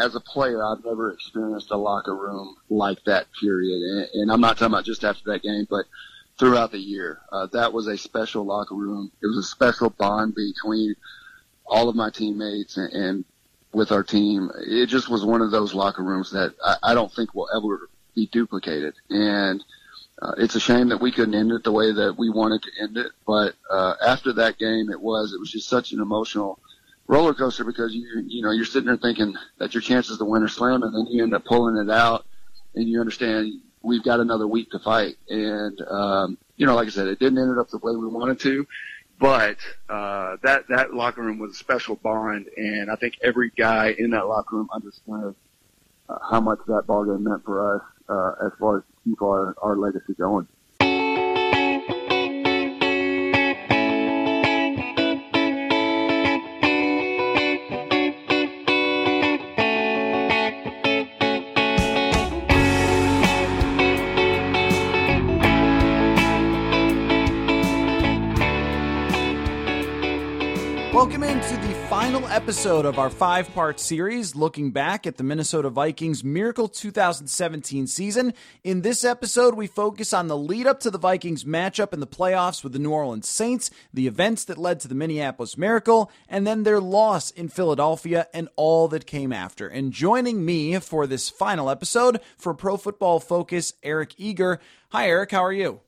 as 0.00 0.14
a 0.14 0.20
player, 0.20 0.64
I've 0.64 0.84
never 0.84 1.12
experienced 1.12 1.70
a 1.70 1.76
locker 1.76 2.16
room 2.16 2.56
like 2.68 3.04
that. 3.04 3.26
Period. 3.40 3.80
And, 3.82 4.08
and 4.14 4.32
I'm 4.32 4.40
not 4.40 4.58
talking 4.58 4.72
about 4.72 4.84
just 4.84 5.04
after 5.04 5.22
that 5.26 5.42
game, 5.42 5.66
but 5.68 5.86
throughout 6.38 6.72
the 6.72 6.78
year. 6.78 7.20
Uh, 7.30 7.46
that 7.52 7.72
was 7.72 7.86
a 7.86 7.98
special 7.98 8.44
locker 8.44 8.74
room. 8.74 9.12
It 9.22 9.26
was 9.26 9.36
a 9.36 9.42
special 9.42 9.90
bond 9.90 10.34
between 10.34 10.94
all 11.66 11.88
of 11.88 11.96
my 11.96 12.10
teammates 12.10 12.76
and, 12.76 12.92
and 12.92 13.24
with 13.72 13.92
our 13.92 14.02
team. 14.02 14.50
It 14.66 14.86
just 14.86 15.10
was 15.10 15.24
one 15.24 15.42
of 15.42 15.50
those 15.50 15.74
locker 15.74 16.02
rooms 16.02 16.30
that 16.32 16.54
I, 16.64 16.76
I 16.82 16.94
don't 16.94 17.12
think 17.12 17.34
will 17.34 17.48
ever 17.54 17.88
be 18.14 18.26
duplicated. 18.26 18.94
And 19.10 19.62
uh, 20.20 20.32
it's 20.38 20.54
a 20.54 20.60
shame 20.60 20.88
that 20.88 21.00
we 21.00 21.12
couldn't 21.12 21.34
end 21.34 21.52
it 21.52 21.64
the 21.64 21.72
way 21.72 21.92
that 21.92 22.16
we 22.18 22.30
wanted 22.30 22.62
to 22.62 22.70
end 22.82 22.96
it. 22.96 23.12
But 23.26 23.54
uh, 23.70 23.94
after 24.04 24.32
that 24.34 24.58
game, 24.58 24.90
it 24.90 25.00
was 25.00 25.32
it 25.32 25.40
was 25.40 25.50
just 25.50 25.68
such 25.68 25.92
an 25.92 26.00
emotional 26.00 26.58
roller 27.10 27.34
coaster 27.34 27.64
because 27.64 27.92
you 27.92 28.22
you 28.26 28.40
know 28.40 28.52
you're 28.52 28.64
sitting 28.64 28.86
there 28.86 28.96
thinking 28.96 29.34
that 29.58 29.74
your 29.74 29.80
chances 29.80 30.16
to 30.18 30.24
win 30.24 30.42
are 30.42 30.48
slim, 30.48 30.82
and 30.82 30.94
then 30.94 31.06
you 31.10 31.22
end 31.22 31.34
up 31.34 31.44
pulling 31.44 31.76
it 31.76 31.90
out, 31.90 32.24
and 32.74 32.88
you 32.88 33.00
understand 33.00 33.52
we've 33.82 34.04
got 34.04 34.20
another 34.20 34.46
week 34.46 34.70
to 34.70 34.78
fight. 34.78 35.16
And 35.28 35.80
um, 35.82 36.38
you 36.56 36.66
know, 36.66 36.76
like 36.76 36.86
I 36.86 36.90
said, 36.90 37.08
it 37.08 37.18
didn't 37.18 37.38
end 37.38 37.58
up 37.58 37.68
the 37.68 37.78
way 37.78 37.94
we 37.96 38.06
wanted 38.06 38.38
to. 38.40 38.66
But 39.18 39.58
uh, 39.88 40.36
that 40.44 40.68
that 40.68 40.94
locker 40.94 41.22
room 41.22 41.38
was 41.38 41.50
a 41.52 41.54
special 41.54 41.96
bond, 41.96 42.46
and 42.56 42.90
I 42.90 42.96
think 42.96 43.14
every 43.22 43.50
guy 43.50 43.94
in 43.98 44.10
that 44.10 44.28
locker 44.28 44.56
room 44.56 44.68
understood 44.72 45.34
uh, 46.08 46.18
how 46.30 46.40
much 46.40 46.60
that 46.68 46.86
ball 46.86 47.04
game 47.04 47.24
meant 47.24 47.44
for 47.44 47.76
us 47.76 47.82
uh, 48.08 48.46
as 48.46 48.52
far 48.58 48.78
as 48.78 48.84
keep 49.04 49.20
our, 49.20 49.54
our 49.60 49.76
legacy 49.76 50.14
going. 50.16 50.46
Episode 72.30 72.84
of 72.86 72.96
our 72.96 73.10
five 73.10 73.52
part 73.54 73.80
series 73.80 74.36
looking 74.36 74.70
back 74.70 75.04
at 75.04 75.16
the 75.16 75.24
Minnesota 75.24 75.68
Vikings 75.68 76.22
Miracle 76.22 76.68
2017 76.68 77.88
season. 77.88 78.32
In 78.62 78.82
this 78.82 79.04
episode, 79.04 79.54
we 79.54 79.66
focus 79.66 80.12
on 80.12 80.28
the 80.28 80.36
lead 80.36 80.68
up 80.68 80.78
to 80.80 80.90
the 80.90 80.98
Vikings 80.98 81.42
matchup 81.42 81.92
in 81.92 81.98
the 81.98 82.06
playoffs 82.06 82.62
with 82.62 82.72
the 82.72 82.78
New 82.78 82.92
Orleans 82.92 83.28
Saints, 83.28 83.72
the 83.92 84.06
events 84.06 84.44
that 84.44 84.58
led 84.58 84.78
to 84.80 84.88
the 84.88 84.94
Minneapolis 84.94 85.58
Miracle, 85.58 86.08
and 86.28 86.46
then 86.46 86.62
their 86.62 86.80
loss 86.80 87.32
in 87.32 87.48
Philadelphia 87.48 88.28
and 88.32 88.48
all 88.54 88.86
that 88.88 89.06
came 89.06 89.32
after. 89.32 89.66
And 89.66 89.92
joining 89.92 90.44
me 90.44 90.78
for 90.78 91.08
this 91.08 91.28
final 91.28 91.68
episode 91.68 92.20
for 92.38 92.54
Pro 92.54 92.76
Football 92.76 93.18
Focus, 93.18 93.72
Eric 93.82 94.14
Eager. 94.18 94.60
Hi, 94.90 95.08
Eric. 95.08 95.32
How 95.32 95.44
are 95.44 95.52
you? 95.52 95.80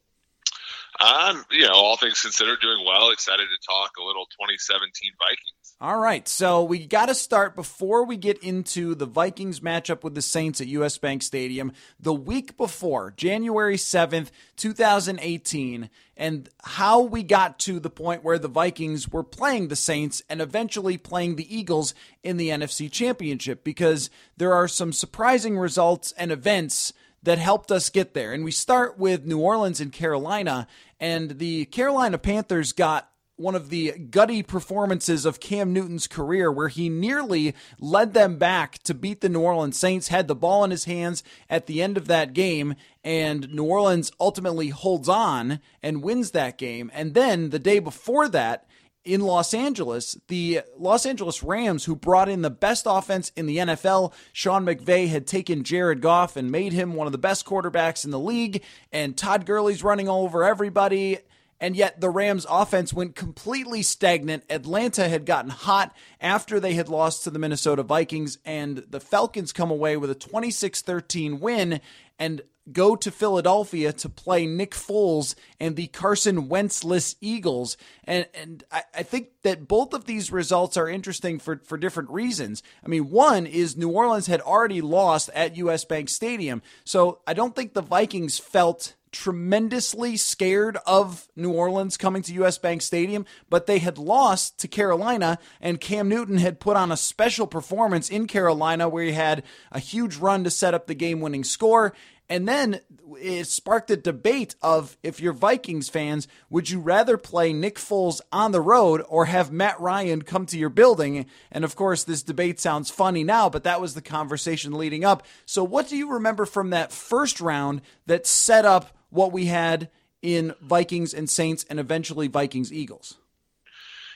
You 1.51 1.67
know, 1.67 1.75
all 1.75 1.97
things 1.97 2.21
considered, 2.21 2.61
doing 2.61 2.85
well. 2.87 3.11
Excited 3.11 3.47
to 3.49 3.67
talk 3.67 3.93
a 4.01 4.05
little 4.05 4.27
2017 4.27 5.13
Vikings. 5.19 5.77
All 5.81 5.99
right, 5.99 6.29
so 6.29 6.63
we 6.63 6.87
got 6.87 7.07
to 7.07 7.15
start 7.15 7.57
before 7.57 8.05
we 8.05 8.17
get 8.17 8.39
into 8.39 8.95
the 8.95 9.07
Vikings 9.07 9.59
matchup 9.59 10.05
with 10.05 10.15
the 10.15 10.23
Saints 10.23 10.61
at 10.61 10.69
US 10.69 10.97
Bank 10.97 11.23
Stadium 11.23 11.73
the 11.99 12.15
week 12.15 12.57
before, 12.57 13.13
January 13.17 13.77
7th, 13.77 14.31
2018, 14.57 15.91
and 16.17 16.49
how 16.63 17.01
we 17.01 17.25
got 17.25 17.59
to 17.61 17.81
the 17.81 17.91
point 17.91 18.23
where 18.23 18.39
the 18.39 18.47
Vikings 18.47 19.09
were 19.09 19.25
playing 19.25 19.69
the 19.69 19.77
Saints 19.77 20.23
and 20.31 20.41
eventually 20.41 20.97
playing 20.97 21.35
the 21.35 21.53
Eagles 21.53 21.95
in 22.23 22.37
the 22.37 22.51
NFC 22.51 22.91
Championship 22.91 23.65
because 23.65 24.09
there 24.37 24.55
are 24.55 24.69
some 24.69 24.93
surprising 24.93 25.59
results 25.59 26.13
and 26.17 26.31
events 26.31 26.93
that 27.23 27.39
helped 27.39 27.71
us 27.71 27.89
get 27.89 28.15
there. 28.15 28.33
And 28.33 28.45
we 28.45 28.51
start 28.51 28.99
with 28.99 29.25
New 29.25 29.39
Orleans 29.39 29.81
and 29.81 29.93
Carolina, 29.93 30.67
and 31.03 31.41
the 31.41 31.65
Carolina 31.65 32.17
Panthers 32.17 32.73
got 32.73 33.11
one 33.35 33.57
of 33.57 33.71
the 33.71 33.91
gutty 33.91 34.41
performances 34.41 35.27
of 35.27 35.41
Cam 35.41 35.73
Newton's 35.73 36.07
career, 36.07 36.53
where 36.53 36.69
he 36.69 36.89
nearly 36.89 37.57
led 37.81 38.15
them 38.15 38.39
back 38.39 38.79
to 38.85 38.95
beat 38.95 39.21
the 39.21 39.29
New 39.29 39.41
Orleans 39.41 39.77
Saints, 39.77 40.09
had 40.09 40.29
the 40.29 40.37
ball 40.37 40.63
in 40.63 40.71
his 40.71 40.85
hands 40.85 41.25
at 41.51 41.67
the 41.67 41.83
end 41.83 41.97
of 41.97 42.07
that 42.07 42.35
game, 42.35 42.77
and 43.03 43.53
New 43.53 43.65
Orleans 43.65 44.13
ultimately 44.21 44.69
holds 44.69 45.09
on 45.09 45.59
and 45.83 46.05
wins 46.05 46.31
that 46.31 46.57
game. 46.57 46.89
And 46.95 47.15
then 47.15 47.51
the 47.51 47.59
day 47.59 47.81
before 47.81 48.29
that, 48.29 48.69
in 49.05 49.21
Los 49.21 49.53
Angeles, 49.53 50.17
the 50.29 50.61
Los 50.79 51.07
Angeles 51.07 51.43
Rams, 51.43 51.85
who 51.85 51.97
brought 51.97 52.29
in 52.29 52.43
the 52.43 52.51
best 52.51 52.85
offense 52.87 53.33
in 53.37 53.47
the 53.47 53.59
NFL, 53.59 54.13
Sean 54.33 54.65
McVay 54.65 55.09
had 55.09 55.27
taken 55.27 55.65
Jared 55.65 56.01
Goff 56.01 56.37
and 56.37 56.53
made 56.53 56.73
him 56.73 56.95
one 56.95 57.07
of 57.07 57.13
the 57.13 57.19
best 57.19 57.45
quarterbacks 57.45 58.05
in 58.05 58.11
the 58.11 58.19
league, 58.19 58.63
and 58.93 59.17
Todd 59.17 59.45
Gurley's 59.45 59.83
running 59.83 60.09
all 60.09 60.25
over 60.25 60.45
everybody. 60.45 61.19
And 61.59 61.77
yet 61.77 62.01
the 62.01 62.11
Rams 62.11 62.45
offense 62.51 62.93
went 62.93 63.15
completely 63.15 63.83
stagnant. 63.83 64.43
Atlanta 64.51 65.09
had 65.09 65.25
gotten 65.25 65.53
hot 65.53 65.95
after 66.21 66.59
they 66.59 66.75
had 66.75 66.89
lost 66.89 67.23
to 67.23 67.31
the 67.31 67.39
Minnesota 67.39 67.85
Vikings, 67.85 68.39
and 68.45 68.79
the 68.79 68.99
Falcons 68.99 69.53
come 69.53 69.71
away 69.71 69.97
with 69.97 70.11
a 70.11 70.17
26 70.17 70.83
13 70.83 71.39
win. 71.39 71.81
And 72.19 72.43
go 72.71 72.95
to 72.95 73.11
Philadelphia 73.11 73.93
to 73.93 74.09
play 74.09 74.47
Nick 74.47 74.73
Foles 74.73 75.35
and 75.59 75.75
the 75.75 75.89
Carson 75.89 76.49
Wentzless 76.49 77.17
Eagles. 77.21 77.77
And 78.05 78.27
and 78.35 78.63
I, 78.71 78.83
I, 78.95 79.03
think 79.03 79.29
that 79.43 79.67
both 79.67 79.93
of 79.93 80.05
these 80.05 80.31
results 80.31 80.77
are 80.77 80.89
interesting 80.89 81.39
for, 81.39 81.61
for 81.65 81.77
different 81.77 82.11
reasons. 82.11 82.63
I 82.85 82.89
mean, 82.89 83.11
one 83.11 83.47
is 83.47 83.77
New 83.77 83.91
Orleans 83.91 84.29
had 84.29 84.41
already 84.41 84.81
lost 84.81 85.31
at 85.35 85.57
US 85.57 85.85
Bank 85.85 86.09
Stadium. 86.09 86.63
So 86.85 87.21
I 87.27 87.35
don't 87.35 87.57
think 87.57 87.75
the 87.75 87.83
Vikings 87.83 88.39
felt 88.39 88.95
tremendously 89.13 90.17
scared 90.17 90.79
of 90.87 91.29
New 91.37 91.53
Orleans 91.53 91.97
coming 91.97 92.23
to 92.23 92.45
US 92.45 92.59
Bank 92.59 92.81
Stadium, 92.83 93.27
but 93.49 93.67
they 93.67 93.79
had 93.79 93.99
lost 93.99 94.59
to 94.61 94.69
Carolina, 94.69 95.39
and 95.61 95.81
Cam 95.81 96.09
Newton 96.09 96.39
had 96.39 96.61
put 96.61 96.77
on 96.77 96.91
a 96.91 96.97
special 96.97 97.47
performance 97.47 98.09
in 98.09 98.27
Carolina 98.27 98.89
where 98.89 99.05
he 99.05 99.13
had 99.13 99.45
a 99.71 99.79
huge 99.79 100.17
run 100.17 100.45
to 100.45 100.51
set 100.51 100.75
up 100.75 100.87
the 100.87 100.95
game 100.95 101.21
winning 101.21 101.45
score. 101.45 101.93
And 102.33 102.49
then 102.49 102.81
it 103.21 103.45
sparked 103.45 103.91
a 103.91 103.97
debate 103.97 104.55
of 104.63 104.97
if 105.03 105.21
you're 105.21 105.35
Vikings 105.35 105.91
fans, 105.91 106.27
would 106.49 106.71
you 106.71 106.81
rather 106.81 107.19
play 107.19 107.53
Nick 107.53 107.75
Foles 107.75 108.23
on 108.33 108.53
the 108.53 108.61
road 108.63 109.03
or 109.07 109.27
have 109.27 109.53
Matt 109.53 109.79
Ryan 109.79 110.23
come 110.23 110.47
to 110.47 110.59
your 110.59 110.71
building? 110.71 111.27
And 111.51 111.63
of 111.63 111.77
course, 111.77 112.05
this 112.05 112.23
debate 112.23 112.59
sounds 112.59 112.91
funny 112.91 113.23
now, 113.23 113.51
but 113.51 113.65
that 113.65 113.83
was 113.83 113.93
the 113.93 114.01
conversation 114.01 114.73
leading 114.73 115.05
up. 115.05 115.27
So, 115.45 115.63
what 115.63 115.89
do 115.89 115.97
you 115.99 116.15
remember 116.15 116.47
from 116.47 116.71
that 116.71 116.91
first 116.91 117.39
round 117.39 117.83
that 118.07 118.27
set 118.27 118.65
up 118.65 118.97
what 119.11 119.31
we 119.31 119.45
had 119.45 119.91
in 120.23 120.55
Vikings 120.63 121.13
and 121.13 121.29
Saints 121.29 121.67
and 121.69 121.79
eventually 121.79 122.29
Vikings 122.29 122.73
Eagles? 122.73 123.19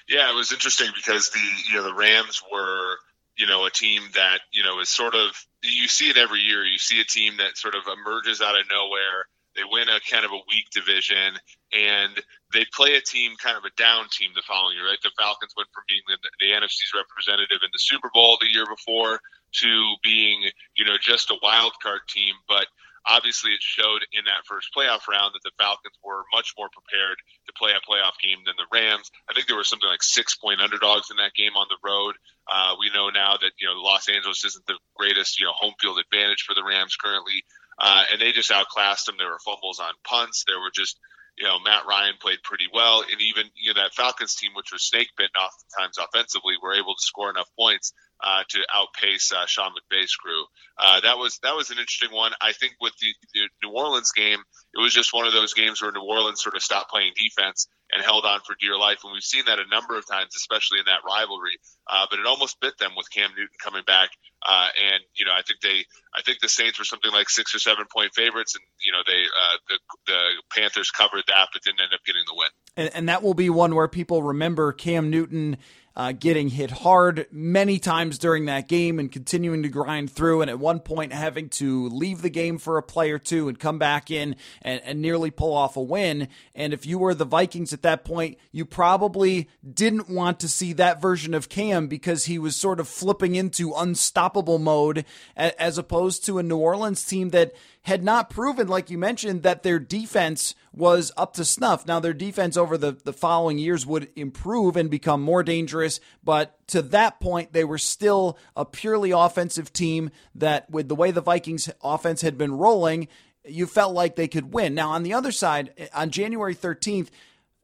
Yeah, 0.08 0.30
it 0.30 0.34
was 0.34 0.52
interesting 0.52 0.88
because 0.96 1.28
the 1.28 1.40
you 1.68 1.76
know 1.76 1.82
the 1.82 1.92
Rams 1.92 2.42
were 2.50 2.96
you 3.36 3.46
know, 3.46 3.66
a 3.66 3.70
team 3.70 4.02
that, 4.14 4.40
you 4.52 4.64
know, 4.64 4.80
is 4.80 4.88
sort 4.88 5.14
of, 5.14 5.46
you 5.66 5.88
see 5.88 6.08
it 6.08 6.16
every 6.16 6.40
year. 6.40 6.64
You 6.64 6.78
see 6.78 7.00
a 7.00 7.04
team 7.04 7.36
that 7.38 7.56
sort 7.56 7.74
of 7.74 7.82
emerges 7.86 8.40
out 8.40 8.58
of 8.58 8.66
nowhere. 8.70 9.26
They 9.54 9.64
win 9.64 9.88
a 9.88 10.00
kind 10.10 10.24
of 10.24 10.32
a 10.32 10.44
weak 10.48 10.68
division 10.70 11.32
and 11.72 12.12
they 12.52 12.64
play 12.74 12.94
a 12.94 13.00
team 13.00 13.32
kind 13.40 13.56
of 13.56 13.64
a 13.64 13.72
down 13.80 14.06
team 14.12 14.30
the 14.34 14.44
following 14.46 14.76
year, 14.76 14.86
right? 14.86 15.00
The 15.02 15.10
Falcons 15.18 15.54
went 15.56 15.72
from 15.72 15.84
being 15.88 16.04
the, 16.06 16.18
the 16.40 16.52
NFC's 16.52 16.92
representative 16.92 17.64
in 17.64 17.70
the 17.72 17.80
Super 17.80 18.10
Bowl 18.12 18.36
the 18.38 18.52
year 18.52 18.66
before 18.68 19.18
to 19.64 19.94
being, 20.04 20.44
you 20.76 20.84
know, 20.84 21.00
just 21.00 21.30
a 21.30 21.40
wild 21.42 21.72
card 21.82 22.00
team. 22.08 22.34
But 22.46 22.66
obviously 23.06 23.52
it 23.52 23.62
showed 23.62 24.02
in 24.12 24.26
that 24.26 24.44
first 24.44 24.68
playoff 24.76 25.06
round 25.08 25.34
that 25.34 25.44
the 25.46 25.54
Falcons 25.58 25.96
were 26.02 26.26
much 26.34 26.52
more 26.58 26.68
prepared 26.68 27.16
to 27.46 27.52
play 27.54 27.72
a 27.72 27.80
playoff 27.86 28.18
game 28.18 28.42
than 28.44 28.58
the 28.58 28.68
Rams. 28.68 29.10
I 29.30 29.32
think 29.32 29.46
there 29.46 29.56
were 29.56 29.64
something 29.64 29.88
like 29.88 30.02
six 30.02 30.36
point 30.36 30.60
underdogs 30.60 31.10
in 31.10 31.16
that 31.16 31.34
game 31.34 31.54
on 31.54 31.70
the 31.70 31.80
road. 31.82 32.18
Uh, 32.50 32.74
we 32.78 32.90
know 32.90 33.08
now 33.08 33.38
that 33.38 33.54
you 33.58 33.66
know 33.66 33.78
Los 33.78 34.08
Angeles 34.08 34.44
isn't 34.44 34.66
the 34.66 34.78
greatest 34.96 35.40
you 35.40 35.46
know 35.46 35.54
home 35.54 35.74
field 35.80 35.98
advantage 35.98 36.42
for 36.42 36.54
the 36.54 36.66
Rams 36.66 36.96
currently, 36.96 37.46
uh, 37.78 38.04
and 38.10 38.20
they 38.20 38.32
just 38.32 38.50
outclassed 38.50 39.06
them. 39.06 39.16
There 39.18 39.30
were 39.30 39.42
fumbles 39.42 39.80
on 39.80 39.94
punts. 40.04 40.44
There 40.46 40.60
were 40.60 40.74
just 40.74 40.98
you 41.36 41.44
know, 41.44 41.58
Matt 41.60 41.84
Ryan 41.86 42.14
played 42.18 42.42
pretty 42.42 42.64
well, 42.72 43.02
and 43.02 43.20
even 43.20 43.44
you 43.54 43.74
know 43.74 43.82
that 43.82 43.94
Falcons 43.94 44.34
team, 44.34 44.52
which 44.56 44.72
was 44.72 44.82
snake 44.82 45.10
bitten 45.16 45.36
oftentimes 45.36 45.98
offensively, 45.98 46.54
were 46.62 46.74
able 46.74 46.94
to 46.94 47.04
score 47.04 47.28
enough 47.28 47.48
points 47.58 47.92
uh, 48.22 48.42
to 48.48 48.58
outpace 48.72 49.32
uh, 49.32 49.46
Sean 49.46 49.72
McVay's 49.72 50.14
crew. 50.14 50.44
Uh, 50.78 51.00
that 51.00 51.18
was 51.18 51.38
that 51.42 51.54
was 51.54 51.70
an 51.70 51.78
interesting 51.78 52.12
one. 52.12 52.32
I 52.40 52.52
think 52.52 52.74
with 52.80 52.92
the, 53.00 53.08
the, 53.34 53.48
New 53.62 53.72
Orleans 53.72 54.12
game, 54.12 54.38
it 54.74 54.80
was 54.80 54.92
just 54.92 55.12
one 55.12 55.26
of 55.26 55.32
those 55.32 55.54
games 55.54 55.80
where 55.80 55.92
New 55.92 56.02
Orleans 56.02 56.42
sort 56.42 56.54
of 56.54 56.62
stopped 56.62 56.90
playing 56.90 57.12
defense 57.16 57.66
and 57.92 58.02
held 58.02 58.24
on 58.24 58.40
for 58.44 58.56
dear 58.60 58.76
life, 58.76 58.98
and 59.04 59.12
we've 59.12 59.22
seen 59.22 59.44
that 59.46 59.58
a 59.58 59.68
number 59.70 59.96
of 59.96 60.06
times, 60.06 60.34
especially 60.34 60.78
in 60.80 60.86
that 60.86 61.00
rivalry. 61.06 61.56
Uh, 61.88 62.06
but 62.10 62.18
it 62.18 62.26
almost 62.26 62.60
bit 62.60 62.76
them 62.78 62.92
with 62.96 63.08
Cam 63.10 63.30
Newton 63.30 63.56
coming 63.62 63.84
back, 63.86 64.10
uh, 64.44 64.68
and 64.76 65.02
you 65.14 65.24
know 65.24 65.32
I 65.32 65.42
think 65.42 65.60
they 65.60 65.84
I 66.14 66.22
think 66.22 66.40
the 66.40 66.48
Saints 66.48 66.78
were 66.78 66.84
something 66.84 67.12
like 67.12 67.30
six 67.30 67.54
or 67.54 67.58
seven 67.58 67.84
point 67.90 68.14
favorites, 68.14 68.54
and 68.54 68.64
you 68.84 68.92
know 68.92 69.00
they 69.06 69.22
uh, 69.22 69.56
the 69.68 69.78
the 70.06 70.20
Panthers 70.50 70.90
covered 70.90 71.24
that, 71.28 71.48
but 71.52 71.62
didn't 71.62 71.80
end 71.80 71.92
up 71.94 72.00
getting 72.04 72.24
the 72.26 72.34
win. 72.34 72.48
And, 72.76 72.94
and 72.94 73.08
that 73.08 73.22
will 73.22 73.34
be 73.34 73.48
one 73.48 73.74
where 73.74 73.88
people 73.88 74.22
remember 74.22 74.72
Cam 74.72 75.10
Newton 75.10 75.56
uh, 75.96 76.12
getting 76.12 76.48
hit 76.48 76.70
hard 76.70 77.26
many 77.32 77.78
times 77.78 78.18
during 78.18 78.44
that 78.44 78.68
game 78.68 78.98
and 78.98 79.10
continuing 79.10 79.62
to 79.62 79.68
grind 79.68 80.10
through, 80.10 80.42
and 80.42 80.50
at 80.50 80.58
one 80.58 80.78
point 80.78 81.12
having 81.12 81.48
to 81.48 81.88
leave 81.88 82.20
the 82.20 82.28
game 82.28 82.58
for 82.58 82.76
a 82.76 82.82
play 82.82 83.10
or 83.10 83.18
two 83.18 83.48
and 83.48 83.58
come 83.58 83.78
back 83.78 84.10
in 84.10 84.36
and, 84.60 84.82
and 84.84 85.00
nearly 85.00 85.30
pull 85.30 85.54
off 85.54 85.76
a 85.76 85.82
win. 85.82 86.28
And 86.54 86.74
if 86.74 86.84
you 86.84 86.98
were 86.98 87.14
the 87.14 87.24
Vikings 87.24 87.72
at 87.72 87.82
that 87.82 88.04
point, 88.04 88.36
you 88.52 88.66
probably 88.66 89.48
didn't 89.68 90.10
want 90.10 90.38
to 90.40 90.48
see 90.48 90.74
that 90.74 91.00
version 91.00 91.32
of 91.32 91.48
Cam 91.48 91.86
because 91.86 92.26
he 92.26 92.38
was 92.38 92.54
sort 92.54 92.78
of 92.78 92.88
flipping 92.88 93.34
into 93.34 93.72
unstoppable 93.74 94.58
mode 94.58 95.06
as 95.36 95.78
opposed 95.78 96.26
to 96.26 96.38
a 96.38 96.42
New 96.42 96.58
Orleans 96.58 97.04
team 97.04 97.30
that 97.30 97.54
had 97.86 98.02
not 98.02 98.28
proven, 98.28 98.66
like 98.66 98.90
you 98.90 98.98
mentioned, 98.98 99.44
that 99.44 99.62
their 99.62 99.78
defense 99.78 100.56
was 100.72 101.12
up 101.16 101.34
to 101.34 101.44
snuff. 101.44 101.86
Now, 101.86 102.00
their 102.00 102.12
defense 102.12 102.56
over 102.56 102.76
the, 102.76 102.98
the 103.04 103.12
following 103.12 103.58
years 103.58 103.86
would 103.86 104.08
improve 104.16 104.76
and 104.76 104.90
become 104.90 105.22
more 105.22 105.44
dangerous, 105.44 106.00
but 106.24 106.58
to 106.66 106.82
that 106.82 107.20
point, 107.20 107.52
they 107.52 107.62
were 107.62 107.78
still 107.78 108.38
a 108.56 108.64
purely 108.64 109.12
offensive 109.12 109.72
team 109.72 110.10
that, 110.34 110.68
with 110.68 110.88
the 110.88 110.96
way 110.96 111.12
the 111.12 111.20
Vikings 111.20 111.70
offense 111.80 112.22
had 112.22 112.36
been 112.36 112.50
rolling, 112.50 113.06
you 113.44 113.68
felt 113.68 113.94
like 113.94 114.16
they 114.16 114.26
could 114.26 114.52
win. 114.52 114.74
Now, 114.74 114.90
on 114.90 115.04
the 115.04 115.14
other 115.14 115.30
side, 115.30 115.88
on 115.94 116.10
January 116.10 116.56
13th, 116.56 117.10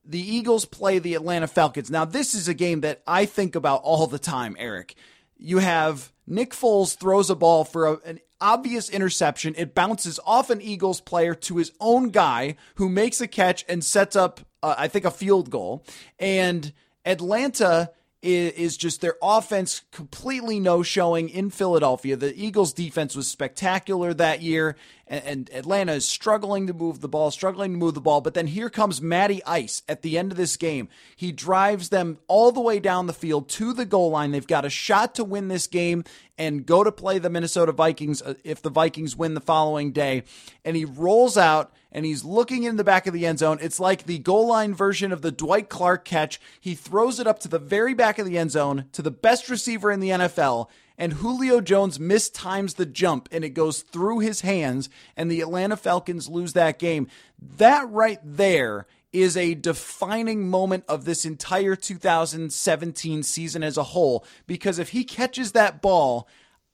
the 0.05 0.21
Eagles 0.21 0.67
play 0.67 1.01
the 1.01 1.17
Atlanta 1.17 1.49
Falcons. 1.49 1.91
Now, 1.91 2.05
this 2.05 2.33
is 2.33 2.47
a 2.47 2.55
game 2.55 2.83
that 2.83 3.03
I 3.09 3.27
think 3.27 3.57
about 3.57 3.83
all 3.83 4.07
the 4.07 4.21
time, 4.21 4.55
Eric. 4.57 4.95
You 5.37 5.59
have 5.59 6.13
Nick 6.29 6.53
Foles 6.53 6.97
throws 6.97 7.29
a 7.29 7.35
ball 7.35 7.65
for 7.65 7.87
a, 7.87 7.99
an 8.05 8.21
obvious 8.43 8.91
interception. 8.91 9.55
It 9.56 9.75
bounces 9.75 10.21
off 10.27 10.50
an 10.50 10.61
Eagles 10.61 11.00
player 11.00 11.35
to 11.37 11.56
his 11.56 11.73
own 11.81 12.11
guy 12.11 12.56
who 12.75 12.91
makes 12.91 13.21
a 13.23 13.29
catch 13.29 13.65
and 13.69 13.83
sets 13.83 14.17
up, 14.17 14.41
uh, 14.62 14.75
I 14.77 14.89
think, 14.89 15.06
a 15.06 15.11
field 15.11 15.49
goal. 15.49 15.85
And 16.19 16.73
Atlanta 17.06 17.91
is, 18.23 18.53
is 18.53 18.77
just 18.77 19.01
their 19.01 19.17
offense 19.21 19.83
completely 19.91 20.61
no 20.61 20.83
showing 20.83 21.29
in 21.29 21.51
Philadelphia. 21.51 22.17
The 22.17 22.35
Eagles' 22.35 22.73
defense 22.73 23.17
was 23.17 23.27
spectacular 23.29 24.15
that 24.15 24.41
year, 24.41 24.77
and, 25.07 25.25
and, 25.25 25.51
Atlanta 25.53 25.93
is 25.93 26.07
struggling 26.07 26.69
to 26.69 26.73
move 26.73 27.01
the 27.01 27.09
ball, 27.09 27.31
struggling 27.31 27.73
to 27.73 27.79
move 27.79 27.95
the 27.95 28.01
ball. 28.01 28.21
But 28.21 28.35
then 28.35 28.47
here 28.47 28.71
comes 28.71 29.03
Matty 29.03 29.45
Ice 29.45 29.83
at 29.89 30.03
the 30.03 30.17
end 30.17 30.31
of 30.31 30.39
this 30.39 30.57
game. 30.57 30.89
He 31.17 31.33
drives 31.33 31.89
them 31.89 32.19
all 32.29 32.53
the 32.53 32.61
way 32.61 32.79
down 32.79 33.07
the 33.07 33.13
field 33.13 33.49
to 33.51 33.73
the 33.73 33.85
goal 33.85 34.11
line. 34.11 34.31
They've 34.31 34.47
got 34.47 34.65
a 34.65 34.71
shot 34.71 35.15
to 35.17 35.25
win 35.25 35.49
this 35.49 35.67
game 35.67 36.05
and 36.39 36.65
go 36.65 36.85
to 36.85 36.93
play 36.93 37.19
the 37.19 37.31
Minnesota 37.31 37.73
Vikings 37.73 38.23
uh, 38.23 38.35
if 38.45 38.63
the 38.63 38.71
Vikings 38.71 39.17
win 39.17 39.35
the 39.35 39.41
following 39.41 39.93
day. 39.93 40.23
And 40.65 40.77
he 40.77 40.85
rolls 40.85 41.37
out 41.37 41.73
and 41.93 42.05
he's 42.05 42.25
looking 42.25 42.65
in 42.65 42.77
the 42.77 42.85
back 42.85 43.06
of 43.06 43.15
the 43.15 43.27
end 43.27 43.39
zone. 43.39 43.59
It's 43.61 43.79
like 43.79 44.05
the 44.05 44.19
goal 44.19 44.49
line 44.49 44.75
version 44.75 45.12
of 45.12 45.23
the 45.23 45.31
Dwight 45.31 45.69
Clark 45.69 46.05
catch. 46.05 46.41
He 46.61 46.75
throws 46.75 47.21
it 47.21 47.27
up 47.27 47.39
to 47.41 47.49
the 47.49 47.59
very 47.59 47.94
back 47.94 48.19
of 48.19 48.27
the 48.27 48.39
end 48.39 48.50
zone 48.50 48.87
to 48.93 49.03
the 49.03 49.11
best 49.11 49.49
receiver 49.49 49.91
in 49.91 50.00
the 50.00 50.11
NFL. 50.11 50.69
And 50.99 51.15
Julio 51.15 51.61
Jones 51.61 51.99
mistimes 51.99 52.77
the 52.77 52.87
jump 52.87 53.29
and 53.31 53.44
it 53.44 53.50
goes 53.50 53.83
through 53.83 54.21
his 54.21 54.43
hands, 54.43 54.89
and 55.17 55.31
the 55.31 55.41
Atlanta 55.41 55.77
Falcons 55.77 56.29
lose 56.29 56.53
that 56.53 56.79
game. 56.79 57.09
That 57.39 57.89
right 57.91 58.21
there 58.23 58.87
is 59.12 59.37
a 59.37 59.55
defining 59.55 60.49
moment 60.49 60.85
of 60.88 61.05
this 61.05 61.25
entire 61.25 61.77
2017 61.77 63.23
season 63.23 63.62
as 63.62 63.77
a 63.77 63.83
whole 63.83 64.25
because 64.47 64.79
if 64.79 64.91
he 64.91 65.05
catches 65.05 65.53
that 65.53 65.83
ball, 65.83 66.27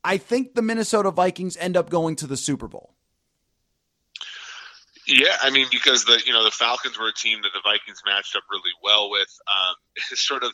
I 0.05 0.19
think 0.19 0.55
the 0.55 0.63
Minnesota 0.63 1.11
Vikings 1.11 1.57
end 1.57 1.77
up 1.77 1.91
going 1.91 2.15
to 2.17 2.27
the 2.27 2.37
Super 2.37 2.69
Bowl. 2.69 2.95
Yeah, 5.09 5.37
I 5.41 5.49
mean 5.49 5.67
because 5.71 6.05
the 6.05 6.21
you 6.27 6.35
know 6.35 6.45
the 6.45 6.51
Falcons 6.51 6.99
were 6.99 7.09
a 7.09 7.15
team 7.15 7.41
that 7.43 7.53
the 7.55 7.63
Vikings 7.65 8.03
matched 8.05 8.37
up 8.37 8.43
really 8.51 8.73
well 8.83 9.11
with. 9.11 9.29
Um, 9.49 9.75
sort 10.15 10.45
of, 10.45 10.53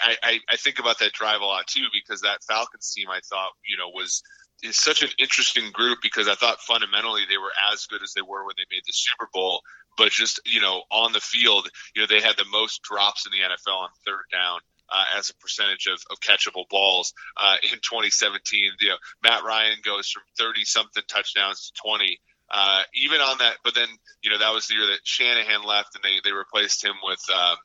I, 0.00 0.16
I, 0.22 0.40
I 0.50 0.56
think 0.56 0.80
about 0.80 0.98
that 0.98 1.12
drive 1.12 1.40
a 1.40 1.44
lot 1.44 1.68
too 1.68 1.86
because 1.92 2.20
that 2.22 2.42
Falcons 2.42 2.92
team 2.92 3.08
I 3.08 3.20
thought 3.30 3.52
you 3.64 3.76
know 3.76 3.88
was 3.94 4.20
is 4.64 4.76
such 4.76 5.02
an 5.02 5.10
interesting 5.18 5.70
group 5.72 5.98
because 6.02 6.26
I 6.26 6.34
thought 6.34 6.60
fundamentally 6.60 7.22
they 7.28 7.38
were 7.38 7.52
as 7.72 7.86
good 7.86 8.02
as 8.02 8.12
they 8.12 8.22
were 8.22 8.44
when 8.44 8.54
they 8.58 8.66
made 8.74 8.82
the 8.86 8.92
Super 8.92 9.28
Bowl, 9.32 9.62
but 9.96 10.10
just 10.10 10.40
you 10.46 10.60
know 10.60 10.82
on 10.90 11.12
the 11.12 11.20
field, 11.20 11.68
you 11.94 12.02
know 12.02 12.06
they 12.08 12.20
had 12.20 12.36
the 12.36 12.46
most 12.50 12.82
drops 12.82 13.24
in 13.24 13.30
the 13.30 13.38
NFL 13.46 13.82
on 13.82 13.88
third 14.04 14.24
down. 14.32 14.58
Uh, 14.94 15.04
as 15.16 15.30
a 15.30 15.34
percentage 15.36 15.86
of, 15.86 15.98
of 16.10 16.18
catchable 16.20 16.68
balls 16.68 17.14
uh, 17.38 17.56
in 17.62 17.78
2017, 17.78 18.72
you 18.80 18.88
know 18.90 18.96
Matt 19.22 19.42
Ryan 19.42 19.78
goes 19.82 20.10
from 20.10 20.22
30 20.36 20.66
something 20.66 21.02
touchdowns 21.08 21.70
to 21.70 21.80
20 21.88 22.18
uh, 22.50 22.82
even 22.94 23.20
on 23.20 23.38
that, 23.38 23.56
but 23.64 23.74
then 23.74 23.88
you 24.22 24.30
know 24.30 24.38
that 24.38 24.52
was 24.52 24.66
the 24.66 24.74
year 24.74 24.86
that 24.86 25.00
Shanahan 25.04 25.62
left, 25.64 25.94
and 25.94 26.04
they 26.04 26.20
they 26.24 26.32
replaced 26.32 26.84
him 26.84 26.94
with. 27.02 27.20
Um, 27.34 27.56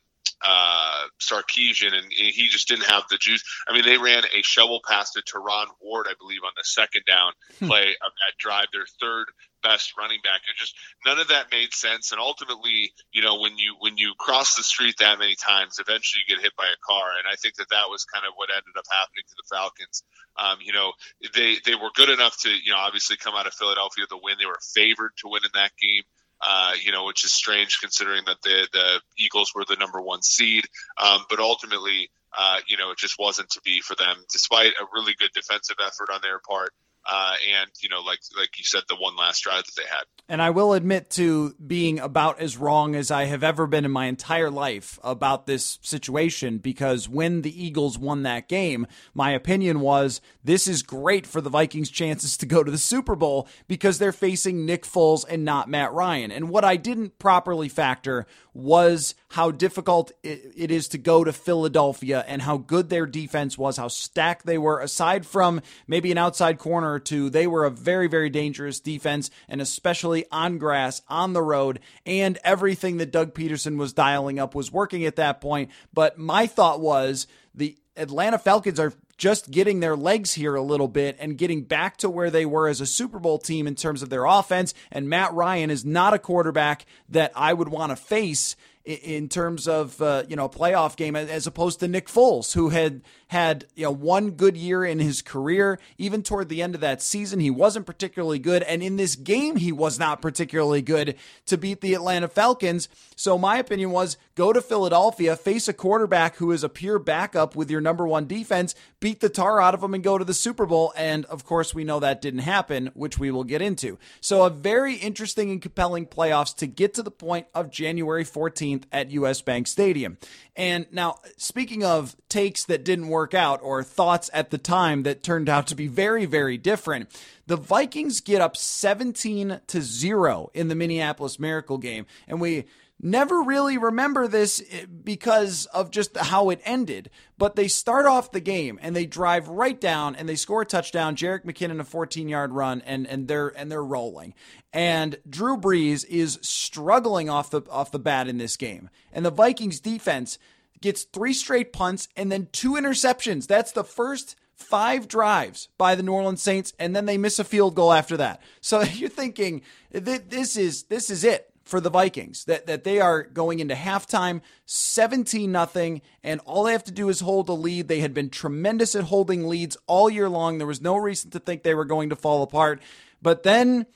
uh, 0.44 1.06
Sarkisian, 1.20 1.96
and 1.96 2.06
he 2.10 2.48
just 2.48 2.68
didn't 2.68 2.86
have 2.86 3.04
the 3.10 3.18
juice. 3.18 3.42
I 3.66 3.72
mean, 3.72 3.84
they 3.84 3.98
ran 3.98 4.24
a 4.24 4.42
shovel 4.42 4.80
pass 4.86 5.12
to 5.12 5.22
Terron 5.22 5.66
Ward, 5.80 6.06
I 6.08 6.14
believe, 6.18 6.40
on 6.44 6.52
the 6.56 6.64
second 6.64 7.02
down 7.06 7.32
hmm. 7.58 7.66
play 7.66 7.96
of 8.04 8.12
that 8.12 8.38
drive, 8.38 8.66
their 8.72 8.86
third 9.00 9.26
best 9.62 9.94
running 9.98 10.20
back. 10.22 10.40
It 10.48 10.56
just 10.56 10.74
none 11.04 11.18
of 11.18 11.28
that 11.28 11.50
made 11.50 11.74
sense. 11.74 12.12
And 12.12 12.20
ultimately, 12.20 12.92
you 13.12 13.22
know, 13.22 13.40
when 13.40 13.58
you 13.58 13.74
when 13.80 13.96
you 13.96 14.14
cross 14.18 14.54
the 14.54 14.62
street 14.62 14.96
that 14.98 15.18
many 15.18 15.34
times, 15.34 15.78
eventually 15.78 16.22
you 16.26 16.36
get 16.36 16.42
hit 16.42 16.54
by 16.56 16.66
a 16.66 16.84
car. 16.86 17.18
And 17.18 17.26
I 17.30 17.36
think 17.36 17.56
that 17.56 17.70
that 17.70 17.90
was 17.90 18.04
kind 18.04 18.24
of 18.26 18.32
what 18.36 18.50
ended 18.50 18.76
up 18.76 18.86
happening 18.90 19.24
to 19.26 19.34
the 19.36 19.48
Falcons. 19.50 20.02
Um, 20.38 20.58
you 20.62 20.72
know, 20.72 20.92
they 21.34 21.56
they 21.64 21.74
were 21.74 21.90
good 21.94 22.10
enough 22.10 22.38
to 22.42 22.50
you 22.50 22.72
know 22.72 22.78
obviously 22.78 23.16
come 23.16 23.34
out 23.34 23.46
of 23.46 23.54
Philadelphia 23.54 24.06
to 24.08 24.18
win. 24.22 24.36
They 24.38 24.46
were 24.46 24.62
favored 24.74 25.12
to 25.18 25.28
win 25.28 25.42
in 25.44 25.50
that 25.54 25.72
game. 25.80 26.02
Uh, 26.40 26.72
you 26.84 26.92
know, 26.92 27.04
which 27.04 27.24
is 27.24 27.32
strange 27.32 27.80
considering 27.80 28.22
that 28.26 28.40
the 28.42 28.68
the 28.72 29.00
Eagles 29.18 29.52
were 29.54 29.64
the 29.64 29.76
number 29.76 30.00
one 30.00 30.22
seed. 30.22 30.64
Um, 30.96 31.24
but 31.28 31.40
ultimately, 31.40 32.10
uh, 32.36 32.58
you 32.68 32.76
know, 32.76 32.90
it 32.90 32.98
just 32.98 33.18
wasn't 33.18 33.50
to 33.50 33.60
be 33.64 33.80
for 33.80 33.96
them, 33.96 34.16
despite 34.32 34.72
a 34.80 34.86
really 34.92 35.14
good 35.18 35.30
defensive 35.34 35.76
effort 35.84 36.12
on 36.12 36.20
their 36.22 36.38
part 36.48 36.72
uh, 37.10 37.34
and 37.60 37.70
you 37.80 37.88
know, 37.88 38.00
like 38.00 38.20
like 38.36 38.58
you 38.58 38.64
said, 38.64 38.82
the 38.88 38.96
one 38.96 39.16
last 39.16 39.42
drive 39.42 39.64
that 39.64 39.74
they 39.76 39.88
had. 39.88 40.04
And 40.28 40.42
I 40.42 40.50
will 40.50 40.74
admit 40.74 41.08
to 41.12 41.54
being 41.54 41.98
about 41.98 42.38
as 42.38 42.58
wrong 42.58 42.94
as 42.94 43.10
I 43.10 43.24
have 43.24 43.42
ever 43.42 43.66
been 43.66 43.86
in 43.86 43.90
my 43.90 44.06
entire 44.06 44.50
life 44.50 44.98
about 45.02 45.46
this 45.46 45.78
situation 45.80 46.58
because 46.58 47.08
when 47.08 47.40
the 47.40 47.64
Eagles 47.64 47.98
won 47.98 48.24
that 48.24 48.46
game, 48.46 48.86
my 49.14 49.30
opinion 49.30 49.80
was 49.80 50.20
this 50.44 50.68
is 50.68 50.82
great 50.82 51.26
for 51.26 51.40
the 51.40 51.48
Vikings' 51.48 51.88
chances 51.88 52.36
to 52.36 52.46
go 52.46 52.62
to 52.62 52.70
the 52.70 52.76
Super 52.76 53.16
Bowl 53.16 53.48
because 53.68 53.98
they're 53.98 54.12
facing 54.12 54.66
Nick 54.66 54.84
Foles 54.84 55.24
and 55.26 55.46
not 55.46 55.70
Matt 55.70 55.94
Ryan. 55.94 56.30
And 56.30 56.50
what 56.50 56.64
I 56.64 56.76
didn't 56.76 57.18
properly 57.18 57.70
factor 57.70 58.26
was 58.58 59.14
how 59.28 59.52
difficult 59.52 60.10
it 60.24 60.72
is 60.72 60.88
to 60.88 60.98
go 60.98 61.22
to 61.22 61.32
Philadelphia 61.32 62.24
and 62.26 62.42
how 62.42 62.56
good 62.56 62.88
their 62.88 63.06
defense 63.06 63.56
was, 63.56 63.76
how 63.76 63.86
stacked 63.86 64.44
they 64.46 64.58
were. 64.58 64.80
Aside 64.80 65.24
from 65.24 65.62
maybe 65.86 66.10
an 66.10 66.18
outside 66.18 66.58
corner 66.58 66.92
or 66.92 66.98
two, 66.98 67.30
they 67.30 67.46
were 67.46 67.64
a 67.64 67.70
very, 67.70 68.08
very 68.08 68.28
dangerous 68.28 68.80
defense, 68.80 69.30
and 69.48 69.60
especially 69.60 70.26
on 70.32 70.58
grass, 70.58 71.02
on 71.08 71.34
the 71.34 71.42
road, 71.42 71.78
and 72.04 72.36
everything 72.42 72.96
that 72.96 73.12
Doug 73.12 73.32
Pederson 73.32 73.76
was 73.76 73.92
dialing 73.92 74.40
up 74.40 74.56
was 74.56 74.72
working 74.72 75.04
at 75.04 75.14
that 75.14 75.40
point. 75.40 75.70
But 75.94 76.18
my 76.18 76.48
thought 76.48 76.80
was 76.80 77.28
the 77.54 77.76
Atlanta 77.96 78.38
Falcons 78.38 78.80
are 78.80 78.92
just 79.18 79.50
getting 79.50 79.80
their 79.80 79.96
legs 79.96 80.34
here 80.34 80.54
a 80.54 80.62
little 80.62 80.88
bit 80.88 81.16
and 81.18 81.36
getting 81.36 81.62
back 81.62 81.96
to 81.98 82.08
where 82.08 82.30
they 82.30 82.46
were 82.46 82.68
as 82.68 82.80
a 82.80 82.86
Super 82.86 83.18
Bowl 83.18 83.38
team 83.38 83.66
in 83.66 83.74
terms 83.74 84.00
of 84.00 84.08
their 84.08 84.24
offense. 84.24 84.72
And 84.90 85.08
Matt 85.08 85.34
Ryan 85.34 85.70
is 85.70 85.84
not 85.84 86.14
a 86.14 86.18
quarterback 86.18 86.86
that 87.08 87.32
I 87.34 87.52
would 87.52 87.68
want 87.68 87.90
to 87.90 87.96
face 87.96 88.56
in 88.84 89.28
terms 89.28 89.68
of 89.68 90.00
uh, 90.00 90.22
you 90.28 90.36
know 90.36 90.46
a 90.46 90.48
playoff 90.48 90.96
game 90.96 91.14
as 91.14 91.46
opposed 91.46 91.80
to 91.80 91.88
Nick 91.88 92.06
Foles, 92.06 92.54
who 92.54 92.70
had 92.70 93.02
had 93.28 93.66
you 93.74 93.84
know 93.84 93.90
one 93.90 94.32
good 94.32 94.56
year 94.56 94.84
in 94.84 94.98
his 94.98 95.22
career. 95.22 95.78
Even 95.96 96.22
toward 96.22 96.48
the 96.48 96.62
end 96.62 96.74
of 96.74 96.80
that 96.80 97.00
season, 97.00 97.40
he 97.40 97.50
wasn't 97.50 97.86
particularly 97.86 98.38
good, 98.38 98.62
and 98.64 98.82
in 98.82 98.96
this 98.96 99.16
game, 99.16 99.56
he 99.56 99.72
was 99.72 99.98
not 99.98 100.20
particularly 100.20 100.82
good 100.82 101.14
to 101.46 101.56
beat 101.56 101.80
the 101.80 101.94
Atlanta 101.94 102.28
Falcons. 102.28 102.88
So 103.16 103.38
my 103.38 103.58
opinion 103.58 103.90
was 103.90 104.16
go 104.34 104.52
to 104.52 104.60
Philadelphia, 104.60 105.36
face 105.36 105.68
a 105.68 105.72
quarterback 105.72 106.36
who 106.36 106.52
is 106.52 106.64
a 106.64 106.68
pure 106.68 106.98
backup 106.98 107.54
with 107.54 107.70
your 107.70 107.80
number 107.80 108.06
one 108.06 108.26
defense, 108.26 108.74
beat 109.00 109.20
the 109.20 109.28
tar 109.28 109.60
out 109.60 109.74
of 109.74 109.80
them, 109.80 109.94
and 109.94 110.04
go 110.04 110.18
to 110.18 110.24
the 110.24 110.34
Super 110.34 110.66
Bowl. 110.66 110.92
And 110.96 111.24
of 111.26 111.44
course, 111.44 111.74
we 111.74 111.84
know 111.84 112.00
that 112.00 112.22
didn't 112.22 112.40
happen, 112.40 112.90
which 112.94 113.18
we 113.18 113.30
will 113.30 113.44
get 113.44 113.60
into. 113.60 113.98
So 114.20 114.44
a 114.44 114.50
very 114.50 114.94
interesting 114.94 115.50
and 115.50 115.60
compelling 115.60 116.06
playoffs 116.06 116.56
to 116.56 116.66
get 116.66 116.94
to 116.94 117.02
the 117.02 117.10
point 117.10 117.46
of 117.54 117.70
January 117.70 118.24
14th 118.24 118.84
at 118.92 119.10
US 119.10 119.42
Bank 119.42 119.66
Stadium. 119.66 120.18
And 120.56 120.86
now, 120.90 121.18
speaking 121.36 121.84
of 121.84 122.16
takes 122.28 122.64
that 122.64 122.84
didn't 122.84 123.08
work 123.08 123.17
out 123.34 123.60
or 123.62 123.82
thoughts 123.82 124.30
at 124.32 124.50
the 124.50 124.58
time 124.58 125.02
that 125.02 125.22
turned 125.22 125.48
out 125.48 125.66
to 125.68 125.74
be 125.74 125.86
very, 125.86 126.26
very 126.26 126.56
different, 126.56 127.08
the 127.46 127.56
Vikings 127.56 128.20
get 128.20 128.40
up 128.40 128.56
17 128.56 129.60
to 129.66 129.82
0 129.82 130.50
in 130.54 130.68
the 130.68 130.74
Minneapolis 130.74 131.38
Miracle 131.38 131.78
game. 131.78 132.06
And 132.26 132.40
we 132.40 132.66
never 133.00 133.42
really 133.42 133.78
remember 133.78 134.26
this 134.26 134.62
eh, 134.70 134.86
because 134.86 135.66
of 135.66 135.90
just 135.90 136.16
how 136.16 136.50
it 136.50 136.60
ended. 136.64 137.10
But 137.36 137.56
they 137.56 137.68
start 137.68 138.06
off 138.06 138.32
the 138.32 138.40
game 138.40 138.78
and 138.82 138.94
they 138.94 139.06
drive 139.06 139.48
right 139.48 139.80
down 139.80 140.16
and 140.16 140.28
they 140.28 140.36
score 140.36 140.62
a 140.62 140.66
touchdown. 140.66 141.16
Jerick 141.16 141.44
McKinnon 141.44 141.80
a 141.80 141.84
14 141.84 142.28
yard 142.28 142.52
run 142.52 142.82
and 142.84 143.06
and 143.06 143.28
they're 143.28 143.48
and 143.48 143.70
they're 143.70 143.84
rolling. 143.84 144.34
And 144.72 145.18
Drew 145.28 145.56
Brees 145.56 146.04
is 146.06 146.38
struggling 146.42 147.30
off 147.30 147.50
the 147.50 147.62
off 147.70 147.92
the 147.92 147.98
bat 147.98 148.28
in 148.28 148.38
this 148.38 148.56
game. 148.56 148.90
And 149.12 149.24
the 149.24 149.30
Vikings 149.30 149.80
defense 149.80 150.38
gets 150.80 151.04
three 151.04 151.32
straight 151.32 151.72
punts 151.72 152.08
and 152.16 152.30
then 152.30 152.48
two 152.52 152.72
interceptions. 152.72 153.46
That's 153.46 153.72
the 153.72 153.84
first 153.84 154.36
five 154.54 155.08
drives 155.08 155.68
by 155.78 155.94
the 155.94 156.02
New 156.02 156.12
Orleans 156.12 156.42
Saints, 156.42 156.72
and 156.78 156.94
then 156.94 157.06
they 157.06 157.16
miss 157.16 157.38
a 157.38 157.44
field 157.44 157.74
goal 157.74 157.92
after 157.92 158.16
that. 158.16 158.42
So 158.60 158.80
you're 158.94 159.08
thinking 159.08 159.62
this 159.90 160.56
is 160.56 160.84
this 160.84 161.10
is 161.10 161.24
it 161.24 161.52
for 161.64 161.80
the 161.80 161.90
Vikings 161.90 162.44
that 162.46 162.66
that 162.66 162.84
they 162.84 162.98
are 163.00 163.22
going 163.22 163.60
into 163.60 163.74
halftime 163.74 164.40
17 164.64 165.52
nothing 165.52 166.00
and 166.24 166.40
all 166.46 166.64
they 166.64 166.72
have 166.72 166.84
to 166.84 166.92
do 166.92 167.08
is 167.08 167.20
hold 167.20 167.48
a 167.48 167.52
lead. 167.52 167.88
They 167.88 168.00
had 168.00 168.14
been 168.14 168.30
tremendous 168.30 168.94
at 168.94 169.04
holding 169.04 169.46
leads 169.46 169.76
all 169.86 170.10
year 170.10 170.28
long. 170.28 170.58
There 170.58 170.66
was 170.66 170.80
no 170.80 170.96
reason 170.96 171.30
to 171.30 171.38
think 171.38 171.62
they 171.62 171.74
were 171.74 171.84
going 171.84 172.08
to 172.08 172.16
fall 172.16 172.42
apart. 172.42 172.80
But 173.20 173.42
then 173.42 173.86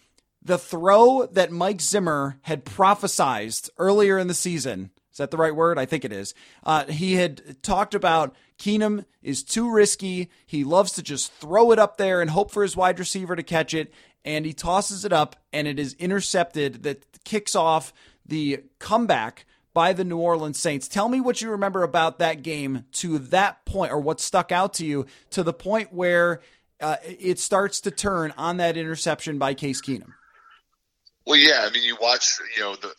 the 0.42 0.58
throw 0.58 1.26
that 1.26 1.52
Mike 1.52 1.80
Zimmer 1.80 2.38
had 2.42 2.64
prophesized 2.64 3.70
earlier 3.78 4.18
in 4.18 4.26
the 4.26 4.34
season 4.34 4.90
is 5.12 5.18
that 5.18 5.30
the 5.30 5.36
right 5.36 5.54
word? 5.54 5.78
I 5.78 5.84
think 5.84 6.04
it 6.04 6.12
is. 6.12 6.34
Uh, 6.64 6.84
he 6.86 7.14
had 7.14 7.62
talked 7.62 7.94
about 7.94 8.34
Keenum 8.58 9.04
is 9.22 9.42
too 9.42 9.70
risky. 9.70 10.30
He 10.46 10.64
loves 10.64 10.92
to 10.92 11.02
just 11.02 11.32
throw 11.32 11.70
it 11.70 11.78
up 11.78 11.98
there 11.98 12.20
and 12.20 12.30
hope 12.30 12.50
for 12.50 12.62
his 12.62 12.76
wide 12.76 12.98
receiver 12.98 13.36
to 13.36 13.42
catch 13.42 13.74
it. 13.74 13.92
And 14.24 14.46
he 14.46 14.52
tosses 14.52 15.04
it 15.04 15.12
up, 15.12 15.36
and 15.52 15.66
it 15.66 15.78
is 15.78 15.94
intercepted. 15.94 16.84
That 16.84 17.24
kicks 17.24 17.54
off 17.54 17.92
the 18.24 18.62
comeback 18.78 19.44
by 19.74 19.92
the 19.92 20.04
New 20.04 20.18
Orleans 20.18 20.58
Saints. 20.58 20.86
Tell 20.86 21.08
me 21.08 21.20
what 21.20 21.42
you 21.42 21.50
remember 21.50 21.82
about 21.82 22.18
that 22.20 22.42
game 22.42 22.84
to 22.92 23.18
that 23.18 23.64
point, 23.64 23.92
or 23.92 23.98
what 23.98 24.20
stuck 24.20 24.52
out 24.52 24.74
to 24.74 24.86
you 24.86 25.06
to 25.30 25.42
the 25.42 25.52
point 25.52 25.92
where 25.92 26.40
uh, 26.80 26.96
it 27.02 27.38
starts 27.38 27.80
to 27.80 27.90
turn 27.90 28.32
on 28.36 28.58
that 28.58 28.76
interception 28.76 29.38
by 29.38 29.54
Case 29.54 29.82
Keenum. 29.82 30.12
Well, 31.26 31.38
yeah, 31.38 31.66
I 31.68 31.70
mean, 31.72 31.84
you 31.84 31.96
watch, 32.00 32.38
you 32.56 32.62
know, 32.62 32.76
the 32.76 32.92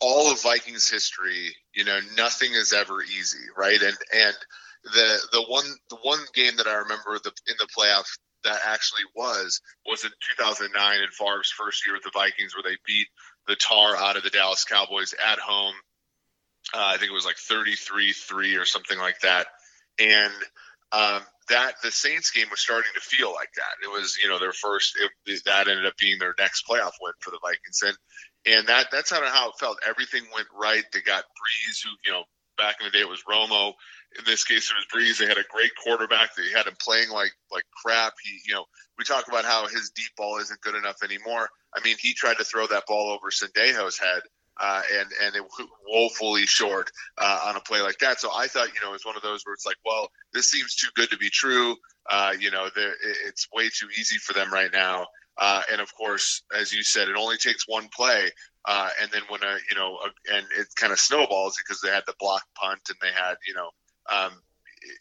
all 0.00 0.32
of 0.32 0.42
Vikings 0.42 0.88
history, 0.88 1.54
you 1.74 1.84
know, 1.84 1.98
nothing 2.16 2.52
is 2.52 2.72
ever 2.72 3.02
easy, 3.02 3.46
right? 3.56 3.80
And 3.80 3.96
and 4.14 4.36
the 4.84 5.18
the 5.32 5.42
one 5.42 5.64
the 5.90 5.98
one 6.02 6.20
game 6.34 6.56
that 6.56 6.66
I 6.66 6.74
remember 6.74 7.18
the 7.22 7.32
in 7.46 7.54
the 7.58 7.68
playoffs 7.76 8.18
that 8.44 8.60
actually 8.64 9.02
was 9.14 9.60
was 9.86 10.04
in 10.04 10.10
2009 10.36 11.02
in 11.02 11.08
Favre's 11.10 11.50
first 11.50 11.86
year 11.86 11.94
with 11.94 12.04
the 12.04 12.10
Vikings, 12.14 12.54
where 12.54 12.62
they 12.62 12.78
beat 12.86 13.08
the 13.46 13.56
tar 13.56 13.96
out 13.96 14.16
of 14.16 14.22
the 14.22 14.30
Dallas 14.30 14.64
Cowboys 14.64 15.14
at 15.14 15.38
home. 15.38 15.74
Uh, 16.72 16.92
I 16.94 16.96
think 16.98 17.10
it 17.10 17.14
was 17.14 17.24
like 17.24 17.36
33-3 17.36 18.60
or 18.60 18.64
something 18.64 18.98
like 18.98 19.20
that, 19.20 19.46
and 19.98 20.32
um, 20.92 21.20
that 21.48 21.74
the 21.82 21.90
Saints 21.90 22.30
game 22.30 22.46
was 22.50 22.60
starting 22.60 22.90
to 22.94 23.00
feel 23.00 23.32
like 23.32 23.52
that. 23.56 23.82
It 23.82 23.90
was, 23.90 24.18
you 24.22 24.28
know, 24.28 24.38
their 24.38 24.52
first. 24.52 24.96
It, 25.26 25.42
that 25.46 25.68
ended 25.68 25.86
up 25.86 25.96
being 25.98 26.18
their 26.18 26.34
next 26.38 26.66
playoff 26.66 26.92
win 27.00 27.12
for 27.20 27.30
the 27.30 27.40
Vikings, 27.42 27.82
and 27.82 27.96
and 28.46 28.68
that 28.68 28.86
that's 28.90 29.10
kind 29.10 29.24
of 29.24 29.30
how 29.30 29.50
it 29.50 29.54
felt. 29.58 29.78
Everything 29.86 30.22
went 30.34 30.48
right. 30.58 30.84
They 30.92 31.00
got 31.00 31.24
Brees, 31.24 31.84
who 31.84 31.90
you 32.04 32.12
know 32.12 32.24
back 32.56 32.76
in 32.80 32.86
the 32.86 32.90
day 32.90 33.00
it 33.00 33.08
was 33.08 33.24
Romo. 33.28 33.72
In 34.18 34.24
this 34.24 34.44
case, 34.44 34.70
it 34.70 34.74
was 34.74 34.86
Brees. 34.92 35.18
They 35.18 35.26
had 35.26 35.38
a 35.38 35.48
great 35.50 35.70
quarterback. 35.82 36.34
They 36.34 36.50
had 36.50 36.66
him 36.66 36.76
playing 36.80 37.10
like 37.10 37.32
like 37.52 37.64
crap. 37.82 38.14
He, 38.22 38.38
you 38.46 38.54
know, 38.54 38.64
we 38.98 39.04
talk 39.04 39.28
about 39.28 39.44
how 39.44 39.66
his 39.66 39.90
deep 39.94 40.10
ball 40.16 40.38
isn't 40.40 40.60
good 40.60 40.74
enough 40.74 41.02
anymore. 41.02 41.48
I 41.74 41.80
mean, 41.84 41.96
he 41.98 42.14
tried 42.14 42.38
to 42.38 42.44
throw 42.44 42.66
that 42.66 42.84
ball 42.86 43.10
over 43.10 43.30
Sendejo's 43.30 43.98
head. 43.98 44.22
Uh, 44.62 44.82
and 44.92 45.08
and 45.22 45.36
it 45.36 45.42
woefully 45.88 46.44
short 46.44 46.90
uh, 47.16 47.46
on 47.46 47.56
a 47.56 47.60
play 47.60 47.80
like 47.80 47.96
that. 48.00 48.20
So 48.20 48.28
I 48.34 48.46
thought, 48.46 48.68
you 48.74 48.86
know, 48.86 48.92
it's 48.92 49.06
one 49.06 49.16
of 49.16 49.22
those 49.22 49.40
where 49.46 49.54
it's 49.54 49.64
like, 49.64 49.76
well, 49.86 50.10
this 50.34 50.50
seems 50.50 50.74
too 50.74 50.88
good 50.94 51.08
to 51.10 51.16
be 51.16 51.30
true. 51.30 51.76
Uh, 52.10 52.32
you 52.38 52.50
know, 52.50 52.68
it's 52.76 53.46
way 53.54 53.70
too 53.70 53.88
easy 53.98 54.18
for 54.18 54.34
them 54.34 54.52
right 54.52 54.70
now. 54.70 55.06
Uh, 55.38 55.62
and 55.72 55.80
of 55.80 55.94
course, 55.94 56.42
as 56.58 56.72
you 56.72 56.82
said, 56.82 57.08
it 57.08 57.16
only 57.16 57.36
takes 57.36 57.66
one 57.66 57.88
play. 57.94 58.30
Uh, 58.64 58.90
and 59.00 59.10
then 59.10 59.22
when 59.28 59.42
a, 59.42 59.56
you 59.70 59.76
know, 59.76 59.96
a, 59.96 60.34
and 60.36 60.46
it 60.58 60.66
kind 60.76 60.92
of 60.92 61.00
snowballs 61.00 61.56
because 61.56 61.80
they 61.80 61.88
had 61.88 62.04
the 62.06 62.14
block 62.18 62.42
punt 62.54 62.80
and 62.88 62.98
they 63.00 63.12
had, 63.12 63.36
you 63.46 63.54
know, 63.54 63.70
um, 64.10 64.32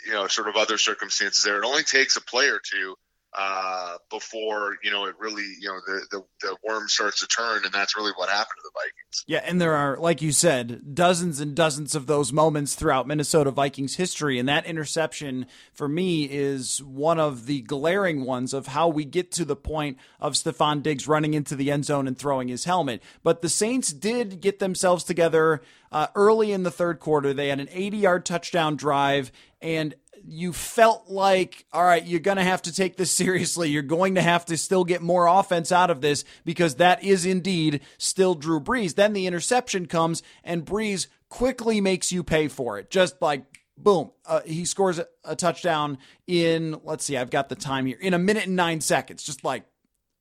you 0.05 0.13
know, 0.13 0.27
sort 0.27 0.47
of 0.47 0.55
other 0.55 0.77
circumstances 0.77 1.43
there. 1.43 1.57
It 1.57 1.65
only 1.65 1.83
takes 1.83 2.15
a 2.15 2.21
play 2.21 2.47
or 2.47 2.59
two 2.63 2.95
uh, 3.37 3.97
before 4.09 4.77
you 4.83 4.89
know 4.89 5.05
it 5.05 5.15
really 5.19 5.43
you 5.59 5.67
know 5.67 5.79
the, 5.85 6.01
the 6.11 6.23
the 6.41 6.57
worm 6.67 6.87
starts 6.87 7.19
to 7.19 7.27
turn, 7.27 7.63
and 7.63 7.71
that's 7.71 7.95
really 7.95 8.11
what 8.15 8.27
happened 8.27 8.57
to 8.57 8.63
the 8.63 8.71
Vikings. 8.73 9.23
Yeah, 9.27 9.41
and 9.45 9.61
there 9.61 9.75
are, 9.75 9.97
like 9.97 10.21
you 10.21 10.31
said, 10.31 10.95
dozens 10.95 11.39
and 11.39 11.55
dozens 11.55 11.93
of 11.93 12.07
those 12.07 12.33
moments 12.33 12.73
throughout 12.73 13.07
Minnesota 13.07 13.51
Vikings 13.51 13.95
history, 13.95 14.39
and 14.39 14.49
that 14.49 14.65
interception 14.65 15.45
for 15.73 15.87
me 15.87 16.23
is 16.23 16.81
one 16.81 17.19
of 17.19 17.45
the 17.45 17.61
glaring 17.61 18.25
ones 18.25 18.53
of 18.53 18.67
how 18.67 18.87
we 18.87 19.05
get 19.05 19.31
to 19.33 19.45
the 19.45 19.55
point 19.55 19.97
of 20.19 20.33
Stefon 20.33 20.81
Diggs 20.81 21.07
running 21.07 21.35
into 21.35 21.55
the 21.55 21.71
end 21.71 21.85
zone 21.85 22.07
and 22.07 22.17
throwing 22.17 22.47
his 22.47 22.63
helmet. 22.63 23.01
But 23.21 23.43
the 23.43 23.49
Saints 23.49 23.93
did 23.93 24.41
get 24.41 24.57
themselves 24.57 25.03
together 25.03 25.61
uh, 25.91 26.07
early 26.15 26.51
in 26.51 26.63
the 26.63 26.71
third 26.71 26.99
quarter. 26.99 27.33
They 27.33 27.49
had 27.49 27.59
an 27.59 27.69
80 27.71 27.97
yard 27.97 28.25
touchdown 28.25 28.75
drive, 28.75 29.31
and 29.61 29.93
you 30.25 30.53
felt 30.53 31.09
like, 31.09 31.65
all 31.71 31.83
right, 31.83 32.05
you're 32.05 32.19
going 32.19 32.37
to 32.37 32.43
have 32.43 32.61
to 32.63 32.73
take 32.73 32.97
this 32.97 33.11
seriously. 33.11 33.69
You're 33.69 33.83
going 33.83 34.15
to 34.15 34.21
have 34.21 34.45
to 34.45 34.57
still 34.57 34.83
get 34.83 35.01
more 35.01 35.27
offense 35.27 35.71
out 35.71 35.89
of 35.89 36.01
this 36.01 36.25
because 36.45 36.75
that 36.75 37.03
is 37.03 37.25
indeed 37.25 37.81
still 37.97 38.35
Drew 38.35 38.59
Brees. 38.59 38.95
Then 38.95 39.13
the 39.13 39.27
interception 39.27 39.85
comes 39.85 40.23
and 40.43 40.65
Brees 40.65 41.07
quickly 41.29 41.81
makes 41.81 42.11
you 42.11 42.23
pay 42.23 42.47
for 42.47 42.77
it. 42.79 42.89
Just 42.89 43.21
like 43.21 43.59
boom, 43.79 44.11
uh, 44.25 44.41
he 44.45 44.65
scores 44.65 44.99
a, 44.99 45.07
a 45.23 45.35
touchdown 45.35 45.97
in, 46.27 46.79
let's 46.83 47.05
see, 47.05 47.17
I've 47.17 47.29
got 47.29 47.49
the 47.49 47.55
time 47.55 47.85
here, 47.85 47.97
in 47.99 48.13
a 48.13 48.19
minute 48.19 48.45
and 48.45 48.55
nine 48.55 48.81
seconds. 48.81 49.23
Just 49.23 49.43
like, 49.43 49.63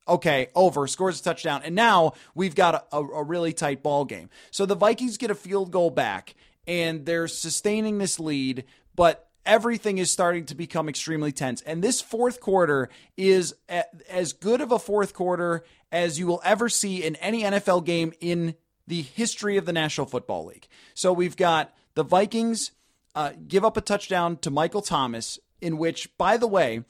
okay, 0.06 0.48
over, 0.54 0.86
scores 0.86 1.20
a 1.20 1.22
touchdown. 1.22 1.62
And 1.64 1.74
now 1.74 2.12
we've 2.34 2.54
got 2.54 2.86
a, 2.92 2.98
a, 2.98 3.22
really 3.22 3.52
tight 3.52 3.82
ball 3.82 4.04
game. 4.04 4.30
So 4.50 4.64
the 4.64 4.74
Vikings 4.74 5.18
get 5.18 5.30
a 5.30 5.34
field 5.34 5.70
goal 5.70 5.90
back 5.90 6.34
and 6.66 7.04
they're 7.04 7.28
sustaining 7.28 7.98
this 7.98 8.18
lead, 8.18 8.64
but 8.94 9.27
everything 9.48 9.98
is 9.98 10.10
starting 10.10 10.44
to 10.44 10.54
become 10.54 10.88
extremely 10.88 11.32
tense. 11.32 11.62
And 11.62 11.82
this 11.82 12.00
fourth 12.00 12.38
quarter 12.38 12.90
is 13.16 13.54
a, 13.68 13.82
as 14.08 14.34
good 14.34 14.60
of 14.60 14.70
a 14.70 14.78
fourth 14.78 15.14
quarter 15.14 15.64
as 15.90 16.18
you 16.18 16.26
will 16.26 16.42
ever 16.44 16.68
see 16.68 17.02
in 17.02 17.16
any 17.16 17.42
NFL 17.42 17.84
game 17.84 18.12
in 18.20 18.54
the 18.86 19.02
history 19.02 19.56
of 19.56 19.64
the 19.64 19.72
National 19.72 20.06
Football 20.06 20.44
League. 20.44 20.68
So 20.94 21.12
we've 21.12 21.36
got 21.36 21.74
the 21.94 22.04
Vikings 22.04 22.72
uh, 23.14 23.32
give 23.48 23.64
up 23.64 23.76
a 23.76 23.80
touchdown 23.80 24.36
to 24.38 24.50
Michael 24.50 24.82
Thomas, 24.82 25.38
in 25.60 25.78
which, 25.78 26.16
by 26.18 26.36
the 26.36 26.46
way, 26.46 26.84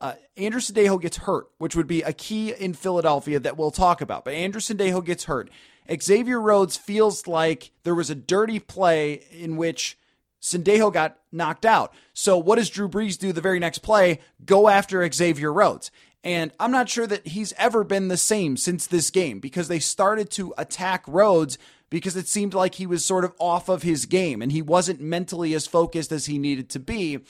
uh, 0.00 0.14
Andrew 0.36 0.60
Sendejo 0.60 1.00
gets 1.00 1.18
hurt, 1.18 1.48
which 1.58 1.74
would 1.74 1.86
be 1.88 2.02
a 2.02 2.12
key 2.12 2.52
in 2.52 2.72
Philadelphia 2.72 3.40
that 3.40 3.56
we'll 3.56 3.70
talk 3.72 4.00
about. 4.00 4.24
But 4.24 4.34
Andrew 4.34 4.60
Sendejo 4.60 5.04
gets 5.04 5.24
hurt. 5.24 5.50
Xavier 6.00 6.40
Rhodes 6.40 6.76
feels 6.76 7.26
like 7.26 7.72
there 7.82 7.94
was 7.94 8.10
a 8.10 8.14
dirty 8.14 8.58
play 8.58 9.24
in 9.30 9.56
which 9.56 9.98
Sendejo 10.40 10.92
got 10.92 11.18
knocked 11.32 11.66
out. 11.66 11.92
So 12.12 12.38
what 12.38 12.56
does 12.56 12.70
Drew 12.70 12.88
Brees 12.88 13.18
do 13.18 13.32
the 13.32 13.40
very 13.40 13.58
next 13.58 13.78
play? 13.78 14.20
Go 14.44 14.68
after 14.68 15.10
Xavier 15.10 15.52
Rhodes. 15.52 15.90
And 16.22 16.50
I'm 16.58 16.72
not 16.72 16.88
sure 16.88 17.06
that 17.06 17.28
he's 17.28 17.52
ever 17.56 17.84
been 17.84 18.08
the 18.08 18.16
same 18.16 18.56
since 18.56 18.86
this 18.86 19.10
game 19.10 19.38
because 19.38 19.68
they 19.68 19.78
started 19.78 20.30
to 20.32 20.52
attack 20.58 21.04
Rhodes 21.06 21.56
because 21.88 22.16
it 22.16 22.26
seemed 22.26 22.52
like 22.52 22.74
he 22.74 22.86
was 22.86 23.04
sort 23.04 23.24
of 23.24 23.32
off 23.38 23.68
of 23.68 23.82
his 23.82 24.06
game 24.06 24.42
and 24.42 24.50
he 24.50 24.62
wasn't 24.62 25.00
mentally 25.00 25.54
as 25.54 25.66
focused 25.66 26.10
as 26.10 26.26
he 26.26 26.38
needed 26.38 26.68
to 26.70 26.80
be. 26.80 27.20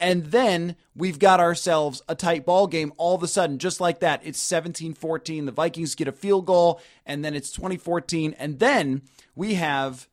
And 0.00 0.26
then 0.26 0.74
we've 0.94 1.18
got 1.18 1.38
ourselves 1.38 2.02
a 2.08 2.14
tight 2.14 2.44
ball 2.44 2.66
game 2.66 2.92
all 2.96 3.14
of 3.14 3.22
a 3.22 3.28
sudden, 3.28 3.58
just 3.58 3.80
like 3.80 4.00
that. 4.00 4.20
It's 4.24 4.40
17 4.40 4.94
14. 4.94 5.46
The 5.46 5.52
Vikings 5.52 5.94
get 5.94 6.08
a 6.08 6.12
field 6.12 6.46
goal, 6.46 6.80
and 7.06 7.24
then 7.24 7.34
it's 7.34 7.52
2014. 7.52 8.34
And 8.38 8.58
then 8.58 9.02
we 9.36 9.54
have 9.54 10.07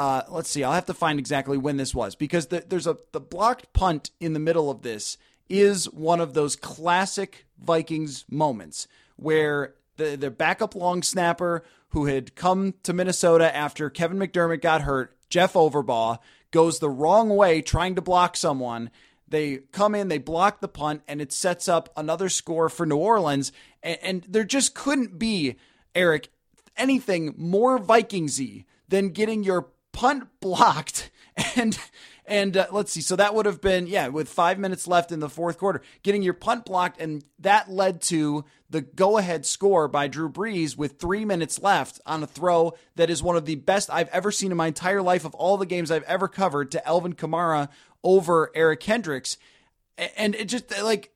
uh, 0.00 0.22
let's 0.30 0.48
see. 0.48 0.64
I'll 0.64 0.72
have 0.72 0.86
to 0.86 0.94
find 0.94 1.18
exactly 1.18 1.58
when 1.58 1.76
this 1.76 1.94
was 1.94 2.14
because 2.14 2.46
the, 2.46 2.64
there's 2.66 2.86
a 2.86 2.96
the 3.12 3.20
blocked 3.20 3.70
punt 3.74 4.10
in 4.18 4.32
the 4.32 4.38
middle 4.38 4.70
of 4.70 4.80
this 4.80 5.18
is 5.50 5.90
one 5.90 6.20
of 6.20 6.32
those 6.32 6.56
classic 6.56 7.44
Vikings 7.62 8.24
moments 8.30 8.88
where 9.16 9.74
the 9.98 10.16
the 10.16 10.30
backup 10.30 10.74
long 10.74 11.02
snapper 11.02 11.64
who 11.90 12.06
had 12.06 12.34
come 12.34 12.72
to 12.82 12.94
Minnesota 12.94 13.54
after 13.54 13.90
Kevin 13.90 14.18
McDermott 14.18 14.62
got 14.62 14.82
hurt, 14.82 15.14
Jeff 15.28 15.52
Overbaugh, 15.52 16.18
goes 16.50 16.78
the 16.78 16.88
wrong 16.88 17.28
way 17.28 17.60
trying 17.60 17.94
to 17.94 18.00
block 18.00 18.38
someone. 18.38 18.90
They 19.28 19.58
come 19.70 19.94
in, 19.94 20.08
they 20.08 20.16
block 20.16 20.62
the 20.62 20.68
punt, 20.68 21.02
and 21.08 21.20
it 21.20 21.30
sets 21.30 21.68
up 21.68 21.92
another 21.94 22.30
score 22.30 22.70
for 22.70 22.86
New 22.86 22.96
Orleans. 22.96 23.52
And, 23.82 23.98
and 24.02 24.26
there 24.26 24.44
just 24.44 24.74
couldn't 24.74 25.18
be, 25.18 25.56
Eric, 25.94 26.30
anything 26.74 27.34
more 27.36 27.78
Vikingsy 27.78 28.64
than 28.88 29.10
getting 29.10 29.44
your 29.44 29.68
punt 29.92 30.28
blocked 30.40 31.10
and 31.56 31.78
and 32.26 32.56
uh, 32.56 32.66
let's 32.70 32.92
see 32.92 33.00
so 33.00 33.16
that 33.16 33.34
would 33.34 33.46
have 33.46 33.60
been 33.60 33.86
yeah 33.86 34.08
with 34.08 34.28
5 34.28 34.58
minutes 34.58 34.86
left 34.86 35.12
in 35.12 35.20
the 35.20 35.28
fourth 35.28 35.58
quarter 35.58 35.82
getting 36.02 36.22
your 36.22 36.34
punt 36.34 36.64
blocked 36.64 37.00
and 37.00 37.24
that 37.38 37.70
led 37.70 38.00
to 38.02 38.44
the 38.68 38.82
go 38.82 39.18
ahead 39.18 39.44
score 39.44 39.88
by 39.88 40.06
Drew 40.06 40.30
Brees 40.30 40.76
with 40.76 40.98
3 40.98 41.24
minutes 41.24 41.60
left 41.60 42.00
on 42.06 42.22
a 42.22 42.26
throw 42.26 42.74
that 42.96 43.10
is 43.10 43.22
one 43.22 43.36
of 43.36 43.46
the 43.46 43.56
best 43.56 43.90
I've 43.90 44.08
ever 44.08 44.30
seen 44.30 44.50
in 44.50 44.56
my 44.56 44.68
entire 44.68 45.02
life 45.02 45.24
of 45.24 45.34
all 45.34 45.56
the 45.56 45.66
games 45.66 45.90
I've 45.90 46.04
ever 46.04 46.28
covered 46.28 46.70
to 46.72 46.86
Alvin 46.86 47.14
Kamara 47.14 47.68
over 48.02 48.50
Eric 48.54 48.80
Kendricks 48.80 49.36
and 50.16 50.34
it 50.34 50.46
just 50.46 50.70
like 50.82 51.12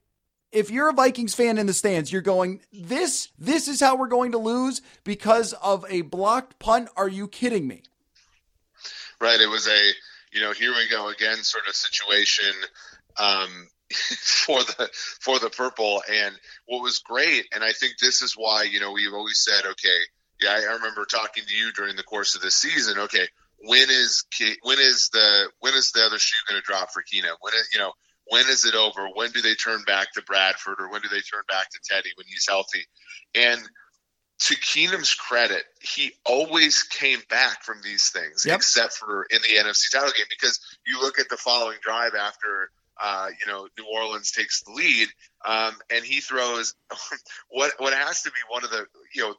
if 0.55 0.71
you're 0.71 0.89
a 0.89 0.95
Vikings 0.95 1.35
fan 1.35 1.59
in 1.59 1.67
the 1.67 1.73
stands, 1.73 2.13
you're 2.13 2.23
going, 2.23 2.61
this, 2.73 3.29
this 3.37 3.67
is 3.67 3.81
how 3.81 3.97
we're 3.97 4.07
going 4.07 4.33
to 4.33 4.39
lose 4.39 4.81
because 5.03 5.53
of 5.55 5.85
a 5.91 6.03
blocked 6.03 6.61
punt. 6.61 6.89
Are 6.97 7.09
you 7.09 7.27
kidding 7.27 7.67
me? 7.67 7.83
Right? 9.21 9.41
It 9.41 9.49
was 9.49 9.69
a 9.69 9.93
you 10.35 10.41
know, 10.41 10.53
here 10.53 10.73
we 10.73 10.89
go 10.91 11.09
again, 11.09 11.37
sort 11.45 11.69
of 11.69 11.77
situation 11.77 12.53
um, 13.19 13.69
for 13.91 14.59
the 14.65 14.91
for 15.21 15.39
the 15.39 15.49
purple. 15.49 16.03
And 16.13 16.35
what 16.67 16.83
was 16.83 16.99
great, 16.99 17.47
and 17.55 17.63
I 17.63 17.73
think 17.73 17.95
this 18.01 18.21
is 18.21 18.35
why 18.37 18.65
you 18.65 18.81
know 18.81 18.93
we've 18.93 19.15
always 19.15 19.43
said, 19.45 19.65
okay, 19.65 19.99
yeah, 20.43 20.61
I 20.69 20.75
remember 20.75 21.05
talking 21.05 21.45
to 21.47 21.55
you 21.55 21.73
during 21.73 21.97
the 21.97 22.03
course 22.03 22.35
of 22.35 22.43
this 22.43 22.57
season. 22.57 22.99
Okay, 22.99 23.27
when 23.59 23.89
is 23.89 24.25
when 24.63 24.79
is 24.81 25.09
the 25.13 25.51
when 25.61 25.75
is 25.75 25.93
the 25.93 26.03
other 26.03 26.19
shoe 26.19 26.37
going 26.49 26.61
to 26.61 26.67
drop 26.67 26.91
for 26.93 27.03
Keenum? 27.03 27.37
When 27.41 27.55
is 27.55 27.71
you 27.73 27.79
know 27.79 27.93
when 28.27 28.47
is 28.49 28.65
it 28.65 28.75
over? 28.75 29.07
When 29.15 29.31
do 29.31 29.41
they 29.41 29.55
turn 29.55 29.85
back 29.87 30.13
to 30.15 30.23
Bradford 30.23 30.81
or 30.81 30.91
when 30.91 31.03
do 31.03 31.09
they 31.09 31.21
turn 31.21 31.43
back 31.49 31.71
to 31.71 31.79
Teddy 31.89 32.11
when 32.17 32.27
he's 32.27 32.47
healthy? 32.49 32.85
And 33.37 33.61
to 34.45 34.55
Keenum's 34.57 35.15
credit, 35.15 35.63
he 35.81 36.13
always 36.27 36.83
came 36.83 37.21
back 37.31 37.63
from 37.63 37.81
these 37.83 38.11
things, 38.11 38.45
yep. 38.45 38.57
except 38.57 38.93
for 38.93 39.27
in 39.31 39.39
the 39.41 39.49
NFC 39.49 39.91
title 39.91 40.13
game. 40.15 40.27
Because 40.29 40.61
you 40.87 41.01
look 41.01 41.19
at 41.19 41.31
the 41.31 41.39
following 41.39 41.79
drive 41.81 42.13
after, 42.15 42.71
uh, 43.03 43.29
you 43.41 43.51
know, 43.51 43.67
New 43.79 43.87
Orleans 43.91 44.33
takes 44.33 44.63
the 44.63 44.73
lead, 44.73 45.09
um, 45.47 45.75
and 45.91 46.05
he 46.05 46.21
throws 46.21 46.75
what 47.49 47.73
what 47.79 47.95
has 47.95 48.23
to 48.23 48.31
be 48.31 48.37
one 48.49 48.65
of 48.65 48.71
the, 48.71 48.87
you 49.15 49.23
know, 49.23 49.35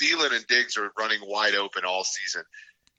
Thielen 0.00 0.34
and 0.34 0.46
Diggs 0.46 0.78
are 0.78 0.90
running 0.98 1.20
wide 1.22 1.54
open 1.54 1.84
all 1.84 2.04
season. 2.04 2.42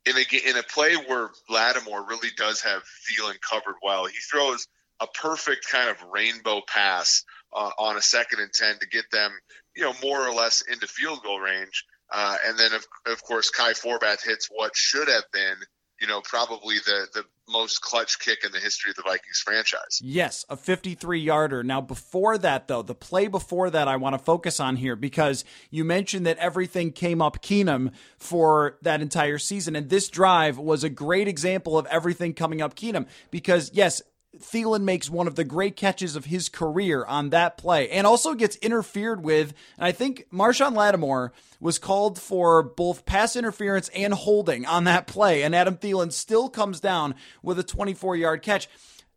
In 0.05 0.15
a 0.15 0.49
in 0.49 0.57
a 0.57 0.63
play 0.63 0.95
where 0.95 1.31
Lattimore 1.49 2.07
really 2.07 2.29
does 2.37 2.61
have 2.61 2.83
Thielen 2.83 3.41
covered 3.41 3.75
well, 3.81 4.05
he 4.05 4.17
throws 4.31 4.67
a 4.99 5.07
perfect 5.07 5.67
kind 5.71 5.89
of 5.89 5.97
rainbow 6.11 6.61
pass 6.67 7.23
uh, 7.53 7.71
on 7.77 7.97
a 7.97 8.01
second 8.01 8.39
and 8.39 8.51
10 8.51 8.79
to 8.79 8.87
get 8.87 9.09
them, 9.11 9.31
you 9.77 9.83
know, 9.83 9.93
more 10.03 10.27
or 10.27 10.33
less 10.33 10.61
into 10.61 10.87
field 10.87 11.21
goal 11.23 11.39
range. 11.39 11.85
Uh, 12.11 12.37
and 12.45 12.57
then, 12.57 12.73
of, 12.73 12.85
of 13.05 13.23
course, 13.23 13.49
Kai 13.51 13.73
Forbath 13.73 14.25
hits 14.25 14.47
what 14.51 14.75
should 14.75 15.07
have 15.07 15.25
been, 15.31 15.55
you 16.01 16.07
know, 16.07 16.19
probably 16.21 16.77
the, 16.79 17.07
the 17.13 17.23
most 17.47 17.81
clutch 17.81 18.19
kick 18.19 18.43
in 18.43 18.51
the 18.51 18.59
history 18.59 18.89
of 18.89 18.95
the 18.95 19.03
Vikings 19.03 19.39
franchise. 19.43 20.01
Yes, 20.01 20.45
a 20.49 20.57
53 20.57 21.19
yarder. 21.19 21.63
Now, 21.63 21.79
before 21.79 22.37
that, 22.39 22.67
though, 22.67 22.81
the 22.81 22.95
play 22.95 23.27
before 23.27 23.69
that, 23.69 23.87
I 23.87 23.97
want 23.97 24.13
to 24.13 24.19
focus 24.19 24.59
on 24.59 24.77
here 24.77 24.95
because 24.95 25.45
you 25.69 25.83
mentioned 25.83 26.25
that 26.25 26.37
everything 26.37 26.91
came 26.91 27.21
up 27.21 27.43
Keenum 27.43 27.91
for 28.17 28.77
that 28.81 29.01
entire 29.01 29.37
season. 29.37 29.75
And 29.75 29.89
this 29.89 30.09
drive 30.09 30.57
was 30.57 30.83
a 30.83 30.89
great 30.89 31.27
example 31.27 31.77
of 31.77 31.85
everything 31.87 32.33
coming 32.33 32.61
up 32.61 32.75
Keenum 32.75 33.05
because, 33.29 33.69
yes, 33.73 34.01
Thielen 34.39 34.83
makes 34.83 35.09
one 35.09 35.27
of 35.27 35.35
the 35.35 35.43
great 35.43 35.75
catches 35.75 36.15
of 36.15 36.25
his 36.25 36.49
career 36.49 37.05
on 37.05 37.29
that 37.29 37.57
play 37.57 37.89
and 37.89 38.07
also 38.07 38.33
gets 38.33 38.55
interfered 38.57 39.23
with. 39.23 39.53
And 39.77 39.85
I 39.85 39.91
think 39.91 40.27
Marshon 40.31 40.75
Lattimore 40.75 41.33
was 41.59 41.79
called 41.79 42.19
for 42.19 42.63
both 42.63 43.05
pass 43.05 43.35
interference 43.35 43.89
and 43.89 44.13
holding 44.13 44.65
on 44.65 44.85
that 44.85 45.07
play. 45.07 45.43
And 45.43 45.55
Adam 45.55 45.77
Thielen 45.77 46.11
still 46.11 46.49
comes 46.49 46.79
down 46.79 47.15
with 47.41 47.59
a 47.59 47.63
24 47.63 48.15
yard 48.15 48.41
catch. 48.41 48.67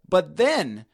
But 0.08 0.36
then, 0.36 0.86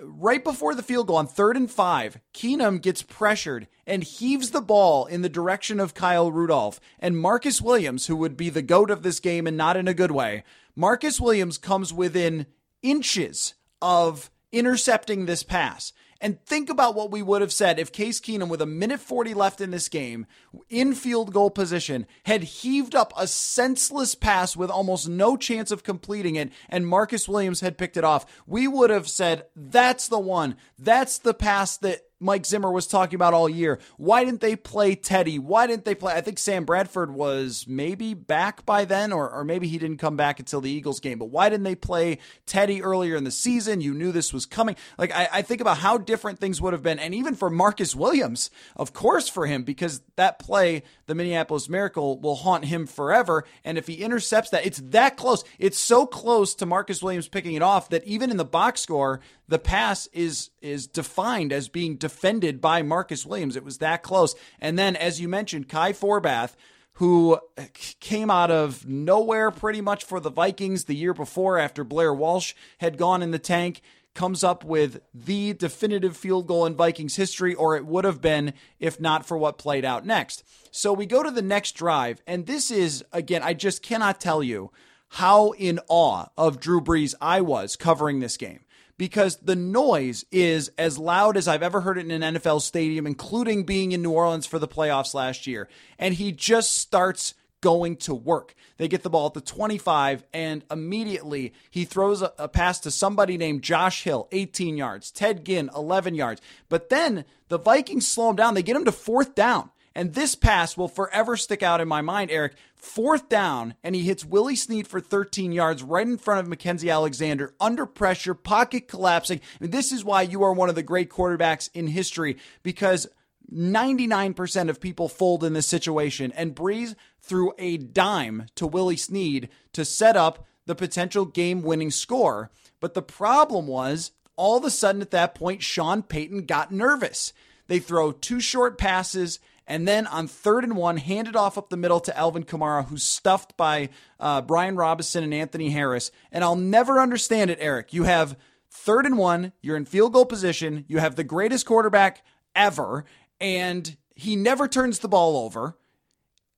right 0.00 0.42
before 0.42 0.74
the 0.74 0.82
field 0.82 1.06
goal 1.06 1.16
on 1.16 1.26
third 1.26 1.56
and 1.56 1.70
five, 1.70 2.18
Keenum 2.34 2.82
gets 2.82 3.02
pressured 3.02 3.68
and 3.86 4.02
heaves 4.02 4.50
the 4.50 4.60
ball 4.60 5.06
in 5.06 5.22
the 5.22 5.28
direction 5.28 5.78
of 5.78 5.94
Kyle 5.94 6.30
Rudolph. 6.30 6.80
And 6.98 7.18
Marcus 7.18 7.60
Williams, 7.60 8.06
who 8.06 8.16
would 8.16 8.36
be 8.36 8.50
the 8.50 8.62
GOAT 8.62 8.90
of 8.90 9.02
this 9.02 9.20
game 9.20 9.46
and 9.46 9.56
not 9.56 9.76
in 9.76 9.88
a 9.88 9.94
good 9.94 10.10
way, 10.10 10.44
Marcus 10.74 11.20
Williams 11.20 11.58
comes 11.58 11.92
within 11.92 12.46
inches 12.82 13.54
of 13.80 14.30
intercepting 14.52 15.26
this 15.26 15.42
pass. 15.42 15.92
And 16.20 16.40
think 16.46 16.70
about 16.70 16.94
what 16.94 17.10
we 17.10 17.20
would 17.20 17.40
have 17.40 17.52
said 17.52 17.80
if 17.80 17.90
Case 17.90 18.20
Keenum, 18.20 18.48
with 18.48 18.62
a 18.62 18.66
minute 18.66 19.00
40 19.00 19.34
left 19.34 19.60
in 19.60 19.72
this 19.72 19.88
game, 19.88 20.26
in 20.70 20.94
field 20.94 21.32
goal 21.32 21.50
position, 21.50 22.06
had 22.26 22.44
heaved 22.44 22.94
up 22.94 23.12
a 23.16 23.26
senseless 23.26 24.14
pass 24.14 24.56
with 24.56 24.70
almost 24.70 25.08
no 25.08 25.36
chance 25.36 25.72
of 25.72 25.82
completing 25.82 26.36
it, 26.36 26.52
and 26.68 26.86
Marcus 26.86 27.28
Williams 27.28 27.58
had 27.58 27.76
picked 27.76 27.96
it 27.96 28.04
off. 28.04 28.24
We 28.46 28.68
would 28.68 28.90
have 28.90 29.08
said, 29.08 29.46
that's 29.56 30.06
the 30.06 30.20
one. 30.20 30.56
That's 30.78 31.18
the 31.18 31.34
pass 31.34 31.76
that 31.78 32.02
Mike 32.22 32.46
Zimmer 32.46 32.70
was 32.70 32.86
talking 32.86 33.16
about 33.16 33.34
all 33.34 33.48
year. 33.48 33.80
Why 33.96 34.24
didn't 34.24 34.40
they 34.40 34.56
play 34.56 34.94
Teddy? 34.94 35.38
Why 35.38 35.66
didn't 35.66 35.84
they 35.84 35.94
play? 35.94 36.14
I 36.14 36.20
think 36.20 36.38
Sam 36.38 36.64
Bradford 36.64 37.12
was 37.12 37.66
maybe 37.68 38.14
back 38.14 38.64
by 38.64 38.84
then, 38.84 39.12
or, 39.12 39.28
or 39.28 39.44
maybe 39.44 39.66
he 39.66 39.78
didn't 39.78 39.98
come 39.98 40.16
back 40.16 40.38
until 40.38 40.60
the 40.60 40.70
Eagles 40.70 41.00
game. 41.00 41.18
But 41.18 41.30
why 41.30 41.48
didn't 41.48 41.64
they 41.64 41.74
play 41.74 42.18
Teddy 42.46 42.82
earlier 42.82 43.16
in 43.16 43.24
the 43.24 43.30
season? 43.30 43.80
You 43.80 43.92
knew 43.92 44.12
this 44.12 44.32
was 44.32 44.46
coming. 44.46 44.76
Like, 44.96 45.12
I, 45.12 45.28
I 45.32 45.42
think 45.42 45.60
about 45.60 45.78
how 45.78 45.98
different 45.98 46.38
things 46.38 46.60
would 46.60 46.72
have 46.72 46.82
been. 46.82 46.98
And 46.98 47.14
even 47.14 47.34
for 47.34 47.50
Marcus 47.50 47.94
Williams, 47.96 48.50
of 48.76 48.92
course, 48.92 49.28
for 49.28 49.46
him, 49.46 49.64
because 49.64 50.00
that 50.16 50.38
play, 50.38 50.84
the 51.06 51.14
Minneapolis 51.14 51.68
Miracle, 51.68 52.20
will 52.20 52.36
haunt 52.36 52.66
him 52.66 52.86
forever. 52.86 53.44
And 53.64 53.76
if 53.76 53.86
he 53.86 53.94
intercepts 53.94 54.50
that, 54.50 54.64
it's 54.64 54.80
that 54.86 55.16
close. 55.16 55.44
It's 55.58 55.78
so 55.78 56.06
close 56.06 56.54
to 56.56 56.66
Marcus 56.66 57.02
Williams 57.02 57.28
picking 57.28 57.54
it 57.54 57.62
off 57.62 57.88
that 57.88 58.04
even 58.04 58.30
in 58.30 58.36
the 58.36 58.44
box 58.44 58.80
score, 58.80 59.20
the 59.52 59.58
pass 59.58 60.08
is 60.14 60.48
is 60.62 60.86
defined 60.86 61.52
as 61.52 61.68
being 61.68 61.96
defended 61.96 62.60
by 62.60 62.80
Marcus 62.80 63.26
Williams. 63.26 63.54
It 63.54 63.64
was 63.64 63.78
that 63.78 64.02
close. 64.02 64.34
And 64.60 64.78
then, 64.78 64.96
as 64.96 65.20
you 65.20 65.28
mentioned, 65.28 65.68
Kai 65.68 65.92
Forbath, 65.92 66.54
who 66.94 67.38
uh, 67.58 67.64
came 68.00 68.30
out 68.30 68.50
of 68.50 68.86
nowhere 68.88 69.50
pretty 69.50 69.82
much 69.82 70.04
for 70.04 70.20
the 70.20 70.30
Vikings 70.30 70.84
the 70.84 70.96
year 70.96 71.12
before 71.12 71.58
after 71.58 71.84
Blair 71.84 72.14
Walsh 72.14 72.54
had 72.78 72.96
gone 72.96 73.22
in 73.22 73.30
the 73.30 73.38
tank, 73.38 73.82
comes 74.14 74.42
up 74.42 74.64
with 74.64 75.02
the 75.12 75.52
definitive 75.52 76.16
field 76.16 76.46
goal 76.46 76.64
in 76.64 76.74
Vikings 76.74 77.16
history, 77.16 77.54
or 77.54 77.76
it 77.76 77.84
would 77.84 78.06
have 78.06 78.22
been 78.22 78.54
if 78.80 78.98
not 78.98 79.26
for 79.26 79.36
what 79.36 79.58
played 79.58 79.84
out 79.84 80.06
next. 80.06 80.44
So 80.70 80.94
we 80.94 81.04
go 81.04 81.22
to 81.22 81.30
the 81.30 81.42
next 81.42 81.72
drive, 81.72 82.22
and 82.26 82.46
this 82.46 82.70
is, 82.70 83.04
again, 83.12 83.42
I 83.42 83.52
just 83.52 83.82
cannot 83.82 84.18
tell 84.18 84.42
you 84.42 84.70
how 85.08 85.50
in 85.52 85.78
awe 85.88 86.28
of 86.38 86.58
Drew 86.58 86.80
Brees 86.80 87.14
I 87.20 87.42
was 87.42 87.76
covering 87.76 88.20
this 88.20 88.38
game 88.38 88.60
because 89.02 89.34
the 89.38 89.56
noise 89.56 90.24
is 90.30 90.70
as 90.78 90.96
loud 90.96 91.36
as 91.36 91.48
I've 91.48 91.64
ever 91.64 91.80
heard 91.80 91.98
it 91.98 92.08
in 92.08 92.22
an 92.22 92.36
NFL 92.36 92.62
stadium, 92.62 93.04
including 93.04 93.64
being 93.64 93.90
in 93.90 94.00
New 94.00 94.12
Orleans 94.12 94.46
for 94.46 94.60
the 94.60 94.68
playoffs 94.68 95.12
last 95.12 95.44
year. 95.44 95.68
And 95.98 96.14
he 96.14 96.30
just 96.30 96.76
starts 96.76 97.34
going 97.62 97.96
to 97.96 98.14
work. 98.14 98.54
They 98.76 98.86
get 98.86 99.02
the 99.02 99.10
ball 99.10 99.26
at 99.26 99.34
the 99.34 99.40
25, 99.40 100.22
and 100.32 100.62
immediately 100.70 101.52
he 101.68 101.84
throws 101.84 102.22
a, 102.22 102.32
a, 102.38 102.46
pass 102.46 102.78
to 102.78 102.92
somebody 102.92 103.36
named 103.36 103.62
Josh 103.62 104.04
Hill, 104.04 104.28
18 104.30 104.76
yards, 104.76 105.10
Ted 105.10 105.44
Ginn, 105.44 105.68
11 105.74 106.14
yards. 106.14 106.40
But 106.68 106.88
then 106.88 107.24
the 107.48 107.58
Vikings 107.58 108.06
slow 108.06 108.30
him 108.30 108.36
down. 108.36 108.54
They 108.54 108.62
get 108.62 108.76
him 108.76 108.84
to 108.84 108.92
fourth 108.92 109.34
down. 109.34 109.70
And 109.94 110.14
this 110.14 110.34
pass 110.34 110.76
will 110.76 110.88
forever 110.88 111.36
stick 111.36 111.62
out 111.62 111.80
in 111.80 111.88
my 111.88 112.00
mind, 112.00 112.30
Eric. 112.30 112.54
Fourth 112.74 113.28
down, 113.28 113.74
and 113.84 113.94
he 113.94 114.02
hits 114.02 114.24
Willie 114.24 114.56
Snead 114.56 114.88
for 114.88 115.00
13 115.00 115.52
yards 115.52 115.82
right 115.82 116.06
in 116.06 116.18
front 116.18 116.40
of 116.40 116.52
Mackensie 116.52 116.92
Alexander, 116.92 117.54
under 117.60 117.86
pressure, 117.86 118.34
pocket 118.34 118.88
collapsing. 118.88 119.40
And 119.60 119.70
this 119.70 119.92
is 119.92 120.04
why 120.04 120.22
you 120.22 120.42
are 120.42 120.52
one 120.52 120.68
of 120.68 120.74
the 120.74 120.82
great 120.82 121.10
quarterbacks 121.10 121.70
in 121.74 121.86
history 121.86 122.38
because 122.62 123.06
99% 123.52 124.68
of 124.68 124.80
people 124.80 125.08
fold 125.08 125.44
in 125.44 125.52
this 125.52 125.66
situation. 125.66 126.32
And 126.32 126.56
Brees 126.56 126.94
threw 127.20 127.52
a 127.58 127.76
dime 127.76 128.46
to 128.56 128.66
Willie 128.66 128.96
Snead 128.96 129.48
to 129.74 129.84
set 129.84 130.16
up 130.16 130.46
the 130.66 130.74
potential 130.74 131.24
game 131.24 131.62
winning 131.62 131.90
score. 131.90 132.50
But 132.80 132.94
the 132.94 133.02
problem 133.02 133.66
was, 133.66 134.12
all 134.36 134.56
of 134.56 134.64
a 134.64 134.70
sudden 134.70 135.02
at 135.02 135.10
that 135.10 135.34
point, 135.34 135.62
Sean 135.62 136.02
Payton 136.02 136.46
got 136.46 136.72
nervous. 136.72 137.32
They 137.68 137.78
throw 137.78 138.12
two 138.12 138.40
short 138.40 138.78
passes 138.78 139.38
and 139.66 139.86
then 139.86 140.06
on 140.06 140.26
third 140.26 140.64
and 140.64 140.76
one, 140.76 140.96
handed 140.96 141.36
off 141.36 141.56
up 141.56 141.70
the 141.70 141.76
middle 141.76 142.00
to 142.00 142.16
Alvin 142.16 142.44
Kamara, 142.44 142.86
who's 142.86 143.02
stuffed 143.02 143.56
by 143.56 143.88
uh, 144.18 144.40
Brian 144.42 144.76
Robinson 144.76 145.24
and 145.24 145.34
Anthony 145.34 145.70
Harris. 145.70 146.10
And 146.30 146.42
I'll 146.42 146.56
never 146.56 147.00
understand 147.00 147.50
it, 147.50 147.58
Eric. 147.60 147.92
You 147.92 148.04
have 148.04 148.36
third 148.70 149.06
and 149.06 149.18
one, 149.18 149.52
you're 149.60 149.76
in 149.76 149.84
field 149.84 150.12
goal 150.12 150.26
position, 150.26 150.84
you 150.88 150.98
have 150.98 151.16
the 151.16 151.24
greatest 151.24 151.66
quarterback 151.66 152.24
ever, 152.54 153.04
and 153.40 153.96
he 154.14 154.36
never 154.36 154.68
turns 154.68 154.98
the 154.98 155.08
ball 155.08 155.36
over 155.36 155.76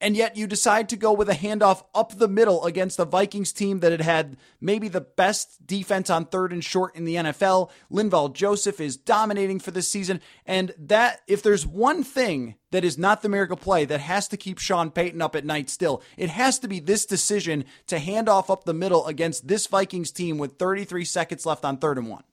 and 0.00 0.16
yet 0.16 0.36
you 0.36 0.46
decide 0.46 0.88
to 0.88 0.96
go 0.96 1.12
with 1.12 1.28
a 1.28 1.34
handoff 1.34 1.84
up 1.94 2.18
the 2.18 2.28
middle 2.28 2.64
against 2.64 2.96
the 2.96 3.06
Vikings 3.06 3.52
team 3.52 3.80
that 3.80 3.92
had 3.92 4.00
had 4.00 4.36
maybe 4.60 4.88
the 4.88 5.00
best 5.00 5.66
defense 5.66 6.10
on 6.10 6.26
third 6.26 6.52
and 6.52 6.64
short 6.64 6.94
in 6.94 7.04
the 7.04 7.14
NFL. 7.14 7.70
Linval 7.90 8.32
Joseph 8.32 8.80
is 8.80 8.96
dominating 8.96 9.58
for 9.58 9.70
this 9.70 9.88
season. 9.88 10.20
And 10.44 10.74
that, 10.78 11.22
if 11.26 11.42
there's 11.42 11.66
one 11.66 12.04
thing 12.04 12.56
that 12.70 12.84
is 12.84 12.98
not 12.98 13.22
the 13.22 13.28
miracle 13.28 13.56
play 13.56 13.84
that 13.84 14.00
has 14.00 14.28
to 14.28 14.36
keep 14.36 14.58
Sean 14.58 14.90
Payton 14.90 15.22
up 15.22 15.36
at 15.36 15.44
night 15.44 15.70
still, 15.70 16.02
it 16.16 16.28
has 16.28 16.58
to 16.58 16.68
be 16.68 16.80
this 16.80 17.06
decision 17.06 17.64
to 17.86 17.98
hand 17.98 18.28
off 18.28 18.50
up 18.50 18.64
the 18.64 18.74
middle 18.74 19.06
against 19.06 19.48
this 19.48 19.66
Vikings 19.66 20.10
team 20.10 20.38
with 20.38 20.58
33 20.58 21.04
seconds 21.04 21.46
left 21.46 21.64
on 21.64 21.78
third 21.78 21.98
and 21.98 22.08
one. 22.08 22.24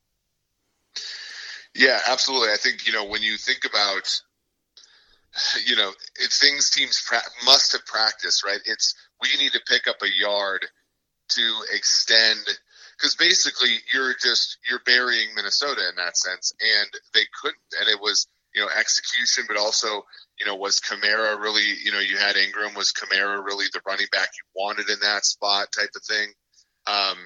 Yeah, 1.73 1.99
absolutely. 2.07 2.49
I 2.49 2.57
think, 2.57 2.85
you 2.85 2.91
know, 2.91 3.05
when 3.05 3.21
you 3.21 3.37
think 3.37 3.63
about 3.63 4.21
you 5.65 5.75
know, 5.75 5.91
things 6.29 6.69
teams 6.69 7.01
pra- 7.07 7.21
must 7.45 7.71
have 7.73 7.85
practiced, 7.85 8.43
right? 8.45 8.59
It's 8.65 8.95
we 9.21 9.29
need 9.41 9.53
to 9.53 9.61
pick 9.67 9.87
up 9.87 10.01
a 10.01 10.09
yard 10.09 10.65
to 11.29 11.55
extend 11.73 12.39
because 12.97 13.15
basically 13.15 13.75
you're 13.93 14.13
just 14.21 14.57
you're 14.69 14.81
burying 14.85 15.29
Minnesota 15.35 15.81
in 15.89 15.95
that 15.95 16.17
sense, 16.17 16.53
and 16.59 16.89
they 17.13 17.25
couldn't, 17.41 17.61
and 17.79 17.89
it 17.89 17.99
was 17.99 18.27
you 18.53 18.61
know 18.61 18.67
execution, 18.77 19.45
but 19.47 19.57
also 19.57 20.03
you 20.39 20.45
know 20.45 20.55
was 20.55 20.81
Kamara 20.81 21.39
really 21.39 21.75
you 21.83 21.91
know 21.91 21.99
you 21.99 22.17
had 22.17 22.35
Ingram 22.35 22.73
was 22.75 22.91
Kamara 22.91 23.43
really 23.43 23.65
the 23.73 23.81
running 23.85 24.07
back 24.11 24.29
you 24.33 24.61
wanted 24.61 24.89
in 24.89 24.99
that 25.01 25.25
spot 25.25 25.67
type 25.71 25.91
of 25.95 26.03
thing. 26.03 26.29
Um, 26.87 27.17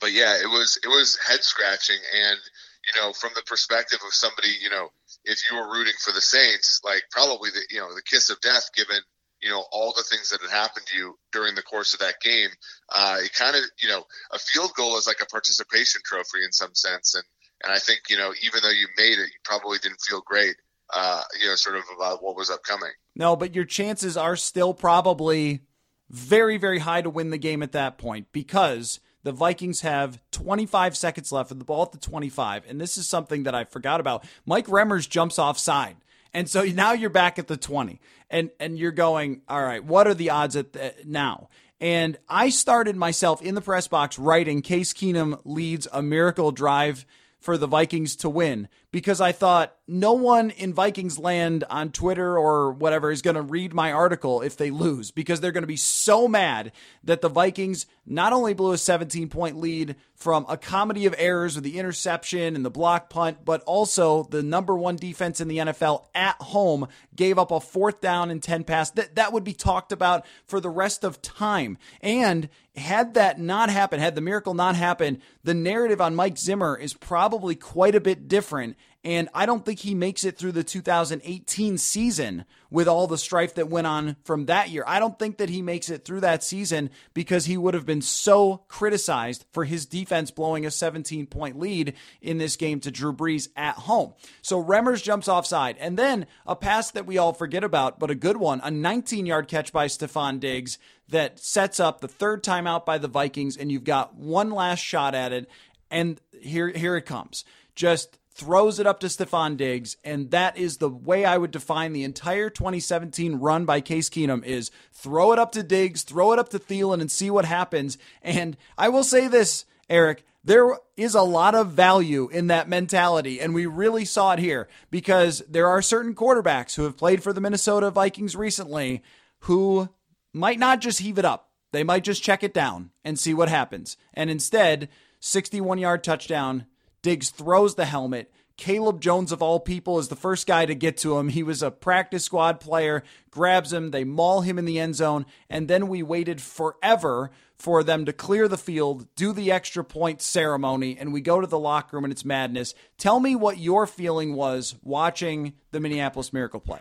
but 0.00 0.12
yeah, 0.12 0.34
it 0.42 0.48
was 0.48 0.78
it 0.82 0.88
was 0.88 1.18
head 1.26 1.44
scratching, 1.44 1.98
and 2.14 2.38
you 2.86 3.00
know, 3.00 3.12
from 3.12 3.30
the 3.34 3.42
perspective 3.42 3.98
of 4.06 4.14
somebody, 4.14 4.50
you 4.62 4.70
know, 4.70 4.88
if 5.26 5.50
you 5.50 5.58
were 5.58 5.70
rooting 5.70 5.94
for 6.00 6.12
the 6.12 6.20
Saints, 6.20 6.80
like 6.84 7.02
probably 7.10 7.50
the 7.50 7.62
you 7.70 7.80
know 7.80 7.94
the 7.94 8.02
kiss 8.02 8.30
of 8.30 8.40
death, 8.40 8.70
given 8.74 8.98
you 9.42 9.50
know 9.50 9.64
all 9.72 9.92
the 9.94 10.04
things 10.04 10.30
that 10.30 10.40
had 10.40 10.50
happened 10.50 10.86
to 10.86 10.96
you 10.96 11.18
during 11.32 11.54
the 11.54 11.62
course 11.62 11.92
of 11.92 12.00
that 12.00 12.20
game. 12.22 12.50
Uh, 12.88 13.18
it 13.20 13.34
kind 13.34 13.56
of 13.56 13.62
you 13.82 13.88
know 13.88 14.04
a 14.32 14.38
field 14.38 14.70
goal 14.76 14.96
is 14.96 15.06
like 15.06 15.20
a 15.20 15.26
participation 15.26 16.00
trophy 16.04 16.44
in 16.44 16.52
some 16.52 16.74
sense, 16.74 17.14
and 17.14 17.24
and 17.64 17.72
I 17.72 17.78
think 17.78 18.00
you 18.08 18.16
know 18.16 18.32
even 18.42 18.60
though 18.62 18.70
you 18.70 18.86
made 18.96 19.18
it, 19.18 19.28
you 19.28 19.40
probably 19.44 19.78
didn't 19.78 20.00
feel 20.00 20.22
great. 20.24 20.56
Uh, 20.94 21.20
you 21.42 21.48
know, 21.48 21.56
sort 21.56 21.74
of 21.74 21.82
about 21.96 22.22
what 22.22 22.36
was 22.36 22.48
upcoming. 22.48 22.92
No, 23.16 23.34
but 23.34 23.56
your 23.56 23.64
chances 23.64 24.16
are 24.16 24.36
still 24.36 24.72
probably 24.72 25.62
very, 26.08 26.58
very 26.58 26.78
high 26.78 27.02
to 27.02 27.10
win 27.10 27.30
the 27.30 27.38
game 27.38 27.60
at 27.60 27.72
that 27.72 27.98
point 27.98 28.28
because 28.30 29.00
the 29.26 29.32
Vikings 29.32 29.80
have 29.80 30.20
25 30.30 30.96
seconds 30.96 31.32
left 31.32 31.48
with 31.50 31.58
the 31.58 31.64
ball 31.64 31.82
at 31.82 31.90
the 31.90 31.98
25. 31.98 32.62
And 32.68 32.80
this 32.80 32.96
is 32.96 33.08
something 33.08 33.42
that 33.42 33.56
I 33.56 33.64
forgot 33.64 33.98
about. 33.98 34.24
Mike 34.46 34.68
Remmers 34.68 35.08
jumps 35.08 35.36
offside. 35.36 35.96
And 36.32 36.48
so 36.48 36.62
now 36.62 36.92
you're 36.92 37.10
back 37.10 37.36
at 37.36 37.48
the 37.48 37.56
20 37.56 38.00
and, 38.30 38.50
and 38.60 38.78
you're 38.78 38.92
going, 38.92 39.42
all 39.48 39.64
right, 39.64 39.82
what 39.82 40.06
are 40.06 40.14
the 40.14 40.30
odds 40.30 40.54
at 40.54 40.74
the, 40.74 40.94
now? 41.04 41.48
And 41.80 42.16
I 42.28 42.50
started 42.50 42.94
myself 42.94 43.42
in 43.42 43.56
the 43.56 43.60
press 43.60 43.88
box 43.88 44.16
writing 44.16 44.62
Case 44.62 44.92
Keenum 44.92 45.40
leads 45.44 45.88
a 45.92 46.02
miracle 46.02 46.52
drive 46.52 47.04
for 47.40 47.58
the 47.58 47.66
Vikings 47.66 48.14
to 48.16 48.30
win 48.30 48.68
because 48.96 49.20
I 49.20 49.32
thought 49.32 49.76
no 49.86 50.14
one 50.14 50.48
in 50.48 50.72
Vikings 50.72 51.18
land 51.18 51.64
on 51.68 51.92
Twitter 51.92 52.38
or 52.38 52.72
whatever 52.72 53.10
is 53.10 53.20
going 53.20 53.36
to 53.36 53.42
read 53.42 53.74
my 53.74 53.92
article 53.92 54.40
if 54.40 54.56
they 54.56 54.70
lose 54.70 55.10
because 55.10 55.38
they're 55.38 55.52
going 55.52 55.64
to 55.64 55.66
be 55.66 55.76
so 55.76 56.26
mad 56.26 56.72
that 57.04 57.20
the 57.20 57.28
Vikings 57.28 57.84
not 58.06 58.32
only 58.32 58.54
blew 58.54 58.72
a 58.72 58.78
17 58.78 59.28
point 59.28 59.58
lead 59.58 59.96
from 60.14 60.46
a 60.48 60.56
comedy 60.56 61.04
of 61.04 61.14
errors 61.18 61.56
with 61.56 61.64
the 61.64 61.78
interception 61.78 62.56
and 62.56 62.64
the 62.64 62.70
block 62.70 63.10
punt, 63.10 63.44
but 63.44 63.60
also 63.64 64.22
the 64.30 64.42
number 64.42 64.74
one 64.74 64.96
defense 64.96 65.42
in 65.42 65.48
the 65.48 65.58
NFL 65.58 66.06
at 66.14 66.36
home 66.40 66.88
gave 67.16 67.38
up 67.38 67.50
a 67.50 67.60
fourth 67.60 68.00
down 68.00 68.30
and 68.30 68.42
10 68.42 68.64
pass. 68.64 68.90
That, 68.90 69.14
that 69.16 69.32
would 69.32 69.44
be 69.44 69.52
talked 69.52 69.92
about 69.92 70.26
for 70.46 70.60
the 70.60 70.70
rest 70.70 71.04
of 71.04 71.22
time. 71.22 71.78
And 72.00 72.48
had 72.76 73.14
that 73.14 73.40
not 73.40 73.70
happened, 73.70 74.02
had 74.02 74.14
the 74.14 74.20
miracle 74.20 74.54
not 74.54 74.76
happened, 74.76 75.20
the 75.42 75.54
narrative 75.54 76.00
on 76.00 76.14
Mike 76.14 76.38
Zimmer 76.38 76.76
is 76.76 76.94
probably 76.94 77.54
quite 77.54 77.94
a 77.94 78.00
bit 78.00 78.28
different 78.28 78.76
and 79.06 79.28
I 79.32 79.46
don't 79.46 79.64
think 79.64 79.78
he 79.78 79.94
makes 79.94 80.24
it 80.24 80.36
through 80.36 80.50
the 80.50 80.64
2018 80.64 81.78
season 81.78 82.44
with 82.70 82.88
all 82.88 83.06
the 83.06 83.16
strife 83.16 83.54
that 83.54 83.68
went 83.68 83.86
on 83.86 84.16
from 84.24 84.46
that 84.46 84.70
year. 84.70 84.82
I 84.84 84.98
don't 84.98 85.16
think 85.16 85.36
that 85.36 85.48
he 85.48 85.62
makes 85.62 85.90
it 85.90 86.04
through 86.04 86.22
that 86.22 86.42
season 86.42 86.90
because 87.14 87.44
he 87.44 87.56
would 87.56 87.74
have 87.74 87.86
been 87.86 88.02
so 88.02 88.64
criticized 88.66 89.44
for 89.52 89.64
his 89.64 89.86
defense 89.86 90.32
blowing 90.32 90.66
a 90.66 90.72
17 90.72 91.26
point 91.26 91.56
lead 91.56 91.94
in 92.20 92.38
this 92.38 92.56
game 92.56 92.80
to 92.80 92.90
Drew 92.90 93.12
Brees 93.12 93.48
at 93.54 93.76
home. 93.76 94.12
So 94.42 94.60
Remmers 94.60 95.04
jumps 95.04 95.28
offside. 95.28 95.76
And 95.78 95.96
then 95.96 96.26
a 96.44 96.56
pass 96.56 96.90
that 96.90 97.06
we 97.06 97.16
all 97.16 97.32
forget 97.32 97.62
about, 97.62 98.00
but 98.00 98.10
a 98.10 98.16
good 98.16 98.38
one, 98.38 98.60
a 98.64 98.72
19 98.72 99.24
yard 99.24 99.46
catch 99.46 99.72
by 99.72 99.86
Stefon 99.86 100.40
Diggs 100.40 100.78
that 101.10 101.38
sets 101.38 101.78
up 101.78 102.00
the 102.00 102.08
third 102.08 102.42
timeout 102.42 102.84
by 102.84 102.98
the 102.98 103.06
Vikings. 103.06 103.56
And 103.56 103.70
you've 103.70 103.84
got 103.84 104.16
one 104.16 104.50
last 104.50 104.80
shot 104.80 105.14
at 105.14 105.32
it. 105.32 105.48
And 105.92 106.20
here, 106.40 106.70
here 106.70 106.96
it 106.96 107.02
comes. 107.06 107.44
Just 107.76 108.18
throws 108.36 108.78
it 108.78 108.86
up 108.86 109.00
to 109.00 109.06
Stefon 109.06 109.56
Diggs, 109.56 109.96
and 110.04 110.30
that 110.30 110.58
is 110.58 110.76
the 110.76 110.90
way 110.90 111.24
I 111.24 111.38
would 111.38 111.50
define 111.50 111.94
the 111.94 112.04
entire 112.04 112.50
2017 112.50 113.36
run 113.36 113.64
by 113.64 113.80
Case 113.80 114.10
Keenum 114.10 114.44
is 114.44 114.70
throw 114.92 115.32
it 115.32 115.38
up 115.38 115.52
to 115.52 115.62
Diggs, 115.62 116.02
throw 116.02 116.32
it 116.32 116.38
up 116.38 116.50
to 116.50 116.58
Thielen, 116.58 117.00
and 117.00 117.10
see 117.10 117.30
what 117.30 117.46
happens. 117.46 117.96
And 118.20 118.58
I 118.76 118.90
will 118.90 119.04
say 119.04 119.26
this, 119.26 119.64
Eric, 119.88 120.24
there 120.44 120.78
is 120.98 121.14
a 121.14 121.22
lot 121.22 121.54
of 121.54 121.70
value 121.70 122.28
in 122.28 122.48
that 122.48 122.68
mentality, 122.68 123.40
and 123.40 123.54
we 123.54 123.64
really 123.64 124.04
saw 124.04 124.32
it 124.32 124.38
here 124.38 124.68
because 124.90 125.42
there 125.48 125.68
are 125.68 125.80
certain 125.80 126.14
quarterbacks 126.14 126.74
who 126.74 126.82
have 126.82 126.98
played 126.98 127.22
for 127.22 127.32
the 127.32 127.40
Minnesota 127.40 127.90
Vikings 127.90 128.36
recently 128.36 129.02
who 129.40 129.88
might 130.34 130.58
not 130.58 130.82
just 130.82 131.00
heave 131.00 131.18
it 131.18 131.24
up. 131.24 131.50
They 131.72 131.84
might 131.84 132.04
just 132.04 132.22
check 132.22 132.42
it 132.42 132.54
down 132.54 132.90
and 133.02 133.18
see 133.18 133.32
what 133.32 133.48
happens. 133.48 133.96
And 134.12 134.28
instead, 134.28 134.88
61 135.20 135.78
yard 135.78 136.04
touchdown 136.04 136.66
Diggs 137.06 137.30
throws 137.30 137.76
the 137.76 137.84
helmet. 137.84 138.32
Caleb 138.56 139.00
Jones, 139.00 139.30
of 139.30 139.40
all 139.40 139.60
people, 139.60 140.00
is 140.00 140.08
the 140.08 140.16
first 140.16 140.44
guy 140.44 140.66
to 140.66 140.74
get 140.74 140.96
to 140.96 141.16
him. 141.16 141.28
He 141.28 141.44
was 141.44 141.62
a 141.62 141.70
practice 141.70 142.24
squad 142.24 142.58
player, 142.58 143.04
grabs 143.30 143.72
him, 143.72 143.92
they 143.92 144.02
maul 144.02 144.40
him 144.40 144.58
in 144.58 144.64
the 144.64 144.80
end 144.80 144.96
zone, 144.96 145.24
and 145.48 145.68
then 145.68 145.86
we 145.86 146.02
waited 146.02 146.40
forever 146.40 147.30
for 147.56 147.84
them 147.84 148.06
to 148.06 148.12
clear 148.12 148.48
the 148.48 148.58
field, 148.58 149.06
do 149.14 149.32
the 149.32 149.52
extra 149.52 149.84
point 149.84 150.20
ceremony, 150.20 150.98
and 150.98 151.12
we 151.12 151.20
go 151.20 151.40
to 151.40 151.46
the 151.46 151.60
locker 151.60 151.96
room 151.96 152.02
and 152.02 152.12
it's 152.12 152.24
madness. 152.24 152.74
Tell 152.98 153.20
me 153.20 153.36
what 153.36 153.56
your 153.56 153.86
feeling 153.86 154.34
was 154.34 154.74
watching 154.82 155.52
the 155.70 155.78
Minneapolis 155.78 156.32
Miracle 156.32 156.58
play. 156.58 156.80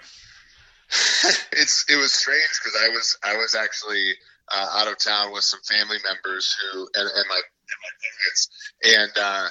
it's 1.51 1.85
it 1.87 1.97
was 1.97 2.11
strange 2.11 2.59
because 2.63 2.81
I 2.83 2.89
was 2.89 3.15
I 3.23 3.37
was 3.37 3.53
actually 3.53 4.13
uh, 4.51 4.79
out 4.79 4.87
of 4.87 4.97
town 4.97 5.31
with 5.31 5.43
some 5.43 5.59
family 5.69 5.97
members 6.03 6.55
who 6.73 6.79
and, 6.95 7.09
and 7.15 7.25
my 7.29 7.41
and 7.41 7.79
my 7.83 7.91
parents 8.01 8.49
and. 8.83 9.11
Uh, 9.23 9.49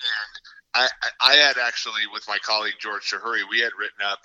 and 0.00 0.42
I, 0.74 0.88
I 1.20 1.34
had 1.36 1.56
actually, 1.58 2.02
with 2.12 2.24
my 2.28 2.38
colleague 2.38 2.74
George 2.78 3.10
Chahrouri, 3.10 3.42
we 3.50 3.60
had 3.60 3.72
written 3.78 4.04
up 4.04 4.20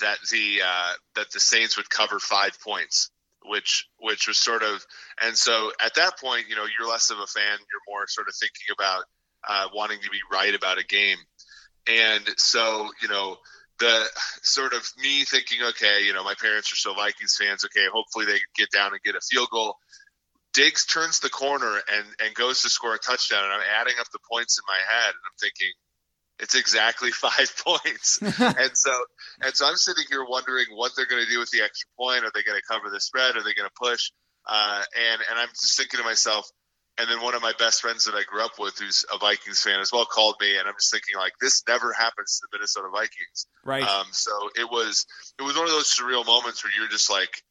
that 0.00 0.18
the 0.30 0.60
uh, 0.64 0.92
that 1.16 1.30
the 1.32 1.40
Saints 1.40 1.76
would 1.76 1.88
cover 1.88 2.18
five 2.18 2.58
points, 2.60 3.10
which 3.46 3.88
which 3.98 4.28
was 4.28 4.38
sort 4.38 4.62
of, 4.62 4.84
and 5.22 5.36
so 5.36 5.72
at 5.84 5.94
that 5.94 6.18
point, 6.18 6.46
you 6.48 6.56
know, 6.56 6.66
you're 6.78 6.88
less 6.88 7.10
of 7.10 7.18
a 7.18 7.26
fan, 7.26 7.58
you're 7.58 7.94
more 7.94 8.06
sort 8.06 8.28
of 8.28 8.34
thinking 8.34 8.74
about 8.78 9.04
uh, 9.48 9.68
wanting 9.74 10.00
to 10.00 10.10
be 10.10 10.20
right 10.30 10.54
about 10.54 10.78
a 10.78 10.84
game, 10.84 11.18
and 11.86 12.28
so 12.36 12.90
you 13.00 13.08
know 13.08 13.36
the 13.78 14.06
sort 14.42 14.72
of 14.72 14.88
me 15.02 15.24
thinking, 15.24 15.58
okay, 15.70 16.04
you 16.04 16.12
know, 16.12 16.22
my 16.22 16.34
parents 16.40 16.72
are 16.72 16.76
still 16.76 16.94
Vikings 16.94 17.36
fans. 17.36 17.64
Okay, 17.64 17.86
hopefully 17.92 18.26
they 18.26 18.38
get 18.56 18.70
down 18.70 18.92
and 18.92 19.02
get 19.02 19.16
a 19.16 19.20
field 19.20 19.48
goal. 19.50 19.76
Diggs 20.54 20.86
turns 20.86 21.18
the 21.18 21.28
corner 21.28 21.82
and, 21.92 22.06
and 22.24 22.34
goes 22.34 22.62
to 22.62 22.70
score 22.70 22.94
a 22.94 22.98
touchdown, 22.98 23.44
and 23.44 23.52
I'm 23.52 23.66
adding 23.80 23.94
up 24.00 24.06
the 24.12 24.20
points 24.30 24.58
in 24.58 24.64
my 24.66 24.78
head, 24.78 25.10
and 25.10 25.22
I'm 25.26 25.36
thinking, 25.40 25.72
it's 26.38 26.54
exactly 26.54 27.10
five 27.12 27.52
points. 27.64 28.20
and 28.22 28.70
so 28.74 29.04
and 29.42 29.54
so 29.54 29.66
I'm 29.66 29.76
sitting 29.76 30.04
here 30.08 30.24
wondering 30.24 30.66
what 30.74 30.92
they're 30.96 31.06
going 31.06 31.24
to 31.24 31.30
do 31.30 31.38
with 31.38 31.50
the 31.50 31.62
extra 31.62 31.88
point. 31.98 32.24
Are 32.24 32.30
they 32.34 32.42
going 32.42 32.58
to 32.58 32.66
cover 32.66 32.90
the 32.90 33.00
spread? 33.00 33.36
Are 33.36 33.42
they 33.42 33.54
going 33.54 33.68
to 33.68 33.78
push? 33.80 34.10
Uh, 34.46 34.82
and 34.96 35.22
and 35.30 35.38
I'm 35.38 35.48
just 35.48 35.76
thinking 35.76 35.98
to 35.98 36.04
myself. 36.04 36.48
And 36.96 37.10
then 37.10 37.20
one 37.20 37.34
of 37.34 37.42
my 37.42 37.52
best 37.58 37.80
friends 37.80 38.04
that 38.04 38.14
I 38.14 38.22
grew 38.22 38.44
up 38.44 38.52
with, 38.56 38.78
who's 38.78 39.04
a 39.12 39.18
Vikings 39.18 39.60
fan 39.60 39.80
as 39.80 39.90
well, 39.90 40.04
called 40.04 40.36
me, 40.40 40.56
and 40.56 40.68
I'm 40.68 40.74
just 40.78 40.92
thinking 40.92 41.16
like 41.16 41.32
this 41.40 41.64
never 41.66 41.92
happens 41.92 42.38
to 42.38 42.46
the 42.46 42.56
Minnesota 42.56 42.88
Vikings. 42.92 43.46
Right. 43.64 43.82
Um, 43.82 44.06
so 44.12 44.30
it 44.54 44.70
was 44.70 45.04
it 45.40 45.42
was 45.42 45.56
one 45.56 45.64
of 45.64 45.72
those 45.72 45.92
surreal 45.92 46.24
moments 46.24 46.62
where 46.62 46.72
you're 46.78 46.88
just 46.88 47.10
like, 47.10 47.42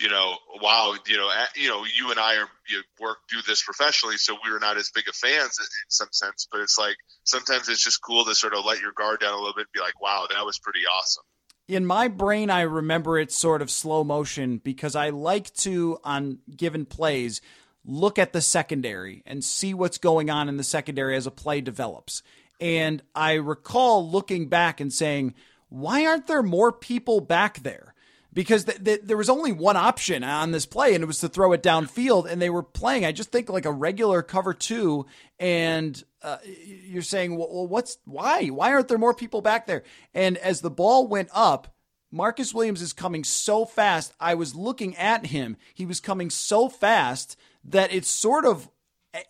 you 0.00 0.08
know, 0.08 0.34
wow, 0.60 0.94
you 1.06 1.16
know, 1.16 1.30
you 1.54 1.68
know, 1.68 1.84
you 1.84 2.10
and 2.10 2.18
I 2.18 2.36
are 2.36 2.48
you 2.68 2.82
work 3.00 3.18
do 3.30 3.38
this 3.46 3.62
professionally, 3.62 4.16
so 4.16 4.36
we 4.44 4.50
are 4.50 4.58
not 4.58 4.76
as 4.76 4.90
big 4.94 5.08
of 5.08 5.14
fans 5.14 5.58
in 5.60 5.66
some 5.88 6.08
sense. 6.10 6.48
But 6.50 6.60
it's 6.60 6.78
like 6.78 6.96
sometimes 7.24 7.68
it's 7.68 7.84
just 7.84 8.02
cool 8.02 8.24
to 8.24 8.34
sort 8.34 8.54
of 8.54 8.64
let 8.64 8.80
your 8.80 8.92
guard 8.92 9.20
down 9.20 9.34
a 9.34 9.36
little 9.36 9.54
bit 9.54 9.66
and 9.66 9.72
be 9.72 9.80
like, 9.80 10.00
wow, 10.00 10.26
that 10.30 10.44
was 10.44 10.58
pretty 10.58 10.80
awesome. 10.80 11.24
In 11.66 11.86
my 11.86 12.08
brain, 12.08 12.50
I 12.50 12.62
remember 12.62 13.18
it 13.18 13.32
sort 13.32 13.62
of 13.62 13.70
slow 13.70 14.04
motion 14.04 14.58
because 14.58 14.94
I 14.94 15.10
like 15.10 15.52
to 15.54 15.98
on 16.04 16.40
given 16.54 16.84
plays 16.84 17.40
look 17.86 18.18
at 18.18 18.32
the 18.32 18.40
secondary 18.40 19.22
and 19.26 19.44
see 19.44 19.74
what's 19.74 19.98
going 19.98 20.28
on 20.30 20.48
in 20.48 20.56
the 20.56 20.64
secondary 20.64 21.16
as 21.16 21.26
a 21.26 21.30
play 21.30 21.60
develops. 21.60 22.22
And 22.60 23.02
I 23.14 23.34
recall 23.34 24.10
looking 24.10 24.48
back 24.48 24.80
and 24.80 24.92
saying, 24.92 25.34
why 25.68 26.06
aren't 26.06 26.26
there 26.26 26.42
more 26.42 26.72
people 26.72 27.20
back 27.20 27.62
there? 27.62 27.93
Because 28.34 28.64
th- 28.64 28.82
th- 28.84 29.00
there 29.04 29.16
was 29.16 29.30
only 29.30 29.52
one 29.52 29.76
option 29.76 30.22
on 30.24 30.50
this 30.50 30.66
play, 30.66 30.94
and 30.94 31.02
it 31.02 31.06
was 31.06 31.20
to 31.20 31.28
throw 31.28 31.52
it 31.52 31.62
downfield. 31.62 32.30
And 32.30 32.42
they 32.42 32.50
were 32.50 32.62
playing, 32.62 33.04
I 33.04 33.12
just 33.12 33.30
think, 33.32 33.48
like 33.48 33.64
a 33.64 33.72
regular 33.72 34.22
cover 34.22 34.52
two. 34.52 35.06
And 35.38 36.02
uh, 36.20 36.38
you're 36.44 37.02
saying, 37.02 37.36
well, 37.36 37.66
what's 37.66 37.98
why? 38.04 38.48
Why 38.48 38.72
aren't 38.72 38.88
there 38.88 38.98
more 38.98 39.14
people 39.14 39.40
back 39.40 39.66
there? 39.66 39.84
And 40.12 40.36
as 40.38 40.60
the 40.60 40.70
ball 40.70 41.06
went 41.06 41.28
up, 41.32 41.74
Marcus 42.10 42.52
Williams 42.52 42.82
is 42.82 42.92
coming 42.92 43.24
so 43.24 43.64
fast. 43.64 44.12
I 44.20 44.34
was 44.34 44.54
looking 44.54 44.96
at 44.96 45.26
him. 45.26 45.56
He 45.72 45.86
was 45.86 46.00
coming 46.00 46.30
so 46.30 46.68
fast 46.68 47.36
that 47.64 47.92
it 47.92 48.04
sort 48.04 48.44
of 48.44 48.68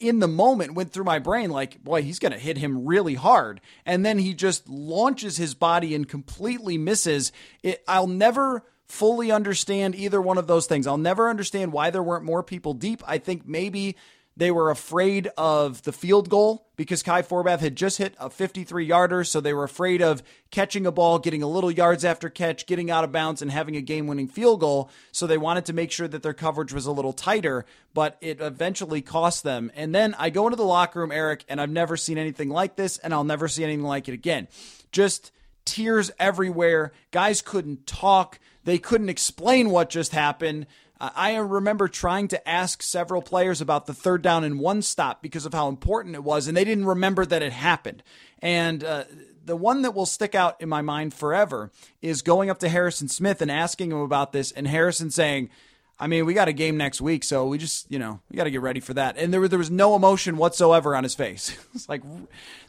in 0.00 0.18
the 0.18 0.28
moment 0.28 0.74
went 0.74 0.92
through 0.92 1.04
my 1.04 1.18
brain 1.18 1.50
like, 1.50 1.82
boy, 1.82 2.02
he's 2.02 2.18
going 2.18 2.32
to 2.32 2.38
hit 2.38 2.56
him 2.58 2.86
really 2.86 3.14
hard. 3.14 3.60
And 3.84 4.04
then 4.04 4.18
he 4.18 4.34
just 4.34 4.68
launches 4.68 5.36
his 5.36 5.54
body 5.54 5.94
and 5.94 6.08
completely 6.08 6.78
misses. 6.78 7.32
It, 7.62 7.82
I'll 7.86 8.06
never 8.06 8.64
fully 8.94 9.32
understand 9.32 9.94
either 9.96 10.22
one 10.22 10.38
of 10.38 10.46
those 10.46 10.66
things. 10.66 10.86
I'll 10.86 10.96
never 10.96 11.28
understand 11.28 11.72
why 11.72 11.90
there 11.90 12.02
weren't 12.02 12.24
more 12.24 12.42
people 12.42 12.74
deep. 12.74 13.02
I 13.06 13.18
think 13.18 13.46
maybe 13.46 13.96
They 14.36 14.50
were 14.50 14.70
afraid 14.70 15.28
of 15.36 15.82
the 15.82 15.92
field 15.92 16.28
goal 16.28 16.66
because 16.74 17.04
Kai 17.04 17.22
Forbath 17.22 17.60
had 17.60 17.76
just 17.76 17.98
hit 17.98 18.16
a 18.18 18.28
53 18.28 18.84
yarder. 18.84 19.22
So 19.22 19.40
they 19.40 19.54
were 19.54 19.62
afraid 19.62 20.02
of 20.02 20.24
catching 20.50 20.86
a 20.86 20.92
ball, 20.92 21.20
getting 21.20 21.42
a 21.42 21.46
little 21.46 21.70
yards 21.70 22.04
after 22.04 22.28
catch, 22.28 22.66
getting 22.66 22.90
out 22.90 23.04
of 23.04 23.12
bounds, 23.12 23.42
and 23.42 23.50
having 23.50 23.76
a 23.76 23.80
game 23.80 24.08
winning 24.08 24.26
field 24.26 24.58
goal. 24.58 24.90
So 25.12 25.28
they 25.28 25.38
wanted 25.38 25.66
to 25.66 25.72
make 25.72 25.92
sure 25.92 26.08
that 26.08 26.24
their 26.24 26.34
coverage 26.34 26.72
was 26.72 26.86
a 26.86 26.92
little 26.92 27.12
tighter, 27.12 27.64
but 27.92 28.16
it 28.20 28.40
eventually 28.40 29.02
cost 29.02 29.44
them. 29.44 29.70
And 29.76 29.94
then 29.94 30.16
I 30.18 30.30
go 30.30 30.46
into 30.46 30.56
the 30.56 30.64
locker 30.64 30.98
room, 30.98 31.12
Eric, 31.12 31.44
and 31.48 31.60
I've 31.60 31.70
never 31.70 31.96
seen 31.96 32.18
anything 32.18 32.48
like 32.48 32.74
this, 32.74 32.98
and 32.98 33.14
I'll 33.14 33.24
never 33.24 33.46
see 33.46 33.62
anything 33.62 33.84
like 33.84 34.08
it 34.08 34.14
again. 34.14 34.48
Just 34.90 35.30
tears 35.64 36.10
everywhere. 36.18 36.92
Guys 37.12 37.40
couldn't 37.40 37.86
talk. 37.86 38.40
They 38.64 38.78
couldn't 38.78 39.08
explain 39.08 39.70
what 39.70 39.90
just 39.90 40.12
happened. 40.12 40.66
I 41.00 41.36
remember 41.36 41.88
trying 41.88 42.28
to 42.28 42.48
ask 42.48 42.82
several 42.82 43.20
players 43.20 43.60
about 43.60 43.86
the 43.86 43.94
third 43.94 44.22
down 44.22 44.44
and 44.44 44.58
one 44.58 44.80
stop 44.80 45.22
because 45.22 45.44
of 45.44 45.52
how 45.52 45.68
important 45.68 46.14
it 46.14 46.24
was, 46.24 46.46
and 46.46 46.56
they 46.56 46.64
didn't 46.64 46.86
remember 46.86 47.26
that 47.26 47.42
it 47.42 47.52
happened. 47.52 48.02
And 48.38 48.82
uh, 48.82 49.04
the 49.44 49.56
one 49.56 49.82
that 49.82 49.94
will 49.94 50.06
stick 50.06 50.34
out 50.34 50.60
in 50.60 50.68
my 50.68 50.82
mind 50.82 51.12
forever 51.12 51.70
is 52.00 52.22
going 52.22 52.48
up 52.48 52.58
to 52.60 52.68
Harrison 52.68 53.08
Smith 53.08 53.42
and 53.42 53.50
asking 53.50 53.90
him 53.90 53.98
about 53.98 54.32
this, 54.32 54.52
and 54.52 54.66
Harrison 54.66 55.10
saying, 55.10 55.50
I 55.98 56.06
mean, 56.06 56.26
we 56.26 56.34
got 56.34 56.48
a 56.48 56.52
game 56.52 56.76
next 56.76 57.00
week, 57.00 57.22
so 57.22 57.46
we 57.46 57.58
just, 57.58 57.90
you 57.90 57.98
know, 57.98 58.20
we 58.30 58.36
got 58.36 58.44
to 58.44 58.50
get 58.50 58.62
ready 58.62 58.80
for 58.80 58.94
that. 58.94 59.16
And 59.16 59.32
there, 59.32 59.46
there 59.46 59.58
was 59.58 59.70
no 59.70 59.94
emotion 59.94 60.36
whatsoever 60.36 60.96
on 60.96 61.04
his 61.04 61.14
face. 61.14 61.56
it's 61.74 61.88
like 61.88 62.02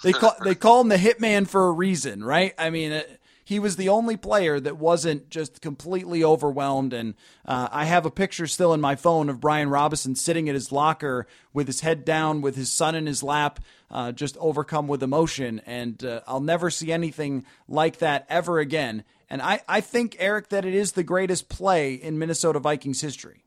they 0.04 0.14
call 0.14 0.36
they 0.44 0.56
call 0.56 0.82
him 0.82 0.90
the 0.90 0.98
hitman 0.98 1.48
for 1.48 1.68
a 1.68 1.72
reason, 1.72 2.24
right? 2.24 2.54
I 2.58 2.70
mean, 2.70 3.02
he 3.46 3.60
was 3.60 3.76
the 3.76 3.90
only 3.90 4.18
player 4.18 4.60
that 4.60 4.78
wasn't 4.78 5.30
just 5.30 5.62
completely 5.62 6.24
overwhelmed. 6.24 6.94
And 6.94 7.14
uh, 7.46 7.70
I 7.72 7.86
have 7.86 8.04
a 8.04 8.12
picture 8.12 8.48
still 8.48 8.74
in 8.74 8.82
my 8.82 8.96
phone 8.96 9.30
of 9.30 9.40
Brian 9.40 9.70
Robison 9.70 10.16
sitting 10.16 10.50
at 10.50 10.56
his 10.56 10.72
locker 10.72 11.28
with 11.54 11.68
his 11.68 11.82
head 11.82 12.04
down, 12.04 12.42
with 12.42 12.56
his 12.56 12.72
son 12.72 12.96
in 12.96 13.06
his 13.06 13.22
lap, 13.22 13.60
uh, 13.92 14.12
just 14.12 14.36
overcome 14.38 14.88
with 14.88 15.04
emotion. 15.04 15.62
And 15.68 16.04
uh, 16.04 16.22
I'll 16.28 16.42
never 16.42 16.72
see 16.72 16.92
anything 16.92 17.46
like 17.68 18.00
that 18.00 18.26
ever 18.30 18.58
again. 18.58 19.04
And 19.30 19.44
I, 19.44 19.62
I 19.68 19.80
think, 19.80 20.16
Eric, 20.18 20.50
that 20.50 20.66
it 20.66 20.74
is 20.74 20.94
the 20.94 21.04
greatest 21.04 21.48
play 21.48 21.94
in 21.94 22.18
Minnesota 22.18 22.60
Vikings 22.60 23.02
history. 23.02 23.44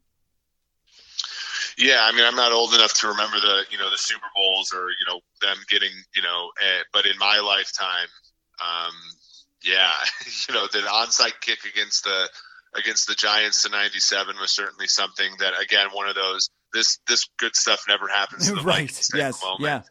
Yeah, 1.76 2.00
I 2.02 2.12
mean, 2.12 2.24
I'm 2.24 2.36
not 2.36 2.52
old 2.52 2.72
enough 2.74 2.94
to 2.94 3.08
remember 3.08 3.38
the 3.38 3.62
you 3.70 3.78
know 3.78 3.88
the 3.88 3.98
Super 3.98 4.26
Bowls 4.34 4.72
or 4.74 4.88
you 4.90 5.06
know 5.06 5.20
them 5.40 5.56
getting 5.70 5.92
you 6.14 6.22
know, 6.22 6.50
uh, 6.60 6.82
but 6.92 7.06
in 7.06 7.16
my 7.18 7.38
lifetime, 7.38 8.08
um, 8.60 8.92
yeah, 9.64 9.92
you 10.48 10.54
know, 10.54 10.66
the 10.66 10.78
onside 10.78 11.40
kick 11.40 11.60
against 11.64 12.04
the 12.04 12.28
against 12.76 13.08
the 13.08 13.14
Giants 13.14 13.62
to 13.62 13.70
97 13.70 14.36
was 14.38 14.50
certainly 14.50 14.88
something 14.88 15.32
that 15.38 15.54
again 15.60 15.88
one 15.92 16.08
of 16.08 16.14
those 16.14 16.50
this 16.72 16.98
this 17.08 17.26
good 17.38 17.56
stuff 17.56 17.84
never 17.88 18.08
happens 18.08 18.50
right. 18.64 19.10
Yes. 19.14 19.42
Yeah. 19.58 19.82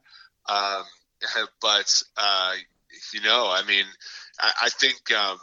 Um, 0.48 0.84
but 1.62 2.02
uh, 2.18 2.54
you 3.14 3.22
know, 3.22 3.50
I 3.50 3.64
mean, 3.68 3.86
I, 4.40 4.52
I 4.64 4.70
think 4.70 5.12
um, 5.12 5.40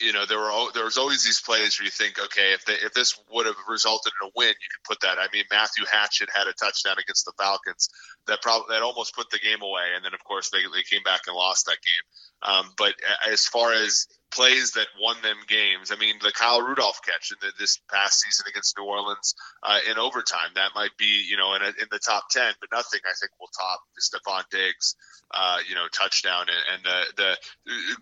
you 0.00 0.12
know 0.12 0.26
there 0.26 0.38
were 0.38 0.50
there 0.74 0.84
was 0.84 0.98
always 0.98 1.24
these 1.24 1.40
plays 1.40 1.78
where 1.78 1.84
you 1.84 1.90
think, 1.90 2.18
okay, 2.18 2.52
if 2.52 2.64
they, 2.64 2.74
if 2.74 2.92
this 2.92 3.18
would 3.30 3.46
have 3.46 3.56
resulted 3.68 4.12
in 4.20 4.28
a 4.28 4.30
win, 4.36 4.48
you 4.48 4.68
could 4.74 4.84
put 4.88 5.00
that. 5.00 5.18
I 5.18 5.26
mean, 5.32 5.44
Matthew 5.50 5.84
Hatchette 5.90 6.28
had 6.34 6.46
a 6.46 6.52
touchdown 6.52 6.96
against 6.98 7.24
the 7.24 7.32
Falcons 7.38 7.88
that 8.26 8.42
probably 8.42 8.74
that 8.74 8.82
almost 8.82 9.14
put 9.14 9.30
the 9.30 9.38
game 9.38 9.62
away, 9.62 9.94
and 9.94 10.04
then 10.04 10.14
of 10.14 10.22
course 10.24 10.50
they 10.50 10.60
they 10.74 10.82
came 10.82 11.02
back 11.02 11.22
and 11.26 11.36
lost 11.36 11.66
that 11.66 11.78
game. 11.82 12.54
Um, 12.54 12.72
but 12.76 12.94
as 13.26 13.46
far 13.46 13.72
as 13.72 14.06
plays 14.36 14.72
that 14.72 14.86
won 15.00 15.16
them 15.22 15.38
games, 15.48 15.90
I 15.90 15.96
mean, 15.96 16.16
the 16.22 16.30
Kyle 16.30 16.60
Rudolph 16.60 17.00
catch 17.02 17.32
in 17.32 17.38
the, 17.40 17.52
this 17.58 17.80
past 17.90 18.20
season 18.20 18.44
against 18.48 18.76
New 18.78 18.84
Orleans 18.84 19.34
uh, 19.62 19.78
in 19.90 19.98
overtime, 19.98 20.50
that 20.54 20.72
might 20.74 20.94
be, 20.98 21.24
you 21.28 21.38
know, 21.38 21.54
in, 21.54 21.62
a, 21.62 21.68
in 21.68 21.88
the 21.90 21.98
top 21.98 22.28
10, 22.30 22.52
but 22.60 22.68
nothing 22.70 23.00
I 23.04 23.16
think 23.18 23.32
will 23.40 23.48
top 23.58 23.80
Stefon 23.98 24.44
Diggs, 24.50 24.94
uh, 25.32 25.58
you 25.66 25.74
know, 25.74 25.86
touchdown 25.90 26.46
and, 26.52 26.74
and 26.74 26.84
the, 26.84 27.22
the 27.22 27.36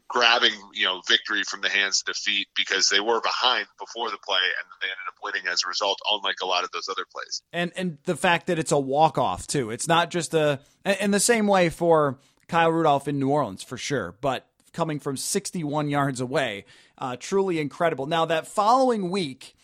grabbing, 0.09 0.55
you 0.75 0.87
know, 0.87 1.01
victory 1.07 1.45
from 1.45 1.61
the 1.61 1.69
hands 1.69 2.03
of 2.03 2.13
defeat 2.13 2.49
because 2.57 2.89
they 2.89 3.01
were 3.01 3.21
behind 3.21 3.67
before 3.79 4.11
the 4.11 4.19
play 4.19 4.43
and 4.59 4.67
they 4.83 4.89
ended 4.89 5.07
up 5.07 5.15
winning 5.23 5.47
as 5.47 5.61
a 5.65 5.69
result, 5.69 6.01
unlike 6.11 6.37
a 6.43 6.47
lot 6.47 6.65
of 6.65 6.71
those 6.73 6.89
other 6.91 7.05
plays. 7.15 7.43
And, 7.53 7.71
and 7.77 7.99
the 8.05 8.17
fact 8.17 8.49
that 8.49 8.59
it's 8.59 8.73
a 8.73 8.79
walk 8.79 9.19
off, 9.19 9.47
too. 9.47 9.71
It's 9.71 9.87
not 9.87 10.11
just 10.11 10.35
a, 10.35 10.59
in 11.01 11.13
the 11.13 11.21
same 11.21 11.47
way 11.47 11.71
for, 11.71 12.19
Kyle 12.49 12.71
Rudolph 12.71 13.09
in 13.09 13.19
New 13.19 13.31
Orleans 13.31 13.63
for 13.63 13.77
sure, 13.77 14.15
but 14.21 14.47
coming 14.75 15.01
from 15.01 15.17
61 15.17 15.89
yards 15.89 16.21
away, 16.21 16.67
uh, 16.99 17.17
truly 17.19 17.59
incredible. 17.59 18.07
Now, 18.07 18.27
that 18.27 18.47
following 18.47 19.11
week, 19.11 19.57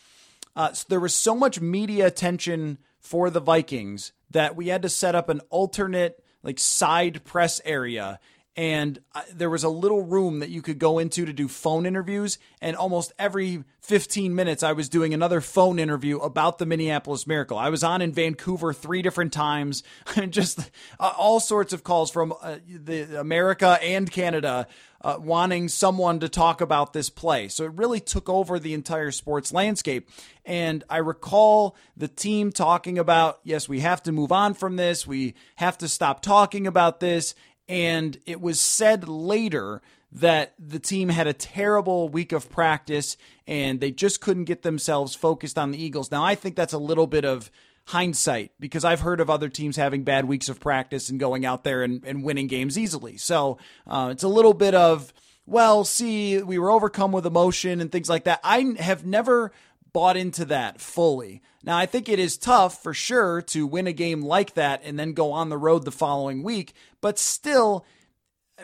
uh, 0.56 0.72
there 0.88 1.00
was 1.00 1.14
so 1.14 1.34
much 1.34 1.60
media 1.60 2.06
attention 2.06 2.78
for 2.98 3.28
the 3.28 3.40
Vikings 3.40 4.12
that 4.30 4.56
we 4.56 4.68
had 4.68 4.82
to 4.82 4.88
set 4.88 5.14
up 5.14 5.28
an 5.28 5.40
alternate 5.50 6.24
like 6.42 6.58
side 6.58 7.24
press 7.24 7.60
area 7.64 8.18
and 8.60 8.98
there 9.32 9.48
was 9.48 9.64
a 9.64 9.70
little 9.70 10.02
room 10.02 10.40
that 10.40 10.50
you 10.50 10.60
could 10.60 10.78
go 10.78 10.98
into 10.98 11.24
to 11.24 11.32
do 11.32 11.48
phone 11.48 11.86
interviews. 11.86 12.38
And 12.60 12.76
almost 12.76 13.10
every 13.18 13.64
15 13.80 14.34
minutes 14.34 14.62
i 14.62 14.72
was 14.72 14.90
doing 14.90 15.14
another 15.14 15.40
phone 15.40 15.78
interview 15.78 16.18
about 16.18 16.58
the 16.58 16.66
minneapolis 16.66 17.26
miracle. 17.26 17.56
I 17.56 17.70
was 17.70 17.82
on 17.82 18.02
in 18.02 18.12
vancouver 18.12 18.72
three 18.72 19.02
different 19.02 19.32
times. 19.32 19.82
And 20.16 20.32
just 20.32 20.58
uh, 20.98 21.12
all 21.16 21.40
sorts 21.40 21.72
of 21.72 21.82
calls 21.82 22.10
from 22.10 22.34
uh, 22.42 22.56
the 22.66 23.18
america 23.18 23.78
and 23.82 24.10
canada 24.10 24.66
uh, 25.02 25.16
wanting 25.18 25.68
someone 25.68 26.20
to 26.20 26.28
talk 26.28 26.60
about 26.60 26.92
this 26.92 27.08
play. 27.08 27.48
So 27.48 27.64
it 27.64 27.72
really 27.72 28.00
took 28.00 28.28
over 28.28 28.58
the 28.58 28.74
entire 28.74 29.12
sports 29.12 29.50
landscape. 29.52 30.10
And 30.44 30.84
i 30.90 30.98
recall 30.98 31.74
the 31.96 32.08
team 32.08 32.52
talking 32.52 32.98
about 32.98 33.40
yes 33.44 33.68
we 33.68 33.80
have 33.80 34.02
to 34.02 34.12
move 34.12 34.30
on 34.30 34.52
from 34.52 34.76
this. 34.76 35.06
We 35.06 35.34
have 35.56 35.78
to 35.78 35.88
stop 35.88 36.20
talking 36.20 36.66
about 36.66 37.00
this 37.00 37.34
and 37.70 38.18
it 38.26 38.40
was 38.40 38.60
said 38.60 39.08
later 39.08 39.80
that 40.10 40.54
the 40.58 40.80
team 40.80 41.08
had 41.08 41.28
a 41.28 41.32
terrible 41.32 42.08
week 42.08 42.32
of 42.32 42.50
practice 42.50 43.16
and 43.46 43.78
they 43.80 43.92
just 43.92 44.20
couldn't 44.20 44.46
get 44.46 44.62
themselves 44.62 45.14
focused 45.14 45.56
on 45.56 45.70
the 45.70 45.80
Eagles. 45.80 46.10
Now, 46.10 46.24
I 46.24 46.34
think 46.34 46.56
that's 46.56 46.72
a 46.72 46.78
little 46.78 47.06
bit 47.06 47.24
of 47.24 47.48
hindsight 47.86 48.50
because 48.58 48.84
I've 48.84 49.00
heard 49.00 49.20
of 49.20 49.30
other 49.30 49.48
teams 49.48 49.76
having 49.76 50.02
bad 50.02 50.24
weeks 50.24 50.48
of 50.48 50.58
practice 50.58 51.10
and 51.10 51.20
going 51.20 51.46
out 51.46 51.62
there 51.62 51.84
and, 51.84 52.04
and 52.04 52.24
winning 52.24 52.48
games 52.48 52.76
easily. 52.76 53.16
So 53.16 53.58
uh, 53.86 54.08
it's 54.10 54.24
a 54.24 54.28
little 54.28 54.54
bit 54.54 54.74
of, 54.74 55.12
well, 55.46 55.84
see, 55.84 56.42
we 56.42 56.58
were 56.58 56.72
overcome 56.72 57.12
with 57.12 57.24
emotion 57.24 57.80
and 57.80 57.92
things 57.92 58.08
like 58.08 58.24
that. 58.24 58.40
I 58.42 58.74
have 58.80 59.06
never 59.06 59.52
bought 59.92 60.16
into 60.16 60.44
that 60.46 60.80
fully. 60.80 61.42
Now, 61.62 61.76
I 61.76 61.86
think 61.86 62.08
it 62.08 62.18
is 62.18 62.36
tough 62.36 62.82
for 62.82 62.94
sure 62.94 63.42
to 63.42 63.66
win 63.66 63.86
a 63.86 63.92
game 63.92 64.22
like 64.22 64.54
that 64.54 64.82
and 64.84 64.98
then 64.98 65.12
go 65.12 65.32
on 65.32 65.48
the 65.48 65.58
road 65.58 65.84
the 65.84 65.92
following 65.92 66.42
week, 66.42 66.72
but 67.00 67.18
still, 67.18 67.84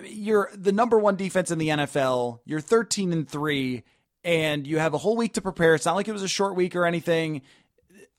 you're 0.04 0.50
the 0.54 0.72
number 0.72 0.98
one 0.98 1.16
defense 1.16 1.50
in 1.50 1.58
the 1.58 1.68
NFL. 1.68 2.40
You're 2.44 2.60
13 2.60 3.12
and 3.12 3.28
3, 3.28 3.82
and 4.24 4.66
you 4.66 4.78
have 4.78 4.94
a 4.94 4.98
whole 4.98 5.16
week 5.16 5.34
to 5.34 5.42
prepare. 5.42 5.74
It's 5.74 5.86
not 5.86 5.96
like 5.96 6.08
it 6.08 6.12
was 6.12 6.22
a 6.22 6.28
short 6.28 6.56
week 6.56 6.74
or 6.74 6.86
anything. 6.86 7.42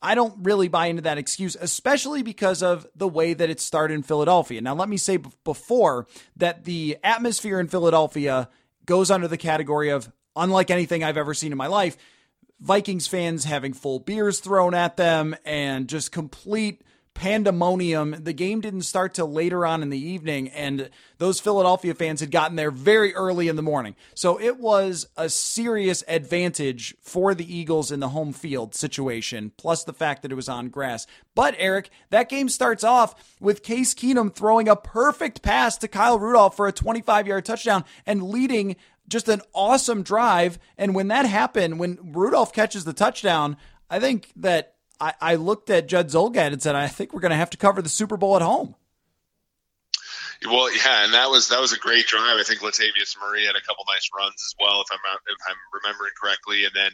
I 0.02 0.14
don't 0.14 0.44
really 0.44 0.68
buy 0.68 0.88
into 0.88 1.02
that 1.04 1.18
excuse, 1.18 1.56
especially 1.60 2.22
because 2.22 2.62
of 2.62 2.86
the 2.96 3.08
way 3.08 3.34
that 3.34 3.50
it 3.50 3.60
started 3.60 3.96
in 3.96 4.04
Philadelphia. 4.04 4.62
Now, 4.62 4.76
let 4.76 4.90
me 4.90 4.98
say 4.98 5.18
before 5.44 6.08
that 6.36 6.66
the 6.66 6.98
atmosphere 7.04 7.60
in 7.60 7.68
Philadelphia 7.68 8.50
goes 8.86 9.10
under 9.10 9.28
the 9.28 9.38
category 9.38 9.90
of 9.90 10.12
unlike 10.36 10.70
anything 10.70 11.04
I've 11.04 11.18
ever 11.18 11.34
seen 11.34 11.52
in 11.52 11.58
my 11.58 11.68
life 11.68 11.98
Vikings 12.60 13.08
fans 13.08 13.46
having 13.46 13.74
full 13.74 14.00
beers 14.00 14.40
thrown 14.40 14.74
at 14.74 14.98
them 14.98 15.36
and 15.46 15.88
just 15.88 16.12
complete 16.12 16.82
pandemonium. 17.18 18.16
The 18.20 18.34
game 18.34 18.62
didn't 18.62 18.84
start 18.84 19.16
till 19.16 19.32
later 19.32 19.66
on 19.66 19.82
in 19.82 19.90
the 19.90 20.00
evening, 20.00 20.50
and 20.50 20.90
those 21.18 21.40
Philadelphia 21.40 21.96
fans 21.96 22.20
had 22.20 22.30
gotten 22.30 22.56
there 22.56 22.70
very 22.70 23.14
early 23.16 23.48
in 23.48 23.56
the 23.56 23.64
morning. 23.64 23.96
So 24.14 24.40
it 24.40 24.60
was 24.60 25.08
a 25.18 25.28
serious 25.28 26.04
advantage 26.08 26.96
for 27.02 27.34
the 27.34 27.56
Eagles 27.56 27.92
in 27.92 28.00
the 28.00 28.10
home 28.10 28.34
field 28.34 28.76
situation, 28.76 29.52
plus 29.58 29.84
the 29.84 29.94
fact 29.94 30.22
that 30.22 30.32
it 30.32 30.36
was 30.36 30.48
on 30.48 30.70
grass. 30.70 31.08
But 31.34 31.56
Eric, 31.58 31.90
that 32.12 32.30
game 32.30 32.50
starts 32.50 32.84
off 32.84 33.36
with 33.40 33.64
Case 33.64 33.96
Keenum 33.96 34.34
throwing 34.34 34.70
a 34.70 34.76
perfect 34.76 35.42
pass 35.42 35.76
to 35.78 35.88
Kyle 35.88 36.20
Rudolph 36.20 36.56
for 36.56 36.68
a 36.68 36.72
25 36.72 37.28
yard 37.28 37.46
touchdown 37.46 37.84
and 38.06 38.30
leading 38.30 38.76
just 39.08 39.28
an 39.28 39.42
awesome 39.54 40.04
drive. 40.04 40.60
And 40.78 40.94
when 40.96 41.08
that 41.10 41.26
happened, 41.26 41.80
when 41.80 41.98
Rudolph 42.14 42.54
catches 42.54 42.84
the 42.84 42.94
touchdown, 42.94 43.58
I 43.90 44.00
think 44.00 44.32
that 44.38 44.76
I, 45.00 45.14
I 45.22 45.36
looked 45.36 45.70
at 45.70 45.88
Judd 45.88 46.10
Zulgad 46.10 46.54
and 46.54 46.62
said, 46.62 46.76
I 46.76 46.88
think 46.88 47.14
we're 47.14 47.22
going 47.22 47.32
to 47.32 47.38
have 47.38 47.52
to 47.52 47.58
cover 47.58 47.82
the 47.82 47.90
Super 47.90 48.18
Bowl 48.18 48.36
at 48.36 48.42
home. 48.42 48.76
Well, 50.46 50.72
yeah, 50.72 51.04
and 51.04 51.14
that 51.16 51.30
was 51.30 51.48
that 51.48 51.60
was 51.60 51.74
a 51.74 51.80
great 51.80 52.06
drive. 52.06 52.38
I 52.38 52.44
think 52.44 52.62
Latavius 52.62 53.18
Murray 53.20 53.48
had 53.48 53.56
a 53.56 53.62
couple 53.62 53.84
nice 53.88 54.08
runs 54.16 54.36
as 54.36 54.54
well, 54.60 54.82
if 54.82 54.88
I'm 54.92 55.00
if 55.28 55.38
I'm 55.50 55.56
remembering 55.82 56.12
correctly. 56.22 56.66
And 56.66 56.74
then 56.76 56.92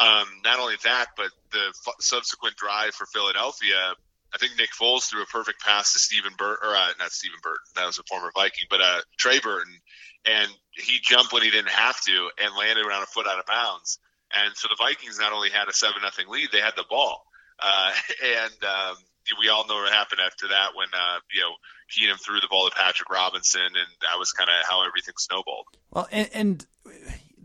um, 0.00 0.26
not 0.42 0.58
only 0.58 0.74
that, 0.82 1.10
but 1.16 1.30
the 1.52 1.68
f- 1.86 1.94
subsequent 2.00 2.56
drive 2.56 2.94
for 2.94 3.06
Philadelphia. 3.06 3.94
I 4.34 4.38
think 4.38 4.52
Nick 4.58 4.70
Foles 4.70 5.08
threw 5.08 5.22
a 5.22 5.26
perfect 5.26 5.60
pass 5.60 5.92
to 5.92 5.98
Stephen 5.98 6.32
Burton, 6.36 6.68
or 6.68 6.74
uh, 6.74 6.88
not 6.98 7.12
Stephen 7.12 7.38
Burton, 7.42 7.66
that 7.76 7.86
was 7.86 7.98
a 7.98 8.02
former 8.04 8.32
Viking, 8.34 8.64
but 8.70 8.80
uh, 8.80 9.02
Trey 9.18 9.38
Burton, 9.38 9.74
and 10.26 10.50
he 10.72 10.98
jumped 11.02 11.32
when 11.32 11.42
he 11.42 11.50
didn't 11.50 11.70
have 11.70 12.00
to 12.02 12.30
and 12.42 12.54
landed 12.56 12.86
around 12.86 13.02
a 13.02 13.06
foot 13.06 13.26
out 13.26 13.38
of 13.38 13.46
bounds. 13.46 13.98
And 14.32 14.56
so 14.56 14.68
the 14.68 14.76
Vikings 14.78 15.18
not 15.18 15.32
only 15.32 15.50
had 15.50 15.68
a 15.68 15.72
seven 15.72 16.02
nothing 16.02 16.28
lead, 16.28 16.48
they 16.52 16.60
had 16.60 16.74
the 16.76 16.84
ball. 16.88 17.24
Uh, 17.60 17.92
and 18.24 18.64
um, 18.64 18.96
we 19.38 19.48
all 19.48 19.66
know 19.66 19.74
what 19.76 19.92
happened 19.92 20.20
after 20.24 20.48
that 20.48 20.70
when 20.74 20.88
uh, 20.92 21.18
you 21.32 21.40
know 21.42 21.52
Keenum 21.90 22.20
threw 22.20 22.40
the 22.40 22.48
ball 22.50 22.68
to 22.68 22.74
Patrick 22.74 23.10
Robinson, 23.10 23.62
and 23.62 23.88
that 24.00 24.18
was 24.18 24.32
kind 24.32 24.48
of 24.48 24.66
how 24.68 24.86
everything 24.86 25.14
snowballed. 25.18 25.66
Well, 25.90 26.08
and, 26.10 26.30
and 26.32 26.66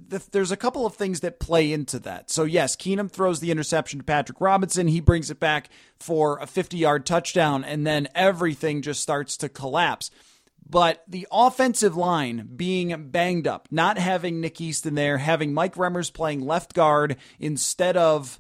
the, 0.10 0.24
there's 0.32 0.52
a 0.52 0.58
couple 0.58 0.86
of 0.86 0.96
things 0.96 1.20
that 1.20 1.40
play 1.40 1.72
into 1.72 2.00
that. 2.00 2.30
So 2.30 2.44
yes, 2.44 2.76
Keenum 2.76 3.12
throws 3.12 3.40
the 3.40 3.52
interception 3.52 4.00
to 4.00 4.06
Patrick 4.06 4.40
Robinson. 4.40 4.88
He 4.88 5.02
brings 5.02 5.30
it 5.30 5.40
back 5.40 5.70
for 6.00 6.40
a 6.40 6.48
50 6.48 6.78
yard 6.78 7.06
touchdown, 7.06 7.64
and 7.64 7.86
then 7.86 8.08
everything 8.16 8.82
just 8.82 9.02
starts 9.02 9.38
to 9.38 9.50
collapse. 9.50 10.10
But 10.70 11.04
the 11.08 11.28
offensive 11.32 11.96
line 11.96 12.50
being 12.56 13.10
banged 13.10 13.48
up, 13.48 13.68
not 13.72 13.98
having 13.98 14.42
Nick 14.42 14.60
Easton 14.60 14.96
there, 14.96 15.18
having 15.18 15.54
Mike 15.54 15.76
Remmers 15.76 16.12
playing 16.12 16.42
left 16.42 16.74
guard 16.74 17.16
instead 17.40 17.96
of 17.96 18.40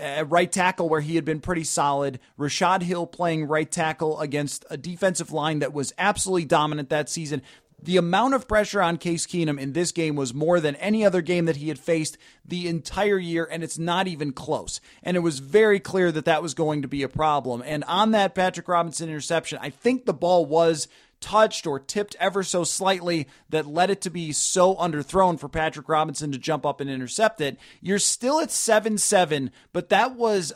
uh, 0.00 0.24
right 0.26 0.52
tackle 0.52 0.88
where 0.88 1.00
he 1.00 1.16
had 1.16 1.24
been 1.24 1.40
pretty 1.40 1.64
solid. 1.64 2.20
Rashod 2.36 2.82
Hill 2.82 3.06
playing 3.06 3.46
right 3.46 3.70
tackle 3.70 4.20
against 4.20 4.64
a 4.70 4.76
defensive 4.76 5.32
line 5.32 5.60
that 5.60 5.72
was 5.72 5.92
absolutely 5.98 6.44
dominant 6.44 6.90
that 6.90 7.08
season. 7.08 7.42
The 7.84 7.98
amount 7.98 8.32
of 8.32 8.48
pressure 8.48 8.80
on 8.80 8.96
Case 8.96 9.26
Keenum 9.26 9.60
in 9.60 9.74
this 9.74 9.92
game 9.92 10.16
was 10.16 10.32
more 10.32 10.58
than 10.58 10.74
any 10.76 11.04
other 11.04 11.20
game 11.20 11.44
that 11.44 11.56
he 11.56 11.68
had 11.68 11.78
faced 11.78 12.16
the 12.42 12.66
entire 12.66 13.18
year, 13.18 13.46
and 13.50 13.62
it's 13.62 13.78
not 13.78 14.08
even 14.08 14.32
close. 14.32 14.80
And 15.02 15.18
it 15.18 15.20
was 15.20 15.38
very 15.38 15.80
clear 15.80 16.10
that 16.10 16.24
that 16.24 16.42
was 16.42 16.54
going 16.54 16.80
to 16.80 16.88
be 16.88 17.02
a 17.02 17.10
problem. 17.10 17.62
And 17.64 17.84
on 17.84 18.12
that 18.12 18.34
Patrick 18.34 18.68
Robinson 18.68 19.10
interception, 19.10 19.58
I 19.60 19.68
think 19.68 20.06
the 20.06 20.14
ball 20.14 20.46
was 20.46 20.88
touched 21.20 21.66
or 21.66 21.78
tipped 21.78 22.16
ever 22.18 22.42
so 22.42 22.64
slightly 22.64 23.28
that 23.50 23.66
led 23.66 23.90
it 23.90 24.00
to 24.02 24.10
be 24.10 24.32
so 24.32 24.76
underthrown 24.76 25.38
for 25.38 25.50
Patrick 25.50 25.88
Robinson 25.88 26.32
to 26.32 26.38
jump 26.38 26.64
up 26.64 26.80
and 26.80 26.88
intercept 26.88 27.42
it. 27.42 27.58
You're 27.82 27.98
still 27.98 28.40
at 28.40 28.50
7 28.50 28.96
7, 28.96 29.50
but 29.74 29.90
that 29.90 30.16
was. 30.16 30.52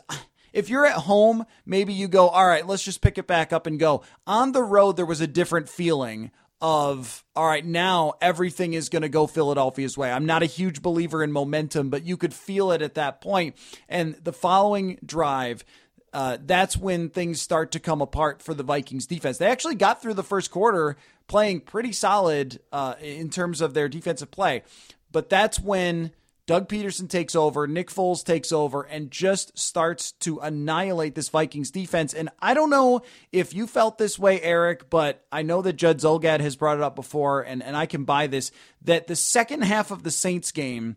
If 0.51 0.67
you're 0.67 0.87
at 0.87 0.93
home, 0.93 1.45
maybe 1.63 1.93
you 1.93 2.07
go, 2.07 2.27
all 2.27 2.47
right, 2.47 2.65
let's 2.65 2.83
just 2.83 3.01
pick 3.01 3.19
it 3.19 3.27
back 3.27 3.53
up 3.53 3.67
and 3.67 3.79
go. 3.79 4.01
On 4.25 4.51
the 4.51 4.63
road, 4.63 4.97
there 4.97 5.05
was 5.05 5.21
a 5.21 5.27
different 5.27 5.69
feeling 5.69 6.31
of 6.61 7.23
all 7.35 7.47
right 7.47 7.65
now 7.65 8.13
everything 8.21 8.73
is 8.73 8.89
going 8.89 9.01
to 9.01 9.09
go 9.09 9.27
Philadelphia's 9.27 9.97
way. 9.97 10.11
I'm 10.11 10.25
not 10.25 10.43
a 10.43 10.47
huge 10.47 10.81
believer 10.81 11.23
in 11.23 11.31
momentum, 11.31 11.89
but 11.89 12.03
you 12.03 12.17
could 12.17 12.33
feel 12.33 12.71
it 12.71 12.81
at 12.81 12.95
that 12.95 13.21
point. 13.21 13.55
And 13.87 14.15
the 14.15 14.33
following 14.33 14.99
drive, 15.05 15.63
uh, 16.11 16.37
that's 16.45 16.75
when 16.75 17.09
things 17.09 17.41
start 17.41 17.71
to 17.71 17.79
come 17.79 18.01
apart 18.01 18.41
for 18.41 18.53
the 18.53 18.63
Vikings 18.63 19.05
defense. 19.05 19.37
They 19.37 19.47
actually 19.47 19.75
got 19.75 20.01
through 20.01 20.15
the 20.15 20.23
first 20.23 20.51
quarter 20.51 20.97
playing 21.27 21.61
pretty 21.61 21.91
solid 21.91 22.59
uh, 22.71 22.95
in 23.01 23.29
terms 23.29 23.61
of 23.61 23.73
their 23.73 23.87
defensive 23.87 24.31
play, 24.31 24.63
but 25.11 25.29
that's 25.29 25.59
when 25.59 26.11
Doug 26.49 26.67
Pederson 26.67 27.07
takes 27.07 27.35
over, 27.35 27.67
Nick 27.67 27.91
Foles 27.91 28.23
takes 28.23 28.51
over, 28.51 28.81
and 28.81 29.11
just 29.11 29.55
starts 29.55 30.13
to 30.13 30.39
annihilate 30.39 31.13
this 31.13 31.29
Vikings 31.29 31.69
defense. 31.69 32.11
And 32.11 32.29
I 32.39 32.55
don't 32.55 32.71
know 32.71 33.03
if 33.31 33.53
you 33.53 33.67
felt 33.67 33.99
this 33.99 34.17
way, 34.17 34.41
Eric, 34.41 34.89
but 34.89 35.23
I 35.31 35.43
know 35.43 35.61
that 35.61 35.73
Judd 35.73 35.99
Zulgad 35.99 36.39
has 36.39 36.55
brought 36.55 36.77
it 36.77 36.83
up 36.83 36.95
before, 36.95 37.41
and, 37.41 37.61
and 37.61 37.77
I 37.77 37.85
can 37.85 38.03
buy 38.03 38.25
this 38.25 38.51
that 38.81 39.05
the 39.05 39.15
second 39.15 39.61
half 39.61 39.91
of 39.91 40.01
the 40.01 40.09
Saints 40.09 40.51
game, 40.51 40.95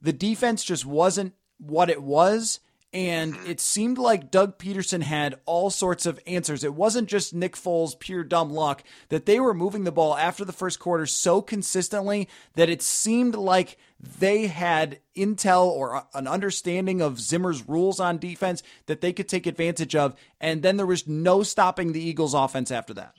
the 0.00 0.14
defense 0.14 0.64
just 0.64 0.86
wasn't 0.86 1.34
what 1.58 1.90
it 1.90 2.02
was. 2.02 2.60
And 2.94 3.36
it 3.44 3.58
seemed 3.58 3.98
like 3.98 4.30
Doug 4.30 4.56
Pederson 4.56 5.02
had 5.02 5.40
all 5.46 5.68
sorts 5.68 6.06
of 6.06 6.20
answers. 6.28 6.62
It 6.62 6.74
wasn't 6.74 7.08
just 7.08 7.34
Nick 7.34 7.56
Foles' 7.56 7.98
pure 7.98 8.22
dumb 8.22 8.52
luck 8.52 8.84
that 9.08 9.26
they 9.26 9.40
were 9.40 9.52
moving 9.52 9.82
the 9.82 9.90
ball 9.90 10.16
after 10.16 10.44
the 10.44 10.52
first 10.52 10.78
quarter 10.78 11.04
so 11.04 11.42
consistently 11.42 12.28
that 12.54 12.70
it 12.70 12.82
seemed 12.82 13.34
like 13.34 13.78
they 14.20 14.46
had 14.46 15.00
intel 15.16 15.66
or 15.66 16.06
an 16.14 16.28
understanding 16.28 17.02
of 17.02 17.18
Zimmer's 17.18 17.68
rules 17.68 17.98
on 17.98 18.18
defense 18.18 18.62
that 18.86 19.00
they 19.00 19.12
could 19.12 19.28
take 19.28 19.48
advantage 19.48 19.96
of. 19.96 20.14
And 20.40 20.62
then 20.62 20.76
there 20.76 20.86
was 20.86 21.08
no 21.08 21.42
stopping 21.42 21.92
the 21.92 22.06
Eagles' 22.06 22.32
offense 22.32 22.70
after 22.70 22.94
that. 22.94 23.14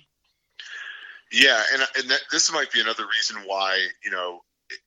Yeah, 1.34 1.62
and, 1.74 1.82
and 1.98 2.10
that, 2.12 2.22
this 2.32 2.50
might 2.54 2.72
be 2.72 2.80
another 2.80 3.04
reason 3.04 3.44
why, 3.46 3.86
you 4.06 4.12
know, 4.12 4.40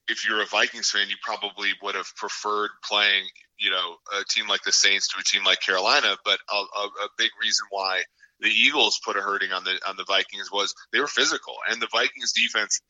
if 0.09 0.27
you're 0.27 0.41
a 0.41 0.47
Vikings 0.47 0.91
fan, 0.91 1.11
you 1.11 1.17
probably 1.23 1.73
would 1.83 1.95
have 1.95 2.15
preferred 2.17 2.71
playing, 2.83 3.25
you 3.59 3.71
know, 3.71 3.97
a 4.19 4.25
team 4.25 4.49
like 4.49 4.63
the 4.63 4.73
Saints 4.73 5.09
to 5.09 5.21
a 5.21 5.23
team 5.23 5.45
like 5.45 5.61
Carolina. 5.61 6.17
But 6.25 6.39
a, 6.51 6.57
a, 6.57 6.85
a 7.05 7.09
big 7.17 7.31
reason 7.41 7.67
why 7.71 8.03
the 8.41 8.49
Eagles 8.49 9.01
put 9.05 9.17
a 9.17 9.21
hurting 9.21 9.53
on 9.53 9.65
the 9.65 9.79
on 9.87 9.97
the 9.97 10.05
Vikings 10.05 10.51
was 10.53 10.75
they 10.93 11.01
were 11.01 11.09
physical, 11.09 11.55
and 11.71 11.83
the 11.83 11.89
Vikings 11.91 12.33
defense, 12.33 12.81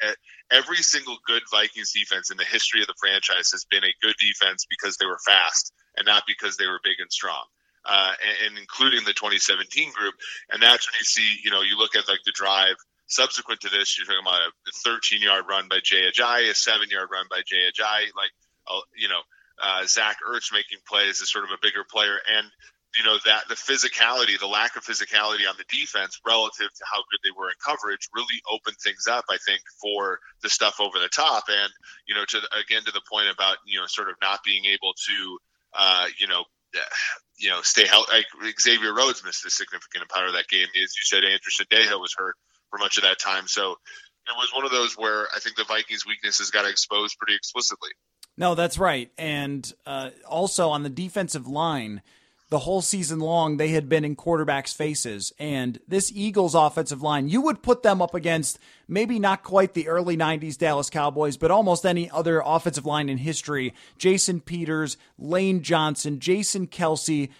every 0.50 0.76
single 0.76 1.16
good 1.26 1.42
Vikings 1.50 1.92
defense 1.92 2.30
in 2.30 2.36
the 2.36 2.44
history 2.44 2.80
of 2.80 2.86
the 2.86 2.98
franchise 3.00 3.50
has 3.52 3.64
been 3.70 3.84
a 3.84 3.94
good 4.02 4.14
defense 4.20 4.66
because 4.68 4.96
they 4.96 5.06
were 5.06 5.20
fast 5.24 5.72
and 5.96 6.06
not 6.06 6.24
because 6.26 6.56
they 6.56 6.66
were 6.66 6.80
big 6.84 7.00
and 7.00 7.10
strong. 7.10 7.44
Uh, 7.84 8.12
and, 8.20 8.48
and 8.48 8.58
including 8.58 9.02
the 9.04 9.14
2017 9.14 9.92
group, 9.92 10.12
and 10.50 10.62
that's 10.62 10.86
when 10.86 10.98
you 10.98 11.04
see, 11.04 11.38
you 11.42 11.50
know, 11.50 11.62
you 11.62 11.78
look 11.78 11.96
at 11.96 12.06
like 12.06 12.20
the 12.26 12.32
drive 12.32 12.76
Subsequent 13.08 13.60
to 13.62 13.70
this, 13.70 13.96
you're 13.96 14.04
talking 14.04 14.20
about 14.20 14.42
a 14.42 14.70
13 14.84 15.22
yard 15.22 15.46
run 15.48 15.66
by 15.68 15.80
Jay 15.82 16.04
Ajayi, 16.12 16.50
a 16.50 16.54
seven 16.54 16.90
yard 16.90 17.08
run 17.10 17.24
by 17.30 17.40
Jay 17.46 17.64
Ajayi, 17.64 18.12
like, 18.14 18.30
uh, 18.68 18.80
you 18.94 19.08
know, 19.08 19.20
uh, 19.62 19.84
Zach 19.86 20.18
Ertz 20.26 20.52
making 20.52 20.78
plays 20.86 21.20
is 21.20 21.30
sort 21.30 21.44
of 21.44 21.50
a 21.50 21.60
bigger 21.60 21.84
player. 21.84 22.18
And, 22.36 22.46
you 22.98 23.04
know, 23.04 23.18
that 23.24 23.48
the 23.48 23.54
physicality, 23.54 24.38
the 24.38 24.46
lack 24.46 24.76
of 24.76 24.84
physicality 24.84 25.48
on 25.48 25.56
the 25.58 25.68
defense 25.68 26.20
relative 26.26 26.72
to 26.72 26.84
how 26.90 26.98
good 27.10 27.20
they 27.22 27.34
were 27.36 27.48
in 27.48 27.56
coverage 27.64 28.08
really 28.14 28.40
opened 28.50 28.76
things 28.82 29.06
up, 29.06 29.24
I 29.30 29.36
think, 29.44 29.60
for 29.80 30.18
the 30.42 30.48
stuff 30.48 30.80
over 30.80 30.98
the 30.98 31.08
top. 31.08 31.44
And, 31.48 31.70
you 32.06 32.14
know, 32.14 32.24
to 32.24 32.38
again, 32.58 32.82
to 32.84 32.92
the 32.92 33.02
point 33.10 33.28
about, 33.32 33.58
you 33.66 33.78
know, 33.78 33.86
sort 33.86 34.08
of 34.08 34.16
not 34.22 34.40
being 34.44 34.64
able 34.64 34.94
to, 34.94 35.38
uh, 35.74 36.06
you 36.18 36.26
know, 36.26 36.44
you 37.38 37.50
know, 37.50 37.62
stay 37.62 37.86
healthy. 37.86 38.24
Like 38.42 38.60
Xavier 38.60 38.94
Rhodes 38.94 39.22
missed 39.24 39.46
a 39.46 39.50
significant 39.50 40.08
part 40.08 40.26
of 40.26 40.34
that 40.34 40.48
game. 40.48 40.66
As 40.66 40.94
you 40.96 41.04
said, 41.04 41.24
Andrew 41.24 41.52
Sendejo 41.54 42.00
was 42.00 42.14
hurt 42.16 42.34
for 42.70 42.78
much 42.78 42.96
of 42.96 43.04
that 43.04 43.18
time. 43.18 43.46
So 43.46 43.76
it 44.28 44.36
was 44.36 44.52
one 44.52 44.64
of 44.64 44.70
those 44.70 44.94
where 44.96 45.28
I 45.34 45.40
think 45.40 45.56
the 45.56 45.64
Vikings' 45.64 46.06
weaknesses 46.06 46.50
got 46.50 46.68
exposed 46.68 47.16
pretty 47.18 47.34
explicitly. 47.34 47.90
No, 48.38 48.54
that's 48.54 48.78
right. 48.78 49.10
And 49.18 49.70
uh, 49.84 50.10
also 50.26 50.68
on 50.68 50.84
the 50.84 50.88
defensive 50.88 51.48
line, 51.48 52.02
the 52.50 52.60
whole 52.60 52.80
season 52.80 53.18
long, 53.18 53.56
they 53.56 53.70
had 53.70 53.88
been 53.88 54.04
in 54.04 54.14
quarterbacks' 54.14 54.74
faces. 54.74 55.32
And 55.40 55.80
this 55.88 56.12
Eagles 56.14 56.54
offensive 56.54 57.02
line, 57.02 57.28
you 57.28 57.42
would 57.42 57.62
put 57.62 57.82
them 57.82 58.00
up 58.00 58.14
against 58.14 58.60
maybe 58.86 59.18
not 59.18 59.42
quite 59.42 59.74
the 59.74 59.88
early 59.88 60.16
90s 60.16 60.56
Dallas 60.56 60.88
Cowboys, 60.88 61.36
but 61.36 61.50
almost 61.50 61.84
any 61.84 62.08
other 62.10 62.40
offensive 62.44 62.86
line 62.86 63.08
in 63.08 63.18
history. 63.18 63.74
Jason 63.98 64.40
Peters, 64.40 64.96
Lane 65.18 65.60
Johnson, 65.60 66.20
Jason 66.20 66.68
Kelce. 66.68 67.30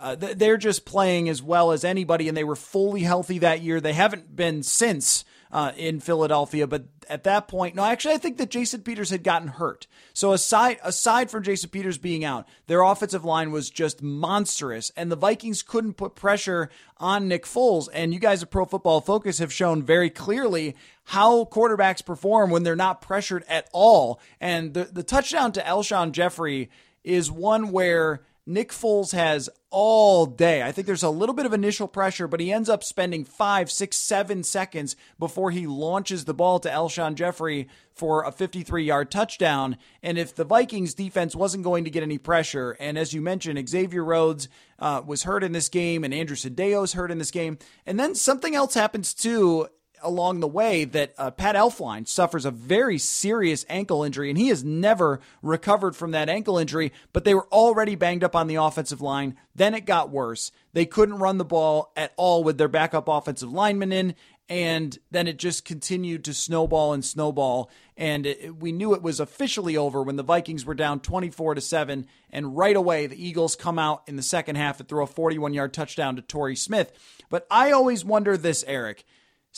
Uh, 0.00 0.16
they're 0.16 0.56
just 0.56 0.86
playing 0.86 1.28
as 1.28 1.42
well 1.42 1.70
as 1.70 1.84
anybody, 1.84 2.28
and 2.28 2.36
they 2.36 2.42
were 2.42 2.56
fully 2.56 3.02
healthy 3.02 3.38
that 3.38 3.60
year. 3.60 3.78
They 3.78 3.92
haven't 3.92 4.34
been 4.34 4.62
since 4.62 5.24
uh, 5.52 5.72
in 5.76 6.00
Philadelphia, 6.00 6.66
but 6.66 6.86
at 7.08 7.24
that 7.24 7.48
point, 7.48 7.74
no, 7.74 7.84
actually, 7.84 8.14
I 8.14 8.18
think 8.18 8.36
that 8.38 8.50
Jason 8.50 8.82
Peters 8.82 9.10
had 9.10 9.22
gotten 9.22 9.48
hurt. 9.48 9.86
So 10.12 10.32
aside 10.32 10.78
aside 10.82 11.30
from 11.30 11.42
Jason 11.42 11.70
Peters 11.70 11.98
being 11.98 12.24
out, 12.24 12.46
their 12.66 12.82
offensive 12.82 13.24
line 13.24 13.52
was 13.52 13.70
just 13.70 14.02
monstrous, 14.02 14.90
and 14.96 15.10
the 15.10 15.16
Vikings 15.16 15.62
couldn't 15.62 15.94
put 15.94 16.14
pressure 16.14 16.70
on 16.98 17.28
Nick 17.28 17.44
Foles. 17.44 17.88
And 17.92 18.12
you 18.12 18.20
guys 18.20 18.42
at 18.42 18.50
Pro 18.50 18.64
Football 18.64 19.00
Focus 19.00 19.38
have 19.38 19.52
shown 19.52 19.82
very 19.82 20.10
clearly 20.10 20.74
how 21.04 21.44
quarterbacks 21.44 22.04
perform 22.04 22.50
when 22.50 22.62
they're 22.62 22.76
not 22.76 23.00
pressured 23.00 23.44
at 23.48 23.68
all. 23.72 24.20
And 24.40 24.74
the 24.74 24.84
the 24.84 25.02
touchdown 25.02 25.52
to 25.52 25.60
Alshon 25.62 26.12
Jeffery 26.12 26.70
is 27.04 27.30
one 27.30 27.70
where 27.70 28.22
Nick 28.48 28.70
Foles 28.70 29.10
has 29.12 29.50
all 29.70 30.24
day. 30.24 30.62
I 30.62 30.70
think 30.70 30.86
there's 30.86 31.02
a 31.02 31.10
little 31.10 31.34
bit 31.34 31.46
of 31.46 31.52
initial 31.52 31.88
pressure, 31.88 32.28
but 32.28 32.38
he 32.38 32.52
ends 32.52 32.68
up 32.68 32.84
spending 32.84 33.24
five, 33.24 33.70
six, 33.70 33.96
seven 33.96 34.44
seconds 34.44 34.94
before 35.18 35.50
he 35.50 35.66
launches 35.66 36.24
the 36.24 36.32
ball 36.32 36.60
to 36.60 36.70
Alshon 36.70 37.16
Jeffery 37.16 37.68
for 37.92 38.22
a 38.22 38.30
53 38.30 38.84
yard 38.84 39.10
touchdown. 39.10 39.76
And 40.00 40.16
if 40.16 40.32
the 40.32 40.44
Vikings 40.44 40.94
defense 40.94 41.34
wasn't 41.34 41.64
going 41.64 41.82
to 41.84 41.90
get 41.90 42.04
any 42.04 42.18
pressure, 42.18 42.76
and 42.78 42.96
as 42.96 43.12
you 43.12 43.20
mentioned, 43.20 43.68
Xavier 43.68 44.04
Rhodes 44.04 44.48
uh, 44.78 45.02
was 45.04 45.24
hurt 45.24 45.42
in 45.42 45.50
this 45.50 45.68
game, 45.68 46.04
and 46.04 46.14
Andrew 46.14 46.36
is 46.36 46.92
hurt 46.92 47.10
in 47.10 47.18
this 47.18 47.32
game, 47.32 47.58
and 47.84 47.98
then 47.98 48.14
something 48.14 48.54
else 48.54 48.74
happens 48.74 49.12
too 49.12 49.66
along 50.02 50.40
the 50.40 50.48
way 50.48 50.84
that 50.84 51.14
uh, 51.18 51.30
Pat 51.30 51.54
Elflein 51.54 52.06
suffers 52.06 52.44
a 52.44 52.50
very 52.50 52.98
serious 52.98 53.64
ankle 53.68 54.02
injury, 54.02 54.28
and 54.28 54.38
he 54.38 54.48
has 54.48 54.64
never 54.64 55.20
recovered 55.42 55.96
from 55.96 56.12
that 56.12 56.28
ankle 56.28 56.58
injury. 56.58 56.92
But 57.12 57.24
they 57.24 57.34
were 57.34 57.48
already 57.48 57.94
banged 57.94 58.24
up 58.24 58.36
on 58.36 58.46
the 58.46 58.56
offensive 58.56 59.00
line. 59.00 59.36
Then 59.54 59.74
it 59.74 59.86
got 59.86 60.10
worse. 60.10 60.52
They 60.72 60.86
couldn't 60.86 61.18
run 61.18 61.38
the 61.38 61.44
ball 61.44 61.92
at 61.96 62.12
all 62.16 62.44
with 62.44 62.58
their 62.58 62.68
backup 62.68 63.08
offensive 63.08 63.52
lineman 63.52 63.92
in, 63.92 64.14
and 64.48 64.98
then 65.10 65.26
it 65.26 65.38
just 65.38 65.64
continued 65.64 66.24
to 66.24 66.34
snowball 66.34 66.92
and 66.92 67.04
snowball. 67.04 67.70
And 67.96 68.26
it, 68.26 68.56
we 68.56 68.72
knew 68.72 68.94
it 68.94 69.02
was 69.02 69.18
officially 69.18 69.76
over 69.76 70.02
when 70.02 70.16
the 70.16 70.22
Vikings 70.22 70.64
were 70.64 70.74
down 70.74 71.00
24 71.00 71.54
to 71.54 71.60
seven, 71.60 72.06
and 72.30 72.56
right 72.56 72.76
away 72.76 73.06
the 73.06 73.22
Eagles 73.22 73.56
come 73.56 73.78
out 73.78 74.02
in 74.06 74.16
the 74.16 74.22
second 74.22 74.56
half 74.56 74.78
and 74.78 74.88
throw 74.88 75.04
a 75.04 75.08
41 75.08 75.54
yard 75.54 75.72
touchdown 75.72 76.16
to 76.16 76.22
Torrey 76.22 76.56
Smith. 76.56 76.92
But 77.28 77.46
I 77.50 77.72
always 77.72 78.04
wonder 78.04 78.36
this, 78.36 78.64
Eric 78.66 79.04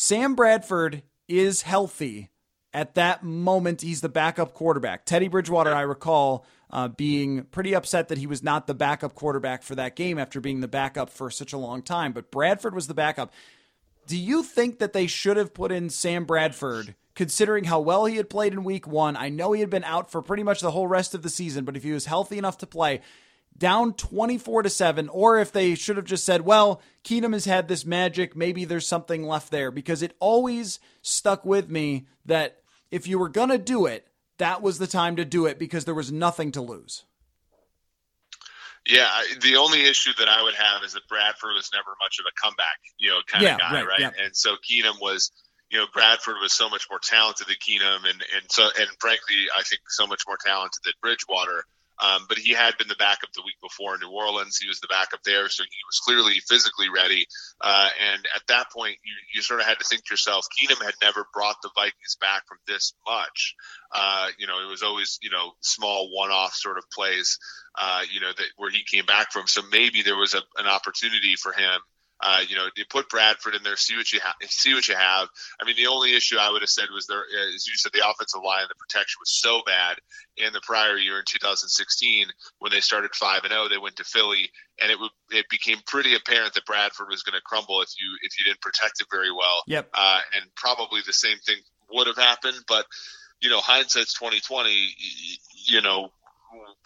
Sam 0.00 0.36
Bradford 0.36 1.02
is 1.26 1.62
healthy, 1.62 2.30
at 2.72 2.94
that 2.94 3.24
moment, 3.24 3.80
he's 3.80 4.00
the 4.00 4.08
backup 4.08 4.54
quarterback. 4.54 5.04
Teddy 5.04 5.26
Bridgewater, 5.26 5.74
I 5.74 5.80
recall, 5.80 6.46
uh, 6.70 6.86
being 6.86 7.46
pretty 7.46 7.74
upset 7.74 8.06
that 8.06 8.18
he 8.18 8.28
was 8.28 8.40
not 8.40 8.68
the 8.68 8.74
backup 8.74 9.16
quarterback 9.16 9.64
for 9.64 9.74
that 9.74 9.96
game 9.96 10.16
after 10.16 10.40
being 10.40 10.60
the 10.60 10.68
backup 10.68 11.10
for 11.10 11.32
such 11.32 11.52
a 11.52 11.58
long 11.58 11.82
time. 11.82 12.12
But 12.12 12.30
Bradford 12.30 12.76
was 12.76 12.86
the 12.86 12.94
backup. 12.94 13.32
Do 14.06 14.16
you 14.16 14.44
think 14.44 14.78
that 14.78 14.92
they 14.92 15.08
should 15.08 15.36
have 15.36 15.52
put 15.52 15.72
in 15.72 15.90
Sam 15.90 16.26
Bradford, 16.26 16.94
considering 17.16 17.64
how 17.64 17.80
well 17.80 18.04
he 18.04 18.18
had 18.18 18.30
played 18.30 18.52
in 18.52 18.62
week 18.62 18.86
one? 18.86 19.16
I 19.16 19.30
know 19.30 19.50
he 19.50 19.60
had 19.60 19.68
been 19.68 19.82
out 19.82 20.12
for 20.12 20.22
pretty 20.22 20.44
much 20.44 20.60
the 20.60 20.70
whole 20.70 20.86
rest 20.86 21.12
of 21.12 21.22
the 21.22 21.28
season, 21.28 21.64
but 21.64 21.76
if 21.76 21.82
he 21.82 21.90
was 21.90 22.06
healthy 22.06 22.38
enough 22.38 22.58
to 22.58 22.68
play, 22.68 23.00
down 23.56 23.92
24 23.92 24.62
to 24.62 24.70
7 24.70 25.08
or 25.08 25.38
if 25.38 25.52
they 25.52 25.74
should 25.74 25.96
have 25.96 26.06
just 26.06 26.24
said 26.24 26.42
well 26.42 26.80
Keenum 27.04 27.32
has 27.32 27.44
had 27.44 27.68
this 27.68 27.84
magic 27.84 28.36
maybe 28.36 28.64
there's 28.64 28.86
something 28.86 29.24
left 29.24 29.50
there 29.50 29.70
because 29.70 30.02
it 30.02 30.14
always 30.20 30.78
stuck 31.02 31.44
with 31.44 31.68
me 31.68 32.06
that 32.26 32.62
if 32.90 33.06
you 33.06 33.18
were 33.18 33.28
going 33.28 33.48
to 33.48 33.58
do 33.58 33.86
it 33.86 34.06
that 34.38 34.62
was 34.62 34.78
the 34.78 34.86
time 34.86 35.16
to 35.16 35.24
do 35.24 35.46
it 35.46 35.58
because 35.58 35.84
there 35.84 35.94
was 35.94 36.12
nothing 36.12 36.52
to 36.52 36.60
lose 36.60 37.04
yeah 38.86 39.22
the 39.42 39.56
only 39.56 39.82
issue 39.82 40.12
that 40.18 40.28
i 40.28 40.42
would 40.42 40.54
have 40.54 40.84
is 40.84 40.92
that 40.92 41.06
bradford 41.08 41.54
was 41.54 41.70
never 41.74 41.90
much 42.00 42.18
of 42.20 42.26
a 42.26 42.40
comeback 42.40 42.78
you 42.98 43.10
know 43.10 43.18
kind 43.26 43.42
yeah, 43.42 43.54
of 43.54 43.60
guy 43.60 43.72
right, 43.72 43.86
right, 43.86 44.00
yeah. 44.00 44.10
and 44.24 44.36
so 44.36 44.54
keenum 44.64 45.00
was 45.00 45.32
you 45.70 45.78
know 45.78 45.86
Bradford 45.92 46.36
was 46.40 46.52
so 46.52 46.68
much 46.68 46.86
more 46.90 46.98
talented 46.98 47.46
than 47.46 47.56
Keenum, 47.56 48.08
and 48.08 48.24
and 48.34 48.50
so 48.50 48.68
and 48.78 48.88
frankly, 48.98 49.36
I 49.56 49.62
think 49.62 49.82
so 49.88 50.06
much 50.06 50.22
more 50.26 50.38
talented 50.44 50.80
than 50.84 50.94
Bridgewater. 51.02 51.64
Um, 52.00 52.26
but 52.28 52.38
he 52.38 52.52
had 52.52 52.76
been 52.78 52.88
the 52.88 52.94
backup 52.94 53.32
the 53.32 53.42
week 53.42 53.56
before 53.62 53.94
in 53.94 54.00
New 54.00 54.10
Orleans. 54.10 54.58
He 54.58 54.68
was 54.68 54.80
the 54.80 54.88
backup 54.88 55.22
there, 55.24 55.48
so 55.48 55.64
he 55.64 55.80
was 55.88 56.00
clearly 56.04 56.40
physically 56.48 56.88
ready. 56.88 57.26
Uh, 57.60 57.88
and 58.12 58.26
at 58.34 58.42
that 58.48 58.70
point, 58.70 58.96
you, 59.04 59.14
you 59.34 59.42
sort 59.42 59.60
of 59.60 59.66
had 59.66 59.78
to 59.78 59.84
think 59.84 60.04
to 60.04 60.12
yourself, 60.12 60.46
Keenum 60.54 60.82
had 60.84 60.94
never 61.02 61.26
brought 61.32 61.56
the 61.62 61.70
Vikings 61.74 62.16
back 62.20 62.46
from 62.46 62.58
this 62.66 62.94
much. 63.06 63.54
Uh, 63.92 64.28
you 64.38 64.46
know, 64.46 64.60
it 64.60 64.70
was 64.70 64.82
always 64.82 65.18
you 65.22 65.30
know 65.30 65.52
small 65.60 66.10
one-off 66.14 66.54
sort 66.54 66.78
of 66.78 66.84
plays, 66.90 67.38
uh, 67.80 68.02
you 68.12 68.20
know, 68.20 68.32
that 68.36 68.46
where 68.56 68.70
he 68.70 68.84
came 68.84 69.06
back 69.06 69.32
from. 69.32 69.46
So 69.46 69.62
maybe 69.70 70.02
there 70.02 70.16
was 70.16 70.34
a, 70.34 70.42
an 70.56 70.66
opportunity 70.66 71.34
for 71.36 71.52
him 71.52 71.80
uh, 72.20 72.40
you 72.48 72.56
know, 72.56 72.66
you 72.76 72.84
put 72.88 73.08
Bradford 73.08 73.54
in 73.54 73.62
there, 73.62 73.76
see 73.76 73.96
what 73.96 74.12
you 74.12 74.18
have. 74.20 74.34
See 74.48 74.74
what 74.74 74.88
you 74.88 74.96
have. 74.96 75.28
I 75.60 75.64
mean, 75.64 75.76
the 75.76 75.86
only 75.86 76.16
issue 76.16 76.36
I 76.36 76.50
would 76.50 76.62
have 76.62 76.68
said 76.68 76.86
was 76.92 77.06
there, 77.06 77.22
as 77.54 77.66
you 77.66 77.74
said, 77.76 77.92
the 77.92 78.08
offensive 78.08 78.42
line, 78.44 78.66
the 78.68 78.74
protection 78.74 79.18
was 79.20 79.30
so 79.30 79.62
bad 79.64 79.98
in 80.36 80.52
the 80.52 80.60
prior 80.60 80.96
year 80.96 81.18
in 81.18 81.24
2016 81.26 82.26
when 82.58 82.72
they 82.72 82.80
started 82.80 83.14
five 83.14 83.44
and 83.44 83.52
zero. 83.52 83.68
They 83.68 83.78
went 83.78 83.96
to 83.96 84.04
Philly, 84.04 84.50
and 84.82 84.90
it 84.90 84.98
would, 84.98 85.10
it 85.30 85.48
became 85.48 85.78
pretty 85.86 86.16
apparent 86.16 86.54
that 86.54 86.66
Bradford 86.66 87.06
was 87.08 87.22
going 87.22 87.38
to 87.38 87.42
crumble 87.42 87.82
if 87.82 87.90
you 88.00 88.18
if 88.22 88.38
you 88.38 88.44
didn't 88.46 88.62
protect 88.62 89.00
it 89.00 89.06
very 89.10 89.30
well. 89.30 89.62
Yep. 89.68 89.88
Uh, 89.94 90.20
and 90.34 90.52
probably 90.56 91.00
the 91.06 91.12
same 91.12 91.38
thing 91.38 91.58
would 91.92 92.08
have 92.08 92.18
happened, 92.18 92.58
but 92.66 92.84
you 93.40 93.50
know, 93.50 93.60
hindsight's 93.60 94.14
2020. 94.14 94.94
You 95.66 95.82
know, 95.82 96.10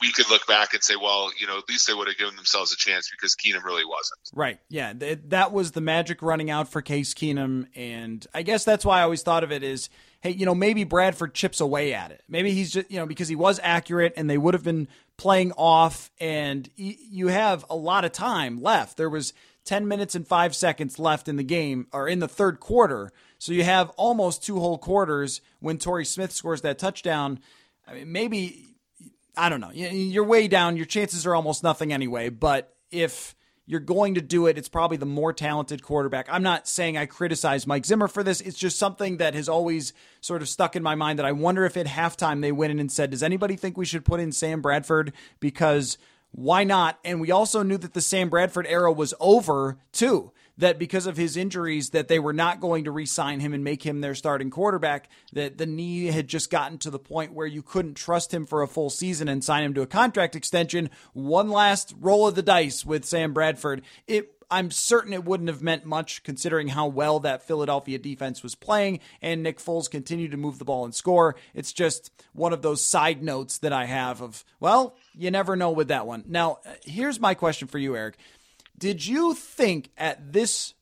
we 0.01 0.11
could 0.13 0.29
look 0.31 0.47
back 0.47 0.75
and 0.75 0.83
say, 0.83 0.97
well, 0.97 1.31
you 1.39 1.47
know, 1.47 1.59
at 1.59 1.69
least 1.69 1.87
they 1.87 1.95
would 1.95 2.09
have 2.09 2.17
given 2.17 2.35
themselves 2.35 2.73
a 2.73 2.77
chance 2.77 3.09
because 3.11 3.37
Keenum 3.37 3.63
really 3.63 3.85
wasn't. 3.85 4.19
Right. 4.35 4.59
Yeah. 4.69 4.93
Th- 4.93 5.21
that 5.29 5.53
was 5.53 5.73
the 5.73 5.81
magic 5.81 6.23
running 6.23 6.51
out 6.51 6.69
for 6.69 6.83
Case 6.83 7.15
Keenum. 7.15 7.67
And 7.77 8.27
I 8.35 8.43
guess 8.43 8.65
that's 8.65 8.85
why 8.85 8.99
I 8.99 9.03
always 9.03 9.23
thought 9.23 9.45
of 9.45 9.53
it 9.53 9.63
is, 9.63 9.89
hey, 10.21 10.31
you 10.31 10.45
know, 10.45 10.55
maybe 10.57 10.83
Bradford 10.85 11.35
chips 11.35 11.61
away 11.61 11.95
at 11.95 12.11
it. 12.11 12.23
Maybe 12.29 12.53
he's 12.53 12.73
just, 12.73 12.91
you 12.91 12.99
know, 12.99 13.07
because 13.07 13.29
he 13.29 13.37
was 13.37 13.61
accurate 13.63 14.15
and 14.17 14.29
they 14.29 14.39
would 14.39 14.55
have 14.55 14.65
been 14.65 14.89
playing 15.19 15.53
off 15.53 16.11
and 16.19 16.69
y- 16.79 16.97
you 16.99 17.29
have 17.29 17.65
a 17.71 17.77
lot 17.77 18.05
of 18.05 18.11
time 18.13 18.61
left. 18.61 18.97
There 18.97 19.11
was 19.11 19.33
10 19.67 19.87
minutes 19.87 20.17
and 20.17 20.27
five 20.27 20.57
seconds 20.57 20.99
left 20.99 21.29
in 21.29 21.37
the 21.37 21.45
game 21.45 21.87
or 21.93 22.09
in 22.09 22.19
the 22.19 22.27
third 22.29 22.59
quarter. 22.59 23.13
So 23.39 23.53
you 23.53 23.63
have 23.63 23.91
almost 23.91 24.43
two 24.43 24.59
whole 24.59 24.79
quarters 24.79 25.41
when 25.61 25.79
Torrey 25.79 26.05
Smith 26.05 26.33
scores 26.33 26.63
that 26.63 26.79
touchdown. 26.81 27.39
I 27.87 27.95
mean, 27.95 28.11
maybe 28.11 28.72
I 29.37 29.49
don't 29.49 29.61
know. 29.61 29.71
You're 29.71 30.25
way 30.25 30.49
down. 30.49 30.77
Your 30.77 30.87
chances 30.87 31.27
are 31.27 31.35
almost 31.35 31.63
nothing 31.63 31.93
anyway. 31.93 32.29
But 32.29 32.75
if 32.91 33.35
you're 33.65 33.81
going 33.81 34.15
to 34.15 34.21
do 34.21 34.47
it, 34.47 34.59
it's 34.59 34.69
probably 34.69 34.97
the 34.97 35.07
more 35.07 35.33
talented 35.33 35.83
quarterback. 35.83 36.27
I'm 36.31 36.43
not 36.43 36.69
saying 36.69 36.99
I 36.99 37.07
criticize 37.07 37.67
Mike 37.67 37.87
Zimmer 37.87 38.09
for 38.09 38.23
this. 38.23 38.41
It's 38.41 38.59
just 38.59 38.79
something 38.79 39.17
that 39.19 39.35
has 39.35 39.49
always 39.49 39.93
sort 40.21 40.43
of 40.43 40.49
stuck 40.49 40.77
in 40.77 40.83
my 40.83 40.95
mind 40.95 41.19
that 41.19 41.27
I 41.27 41.33
wonder 41.33 41.65
if 41.65 41.77
at 41.77 41.87
halftime 41.87 42.43
they 42.43 42.53
went 42.53 42.73
in 42.73 42.81
and 42.81 42.93
said, 42.93 43.11
Does 43.11 43.23
anybody 43.23 43.57
think 43.57 43.77
we 43.77 43.87
should 43.87 44.05
put 44.05 44.21
in 44.21 44.33
Sam 44.33 44.61
Bradford? 44.61 45.13
Because 45.41 45.97
why 46.33 46.65
not? 46.65 46.99
And 47.05 47.21
we 47.21 47.31
also 47.31 47.63
knew 47.63 47.79
that 47.79 47.95
the 47.95 48.01
Sam 48.01 48.29
Bradford 48.29 48.67
era 48.67 48.93
was 48.93 49.15
over 49.21 49.79
too 49.93 50.33
that 50.59 50.79
because 50.79 51.07
of 51.07 51.17
his 51.17 51.37
injuries 51.37 51.91
that 51.91 52.09
they 52.09 52.19
were 52.19 52.33
not 52.33 52.61
going 52.61 52.85
to 52.85 52.91
re-sign 52.91 53.41
him 53.41 53.55
and 53.55 53.65
make 53.65 53.85
him 53.85 54.01
their 54.01 54.15
starting 54.15 54.51
quarterback 54.51 55.09
that 55.33 55.59
the 55.59 55.67
knee 55.67 56.07
had 56.07 56.29
just 56.29 56.51
gotten 56.51 56.79
to 56.79 56.91
the 56.91 56.99
point 56.99 57.33
where 57.33 57.47
you 57.47 57.63
couldn't 57.63 57.95
trust 57.95 58.33
him 58.33 58.47
for 58.47 58.63
a 58.63 58.69
full 58.69 58.91
season 58.91 59.29
and 59.29 59.43
sign 59.45 59.65
him 59.65 59.75
to 59.75 59.83
a 59.83 59.87
contract 59.87 60.37
extension 60.37 60.91
one 61.13 61.49
last 61.49 61.95
roll 62.01 62.27
of 62.27 62.35
the 62.35 62.43
dice 62.43 62.85
with 62.85 63.05
Sam 63.05 63.33
Bradford 63.33 63.83
it 64.07 64.33
I'm 64.53 64.71
certain 64.71 65.15
it 65.15 65.25
wouldn't 65.25 65.49
have 65.49 65.63
meant 65.63 65.87
much 65.87 66.23
considering 66.25 66.69
how 66.69 66.87
well 66.87 67.21
that 67.21 67.43
Philadelphia 67.43 67.99
defense 67.99 68.43
was 68.43 68.55
playing 68.55 69.01
and 69.23 69.43
Nick 69.43 69.59
Foles 69.59 69.91
continued 69.91 70.33
to 70.33 70.37
move 70.37 70.59
the 70.59 70.67
ball 70.67 70.85
and 70.85 70.95
score. 70.95 71.37
It's 71.55 71.73
just 71.73 72.13
one 72.35 72.53
of 72.53 72.61
those 72.61 72.85
side 72.85 73.23
notes 73.23 73.57
that 73.59 73.73
I 73.73 73.87
have 73.87 74.21
of, 74.21 74.45
well, 74.61 74.95
you 75.17 75.31
never 75.31 75.57
know 75.57 75.71
with 75.71 75.89
that 75.89 76.07
one. 76.07 76.25
Now, 76.29 76.59
uh, 76.67 76.73
here's 76.85 77.19
my 77.19 77.33
question 77.33 77.67
for 77.67 77.79
you, 77.79 77.97
Eric. 77.97 78.19
Did 78.83 79.07
you 79.07 79.35
think 79.35 79.91
at 79.97 80.33
this 80.33 80.75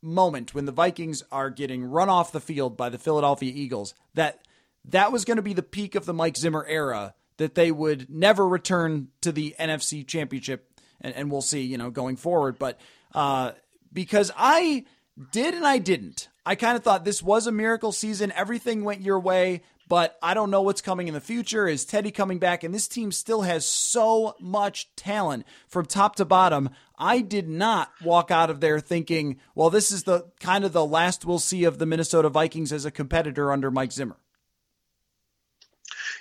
moment 0.00 0.54
when 0.54 0.64
the 0.64 0.72
Vikings 0.72 1.22
are 1.30 1.50
getting 1.50 1.84
run 1.84 2.08
off 2.08 2.32
the 2.32 2.40
field 2.40 2.78
by 2.78 2.88
the 2.88 2.96
Philadelphia 2.96 3.52
Eagles 3.54 3.92
that 4.14 4.40
that 4.86 5.12
was 5.12 5.26
going 5.26 5.36
to 5.36 5.42
be 5.42 5.52
the 5.52 5.62
peak 5.62 5.96
of 5.96 6.06
the 6.06 6.14
Mike 6.14 6.38
Zimmer 6.38 6.64
era, 6.66 7.14
that 7.36 7.54
they 7.54 7.70
would 7.70 8.08
never 8.08 8.48
return 8.48 9.08
to 9.20 9.32
the 9.32 9.54
NFC 9.60 10.06
Championship? 10.06 10.80
And, 11.02 11.14
and 11.14 11.30
we'll 11.30 11.42
see, 11.42 11.60
you 11.60 11.76
know, 11.76 11.90
going 11.90 12.16
forward. 12.16 12.58
But 12.58 12.80
uh, 13.14 13.52
because 13.92 14.32
I 14.34 14.86
did 15.30 15.52
and 15.52 15.66
I 15.66 15.76
didn't. 15.76 16.30
I 16.46 16.54
kind 16.54 16.74
of 16.74 16.84
thought 16.84 17.04
this 17.04 17.22
was 17.22 17.46
a 17.46 17.52
miracle 17.52 17.92
season. 17.92 18.32
Everything 18.34 18.82
went 18.82 19.02
your 19.02 19.20
way 19.20 19.60
but 19.88 20.18
I 20.22 20.34
don't 20.34 20.50
know 20.50 20.62
what's 20.62 20.80
coming 20.80 21.08
in 21.08 21.14
the 21.14 21.20
future. 21.20 21.68
Is 21.68 21.84
Teddy 21.84 22.10
coming 22.10 22.38
back? 22.38 22.64
And 22.64 22.74
this 22.74 22.88
team 22.88 23.12
still 23.12 23.42
has 23.42 23.66
so 23.66 24.34
much 24.40 24.94
talent 24.96 25.46
from 25.68 25.86
top 25.86 26.16
to 26.16 26.24
bottom. 26.24 26.70
I 26.98 27.20
did 27.20 27.48
not 27.48 27.92
walk 28.02 28.30
out 28.30 28.50
of 28.50 28.60
there 28.60 28.80
thinking, 28.80 29.38
well, 29.54 29.70
this 29.70 29.92
is 29.92 30.04
the 30.04 30.26
kind 30.40 30.64
of 30.64 30.72
the 30.72 30.84
last 30.84 31.24
we'll 31.24 31.38
see 31.38 31.64
of 31.64 31.78
the 31.78 31.86
Minnesota 31.86 32.28
Vikings 32.28 32.72
as 32.72 32.84
a 32.84 32.90
competitor 32.90 33.52
under 33.52 33.70
Mike 33.70 33.92
Zimmer. 33.92 34.16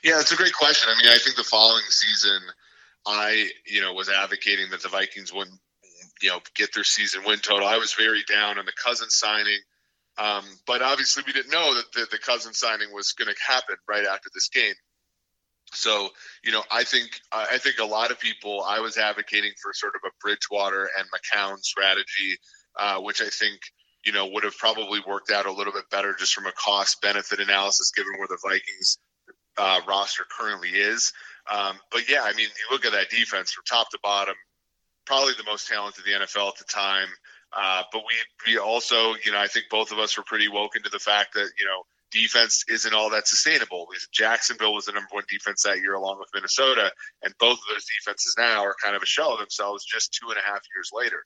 Yeah, 0.03 0.19
it's 0.19 0.31
a 0.31 0.35
great 0.35 0.53
question. 0.53 0.89
I 0.95 1.01
mean, 1.01 1.11
I 1.11 1.17
think 1.17 1.35
the 1.35 1.43
following 1.43 1.83
season, 1.89 2.39
I, 3.07 3.49
you 3.65 3.81
know, 3.81 3.93
was 3.93 4.09
advocating 4.09 4.69
that 4.71 4.83
the 4.83 4.89
Vikings 4.89 5.33
wouldn't, 5.33 5.59
you 6.21 6.29
know, 6.29 6.39
get 6.53 6.73
their 6.73 6.83
season 6.83 7.23
win 7.25 7.39
total. 7.39 7.67
I 7.67 7.77
was 7.77 7.93
very 7.93 8.23
down 8.23 8.59
on 8.59 8.65
the 8.65 8.71
Cousin 8.71 9.09
signing. 9.09 9.57
Um, 10.17 10.45
but 10.65 10.81
obviously, 10.81 11.23
we 11.27 11.33
didn't 11.33 11.51
know 11.51 11.75
that 11.75 11.91
the, 11.93 12.07
the 12.11 12.17
cousin 12.17 12.53
signing 12.53 12.93
was 12.93 13.13
going 13.13 13.33
to 13.33 13.35
happen 13.41 13.75
right 13.87 14.05
after 14.05 14.29
this 14.33 14.49
game. 14.49 14.73
So, 15.73 16.09
you 16.43 16.51
know, 16.51 16.63
I 16.71 16.83
think 16.83 17.19
I 17.31 17.57
think 17.57 17.79
a 17.79 17.85
lot 17.85 18.11
of 18.11 18.19
people. 18.19 18.63
I 18.65 18.79
was 18.79 18.97
advocating 18.97 19.51
for 19.61 19.73
sort 19.73 19.93
of 19.95 20.01
a 20.05 20.11
Bridgewater 20.21 20.89
and 20.97 21.07
McCown 21.11 21.59
strategy, 21.59 22.37
uh, 22.77 23.01
which 23.01 23.21
I 23.21 23.27
think 23.27 23.59
you 24.05 24.13
know 24.13 24.27
would 24.27 24.43
have 24.43 24.57
probably 24.57 25.01
worked 25.05 25.31
out 25.31 25.47
a 25.47 25.51
little 25.51 25.73
bit 25.73 25.89
better 25.91 26.15
just 26.17 26.33
from 26.33 26.45
a 26.45 26.51
cost 26.53 27.01
benefit 27.01 27.39
analysis, 27.39 27.91
given 27.95 28.13
where 28.17 28.27
the 28.27 28.37
Vikings 28.41 28.99
uh, 29.57 29.81
roster 29.87 30.25
currently 30.37 30.69
is. 30.69 31.11
Um, 31.51 31.77
but 31.91 32.09
yeah, 32.09 32.21
I 32.23 32.33
mean, 32.33 32.47
you 32.47 32.71
look 32.71 32.85
at 32.85 32.93
that 32.93 33.09
defense 33.09 33.51
from 33.51 33.63
top 33.65 33.89
to 33.91 33.99
bottom, 34.01 34.35
probably 35.05 35.33
the 35.37 35.43
most 35.43 35.67
talented 35.67 36.05
the 36.05 36.11
NFL 36.11 36.49
at 36.49 36.57
the 36.57 36.65
time. 36.65 37.07
Uh, 37.53 37.83
but 37.91 38.01
we 38.05 38.51
we 38.51 38.57
also, 38.59 39.15
you 39.25 39.31
know, 39.31 39.39
I 39.39 39.47
think 39.47 39.67
both 39.69 39.91
of 39.91 39.99
us 39.99 40.17
were 40.17 40.23
pretty 40.23 40.49
woken 40.49 40.83
to 40.83 40.89
the 40.89 40.99
fact 40.99 41.33
that 41.35 41.49
you 41.57 41.65
know 41.65 41.83
defense 42.11 42.63
isn't 42.69 42.93
all 42.93 43.09
that 43.11 43.27
sustainable. 43.27 43.87
Jacksonville 44.11 44.73
was 44.73 44.85
the 44.85 44.93
number 44.93 45.09
one 45.11 45.23
defense 45.29 45.63
that 45.63 45.79
year, 45.79 45.93
along 45.93 46.19
with 46.19 46.29
Minnesota, 46.33 46.91
and 47.23 47.33
both 47.39 47.59
of 47.59 47.65
those 47.73 47.85
defenses 47.85 48.35
now 48.37 48.63
are 48.63 48.75
kind 48.81 48.95
of 48.95 49.03
a 49.03 49.05
shell 49.05 49.33
of 49.33 49.39
themselves 49.39 49.85
just 49.85 50.13
two 50.13 50.29
and 50.29 50.37
a 50.37 50.49
half 50.49 50.61
years 50.75 50.91
later. 50.93 51.23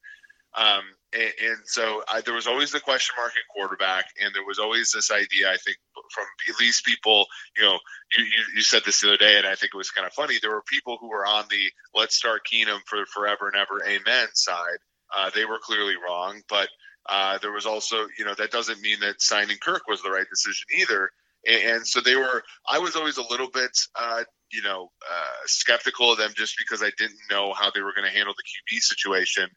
Um, 0.55 0.81
and, 1.13 1.31
and, 1.43 1.57
so 1.65 2.03
I, 2.07 2.21
there 2.21 2.33
was 2.33 2.47
always 2.47 2.71
the 2.71 2.79
question 2.79 3.13
mark 3.17 3.31
at 3.31 3.53
quarterback, 3.53 4.05
and 4.19 4.33
there 4.33 4.45
was 4.45 4.57
always 4.57 4.91
this 4.91 5.11
idea. 5.11 5.51
I 5.51 5.57
think 5.57 5.77
from 6.11 6.25
at 6.49 6.59
least 6.59 6.85
people, 6.85 7.27
you 7.55 7.63
know, 7.63 7.77
you, 8.17 8.23
you, 8.23 8.43
you 8.55 8.61
said 8.61 8.81
this 8.83 9.01
the 9.01 9.09
other 9.09 9.17
day, 9.17 9.37
and 9.37 9.45
I 9.45 9.53
think 9.53 9.71
it 9.73 9.77
was 9.77 9.91
kind 9.91 10.07
of 10.07 10.13
funny. 10.13 10.37
There 10.41 10.51
were 10.51 10.63
people 10.63 10.97
who 10.99 11.09
were 11.09 11.25
on 11.25 11.45
the 11.51 11.71
"let's 11.93 12.15
start 12.15 12.47
Keenum 12.51 12.79
for 12.87 13.05
forever 13.05 13.47
and 13.47 13.57
ever, 13.57 13.83
amen" 13.87 14.29
side, 14.33 14.79
uh, 15.15 15.29
they 15.33 15.45
were 15.45 15.59
clearly 15.61 15.95
wrong, 15.95 16.41
but 16.49 16.69
uh, 17.07 17.37
there 17.39 17.51
was 17.51 17.65
also, 17.65 18.07
you 18.17 18.25
know, 18.25 18.35
that 18.37 18.51
doesn't 18.51 18.81
mean 18.81 18.99
that 18.99 19.21
signing 19.21 19.57
Kirk 19.61 19.83
was 19.87 20.01
the 20.01 20.11
right 20.11 20.27
decision 20.29 20.67
either. 20.79 21.09
And, 21.47 21.63
and 21.63 21.87
so 21.87 22.01
they 22.01 22.15
were. 22.15 22.43
I 22.69 22.79
was 22.79 22.95
always 22.95 23.17
a 23.17 23.27
little 23.29 23.49
bit, 23.49 23.71
uh, 23.95 24.23
you 24.51 24.61
know, 24.61 24.91
uh, 25.09 25.35
skeptical 25.45 26.11
of 26.11 26.17
them 26.17 26.31
just 26.35 26.55
because 26.57 26.83
I 26.83 26.91
didn't 26.97 27.19
know 27.31 27.53
how 27.53 27.71
they 27.71 27.81
were 27.81 27.93
going 27.93 28.07
to 28.07 28.15
handle 28.15 28.33
the 28.35 28.75
QB 28.75 28.79
situation. 28.79 29.47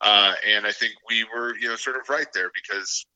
Uh, 0.00 0.34
and 0.46 0.66
I 0.66 0.72
think 0.72 0.92
we 1.08 1.24
were, 1.24 1.56
you 1.56 1.68
know, 1.68 1.76
sort 1.76 1.96
of 1.96 2.08
right 2.08 2.28
there 2.34 2.50
because 2.54 3.06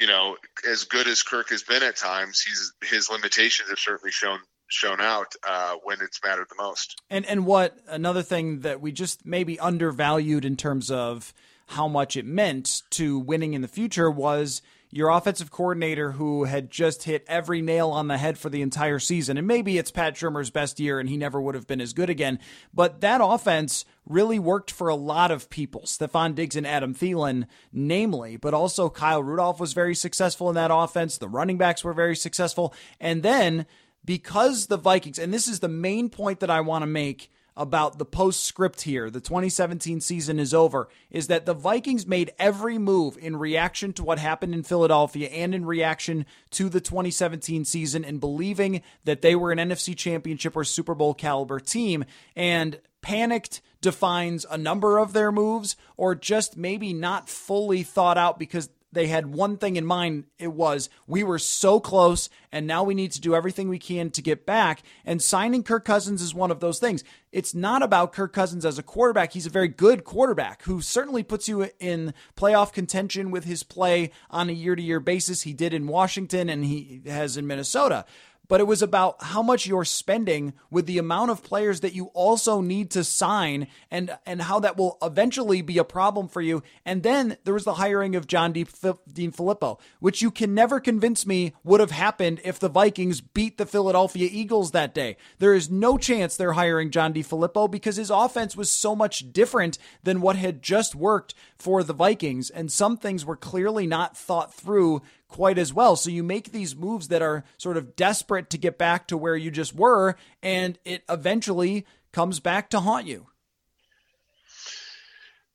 you 0.00 0.06
know, 0.06 0.36
as 0.68 0.84
good 0.84 1.06
as 1.06 1.22
Kirk 1.22 1.50
has 1.50 1.62
been 1.62 1.82
at 1.82 1.94
times, 1.94 2.40
he's 2.40 2.72
his 2.90 3.10
limitations 3.10 3.68
have 3.68 3.78
certainly 3.78 4.10
shown 4.10 4.38
shown 4.70 5.00
out 5.00 5.34
uh, 5.46 5.74
when 5.82 5.98
it's 6.00 6.20
mattered 6.24 6.48
the 6.48 6.62
most. 6.62 7.00
And 7.10 7.26
and 7.26 7.46
what 7.46 7.78
another 7.88 8.22
thing 8.22 8.60
that 8.60 8.80
we 8.80 8.92
just 8.92 9.26
maybe 9.26 9.58
undervalued 9.58 10.44
in 10.44 10.56
terms 10.56 10.90
of 10.90 11.34
how 11.66 11.86
much 11.86 12.16
it 12.16 12.24
meant 12.24 12.82
to 12.90 13.18
winning 13.18 13.54
in 13.54 13.62
the 13.62 13.68
future 13.68 14.10
was 14.10 14.62
your 14.92 15.08
offensive 15.08 15.52
coordinator 15.52 16.12
who 16.12 16.44
had 16.44 16.68
just 16.68 17.04
hit 17.04 17.24
every 17.28 17.62
nail 17.62 17.90
on 17.90 18.08
the 18.08 18.18
head 18.18 18.36
for 18.36 18.48
the 18.50 18.60
entire 18.60 18.98
season. 18.98 19.38
And 19.38 19.46
maybe 19.46 19.78
it's 19.78 19.92
Pat 19.92 20.14
Shurmur's 20.14 20.50
best 20.50 20.80
year 20.80 20.98
and 20.98 21.08
he 21.08 21.16
never 21.16 21.40
would 21.40 21.54
have 21.54 21.68
been 21.68 21.80
as 21.80 21.92
good 21.92 22.10
again. 22.10 22.40
But 22.74 23.00
that 23.02 23.20
offense 23.22 23.84
really 24.04 24.40
worked 24.40 24.72
for 24.72 24.88
a 24.88 24.96
lot 24.96 25.30
of 25.30 25.48
people. 25.48 25.82
Stefon 25.82 26.34
Diggs 26.34 26.56
and 26.56 26.66
Adam 26.66 26.92
Thielen, 26.92 27.46
namely, 27.72 28.36
but 28.36 28.52
also 28.52 28.90
Kyle 28.90 29.22
Rudolph 29.22 29.60
was 29.60 29.72
very 29.72 29.94
successful 29.94 30.48
in 30.48 30.56
that 30.56 30.72
offense. 30.74 31.18
The 31.18 31.28
running 31.28 31.56
backs 31.56 31.84
were 31.84 31.94
very 31.94 32.16
successful. 32.16 32.74
And 32.98 33.22
then 33.22 33.66
because 34.04 34.66
the 34.66 34.76
Vikings, 34.76 35.18
and 35.18 35.32
this 35.32 35.48
is 35.48 35.60
the 35.60 35.68
main 35.68 36.08
point 36.08 36.40
that 36.40 36.50
I 36.50 36.60
want 36.60 36.82
to 36.82 36.86
make 36.86 37.30
about 37.56 37.98
the 37.98 38.04
postscript 38.04 38.82
here, 38.82 39.10
the 39.10 39.20
2017 39.20 40.00
season 40.00 40.38
is 40.38 40.54
over, 40.54 40.88
is 41.10 41.26
that 41.26 41.46
the 41.46 41.54
Vikings 41.54 42.06
made 42.06 42.32
every 42.38 42.78
move 42.78 43.18
in 43.18 43.36
reaction 43.36 43.92
to 43.92 44.04
what 44.04 44.18
happened 44.18 44.54
in 44.54 44.62
Philadelphia 44.62 45.28
and 45.28 45.54
in 45.54 45.66
reaction 45.66 46.24
to 46.50 46.68
the 46.68 46.80
2017 46.80 47.64
season 47.64 48.04
and 48.04 48.20
believing 48.20 48.82
that 49.04 49.20
they 49.20 49.34
were 49.34 49.52
an 49.52 49.58
NFC 49.58 49.96
championship 49.96 50.56
or 50.56 50.64
Super 50.64 50.94
Bowl 50.94 51.12
caliber 51.12 51.60
team. 51.60 52.04
And 52.34 52.80
panicked 53.02 53.60
defines 53.80 54.46
a 54.50 54.58
number 54.58 54.98
of 54.98 55.12
their 55.12 55.32
moves 55.32 55.76
or 55.96 56.14
just 56.14 56.56
maybe 56.56 56.92
not 56.92 57.28
fully 57.28 57.82
thought 57.82 58.18
out 58.18 58.38
because 58.38 58.70
they 58.92 59.06
had 59.06 59.26
one 59.26 59.56
thing 59.56 59.76
in 59.76 59.86
mind. 59.86 60.24
It 60.38 60.52
was 60.52 60.90
we 61.06 61.22
were 61.22 61.38
so 61.38 61.80
close, 61.80 62.28
and 62.50 62.66
now 62.66 62.82
we 62.82 62.94
need 62.94 63.12
to 63.12 63.20
do 63.20 63.34
everything 63.34 63.68
we 63.68 63.78
can 63.78 64.10
to 64.10 64.22
get 64.22 64.44
back. 64.46 64.82
And 65.04 65.22
signing 65.22 65.62
Kirk 65.62 65.84
Cousins 65.84 66.20
is 66.22 66.34
one 66.34 66.50
of 66.50 66.60
those 66.60 66.78
things. 66.78 67.04
It's 67.32 67.54
not 67.54 67.82
about 67.82 68.12
Kirk 68.12 68.32
Cousins 68.32 68.64
as 68.64 68.78
a 68.78 68.82
quarterback. 68.82 69.32
He's 69.32 69.46
a 69.46 69.50
very 69.50 69.68
good 69.68 70.02
quarterback 70.02 70.62
who 70.62 70.80
certainly 70.80 71.22
puts 71.22 71.48
you 71.48 71.70
in 71.78 72.12
playoff 72.36 72.72
contention 72.72 73.30
with 73.30 73.44
his 73.44 73.62
play 73.62 74.10
on 74.30 74.48
a 74.48 74.52
year 74.52 74.74
to 74.74 74.82
year 74.82 74.98
basis. 74.98 75.42
He 75.42 75.52
did 75.52 75.72
in 75.72 75.86
Washington 75.86 76.48
and 76.48 76.64
he 76.64 77.02
has 77.06 77.36
in 77.36 77.46
Minnesota 77.46 78.04
but 78.50 78.60
it 78.60 78.66
was 78.66 78.82
about 78.82 79.22
how 79.22 79.42
much 79.42 79.64
you're 79.64 79.84
spending 79.84 80.52
with 80.72 80.86
the 80.86 80.98
amount 80.98 81.30
of 81.30 81.44
players 81.44 81.80
that 81.80 81.94
you 81.94 82.06
also 82.06 82.60
need 82.60 82.90
to 82.90 83.04
sign 83.04 83.68
and 83.92 84.18
and 84.26 84.42
how 84.42 84.58
that 84.58 84.76
will 84.76 84.98
eventually 85.00 85.62
be 85.62 85.78
a 85.78 85.84
problem 85.84 86.26
for 86.26 86.40
you. 86.42 86.60
And 86.84 87.04
then 87.04 87.36
there 87.44 87.54
was 87.54 87.62
the 87.62 87.74
hiring 87.74 88.16
of 88.16 88.26
John 88.26 88.52
DeFilippo, 88.52 89.78
which 90.00 90.20
you 90.20 90.32
can 90.32 90.52
never 90.52 90.80
convince 90.80 91.24
me 91.24 91.54
would 91.62 91.78
have 91.78 91.92
happened 91.92 92.40
if 92.42 92.58
the 92.58 92.68
Vikings 92.68 93.20
beat 93.20 93.56
the 93.56 93.66
Philadelphia 93.66 94.28
Eagles 94.30 94.72
that 94.72 94.94
day. 94.94 95.16
There 95.38 95.54
is 95.54 95.70
no 95.70 95.96
chance 95.96 96.36
they're 96.36 96.54
hiring 96.54 96.90
John 96.90 97.14
DeFilippo 97.14 97.70
because 97.70 97.94
his 97.94 98.10
offense 98.10 98.56
was 98.56 98.70
so 98.70 98.96
much 98.96 99.32
different 99.32 99.78
than 100.02 100.20
what 100.20 100.34
had 100.34 100.60
just 100.60 100.96
worked 100.96 101.34
for 101.56 101.84
the 101.84 101.94
Vikings 101.94 102.50
and 102.50 102.72
some 102.72 102.96
things 102.96 103.24
were 103.24 103.36
clearly 103.36 103.86
not 103.86 104.16
thought 104.16 104.52
through 104.52 105.02
quite 105.30 105.58
as 105.58 105.72
well. 105.72 105.96
So 105.96 106.10
you 106.10 106.22
make 106.22 106.52
these 106.52 106.76
moves 106.76 107.08
that 107.08 107.22
are 107.22 107.44
sort 107.56 107.76
of 107.76 107.96
desperate 107.96 108.50
to 108.50 108.58
get 108.58 108.76
back 108.76 109.08
to 109.08 109.16
where 109.16 109.36
you 109.36 109.50
just 109.50 109.74
were, 109.74 110.16
and 110.42 110.78
it 110.84 111.02
eventually 111.08 111.86
comes 112.12 112.40
back 112.40 112.68
to 112.70 112.80
haunt 112.80 113.06
you. 113.06 113.28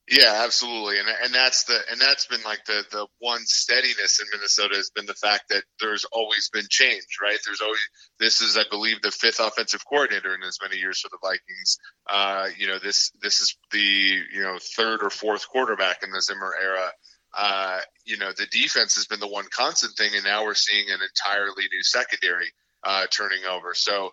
Yeah, 0.08 0.44
absolutely, 0.44 1.00
and 1.00 1.08
and 1.24 1.34
that's 1.34 1.64
the 1.64 1.80
and 1.90 2.00
that's 2.00 2.28
been 2.28 2.44
like 2.44 2.64
the 2.66 2.84
the 2.92 3.08
one 3.18 3.44
steadiness 3.46 4.20
in 4.20 4.28
Minnesota 4.32 4.76
has 4.76 4.92
been 4.92 5.08
the 5.08 5.16
fact 5.16 5.46
that 5.50 5.64
there's 5.80 6.06
always 6.06 6.50
been 6.54 6.68
change, 6.70 7.18
right? 7.20 7.40
There's 7.44 7.62
always 7.62 7.80
this 8.20 8.40
is 8.40 8.56
I 8.56 8.66
believe 8.70 9.02
the 9.02 9.10
fifth 9.10 9.40
offensive 9.40 9.84
coordinator 9.84 10.36
in 10.36 10.44
as 10.44 10.60
many 10.62 10.78
years 10.78 11.00
for 11.00 11.10
the 11.10 11.18
Vikings. 11.24 11.80
Uh, 12.08 12.50
you 12.56 12.68
know 12.68 12.78
this 12.78 13.14
this 13.24 13.42
is 13.42 13.58
the 13.72 13.80
you 13.80 14.44
know 14.44 14.60
third 14.76 15.02
or 15.02 15.10
fourth 15.10 15.50
quarterback 15.50 16.04
in 16.04 16.12
the 16.12 16.22
Zimmer 16.22 16.54
era 16.62 16.92
uh, 17.36 17.80
you 18.06 18.18
know, 18.18 18.32
the 18.36 18.48
defense 18.48 18.96
has 18.96 19.08
been 19.08 19.20
the 19.20 19.28
one 19.28 19.46
constant 19.52 19.96
thing, 19.98 20.12
and 20.16 20.24
now 20.24 20.46
we're 20.46 20.56
seeing 20.56 20.86
an 20.90 21.00
entirely 21.02 21.64
new 21.72 21.84
secondary 21.84 22.48
uh, 22.84 23.08
turning 23.08 23.44
over. 23.50 23.74
So, 23.74 24.12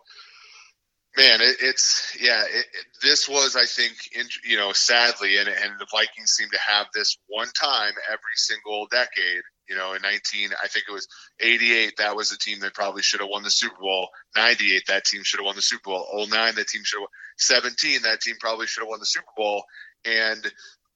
man, 1.16 1.40
it, 1.40 1.56
it's 1.60 2.16
yeah. 2.20 2.42
It, 2.42 2.66
it, 2.66 2.86
this 3.02 3.28
was, 3.28 3.54
I 3.54 3.64
think, 3.64 3.94
in, 4.12 4.26
you 4.44 4.56
know, 4.56 4.72
sadly, 4.72 5.36
and, 5.36 5.48
and 5.48 5.78
the 5.78 5.86
Vikings 5.92 6.32
seem 6.32 6.48
to 6.50 6.58
have 6.58 6.86
this 6.94 7.16
one 7.28 7.48
time 7.48 7.92
every 8.08 8.36
single 8.36 8.88
decade. 8.90 9.42
You 9.68 9.76
know, 9.76 9.94
in 9.94 10.02
19, 10.02 10.50
I 10.62 10.66
think 10.66 10.86
it 10.88 10.92
was 10.92 11.06
88. 11.40 11.94
That 11.98 12.16
was 12.16 12.30
the 12.30 12.36
team 12.36 12.58
that 12.60 12.74
probably 12.74 13.02
should 13.02 13.20
have 13.20 13.30
won 13.30 13.44
the 13.44 13.50
Super 13.50 13.80
Bowl. 13.80 14.08
98, 14.36 14.82
that 14.88 15.04
team 15.04 15.22
should 15.24 15.38
have 15.38 15.46
won 15.46 15.54
the 15.56 15.62
Super 15.62 15.90
Bowl. 15.90 16.06
09, 16.12 16.28
that 16.56 16.66
team 16.66 16.82
should 16.84 17.00
have. 17.00 17.08
17, 17.38 18.02
that 18.02 18.20
team 18.20 18.36
probably 18.40 18.66
should 18.66 18.82
have 18.82 18.88
won 18.88 18.98
the 18.98 19.06
Super 19.06 19.24
Bowl. 19.36 19.62
And 20.04 20.52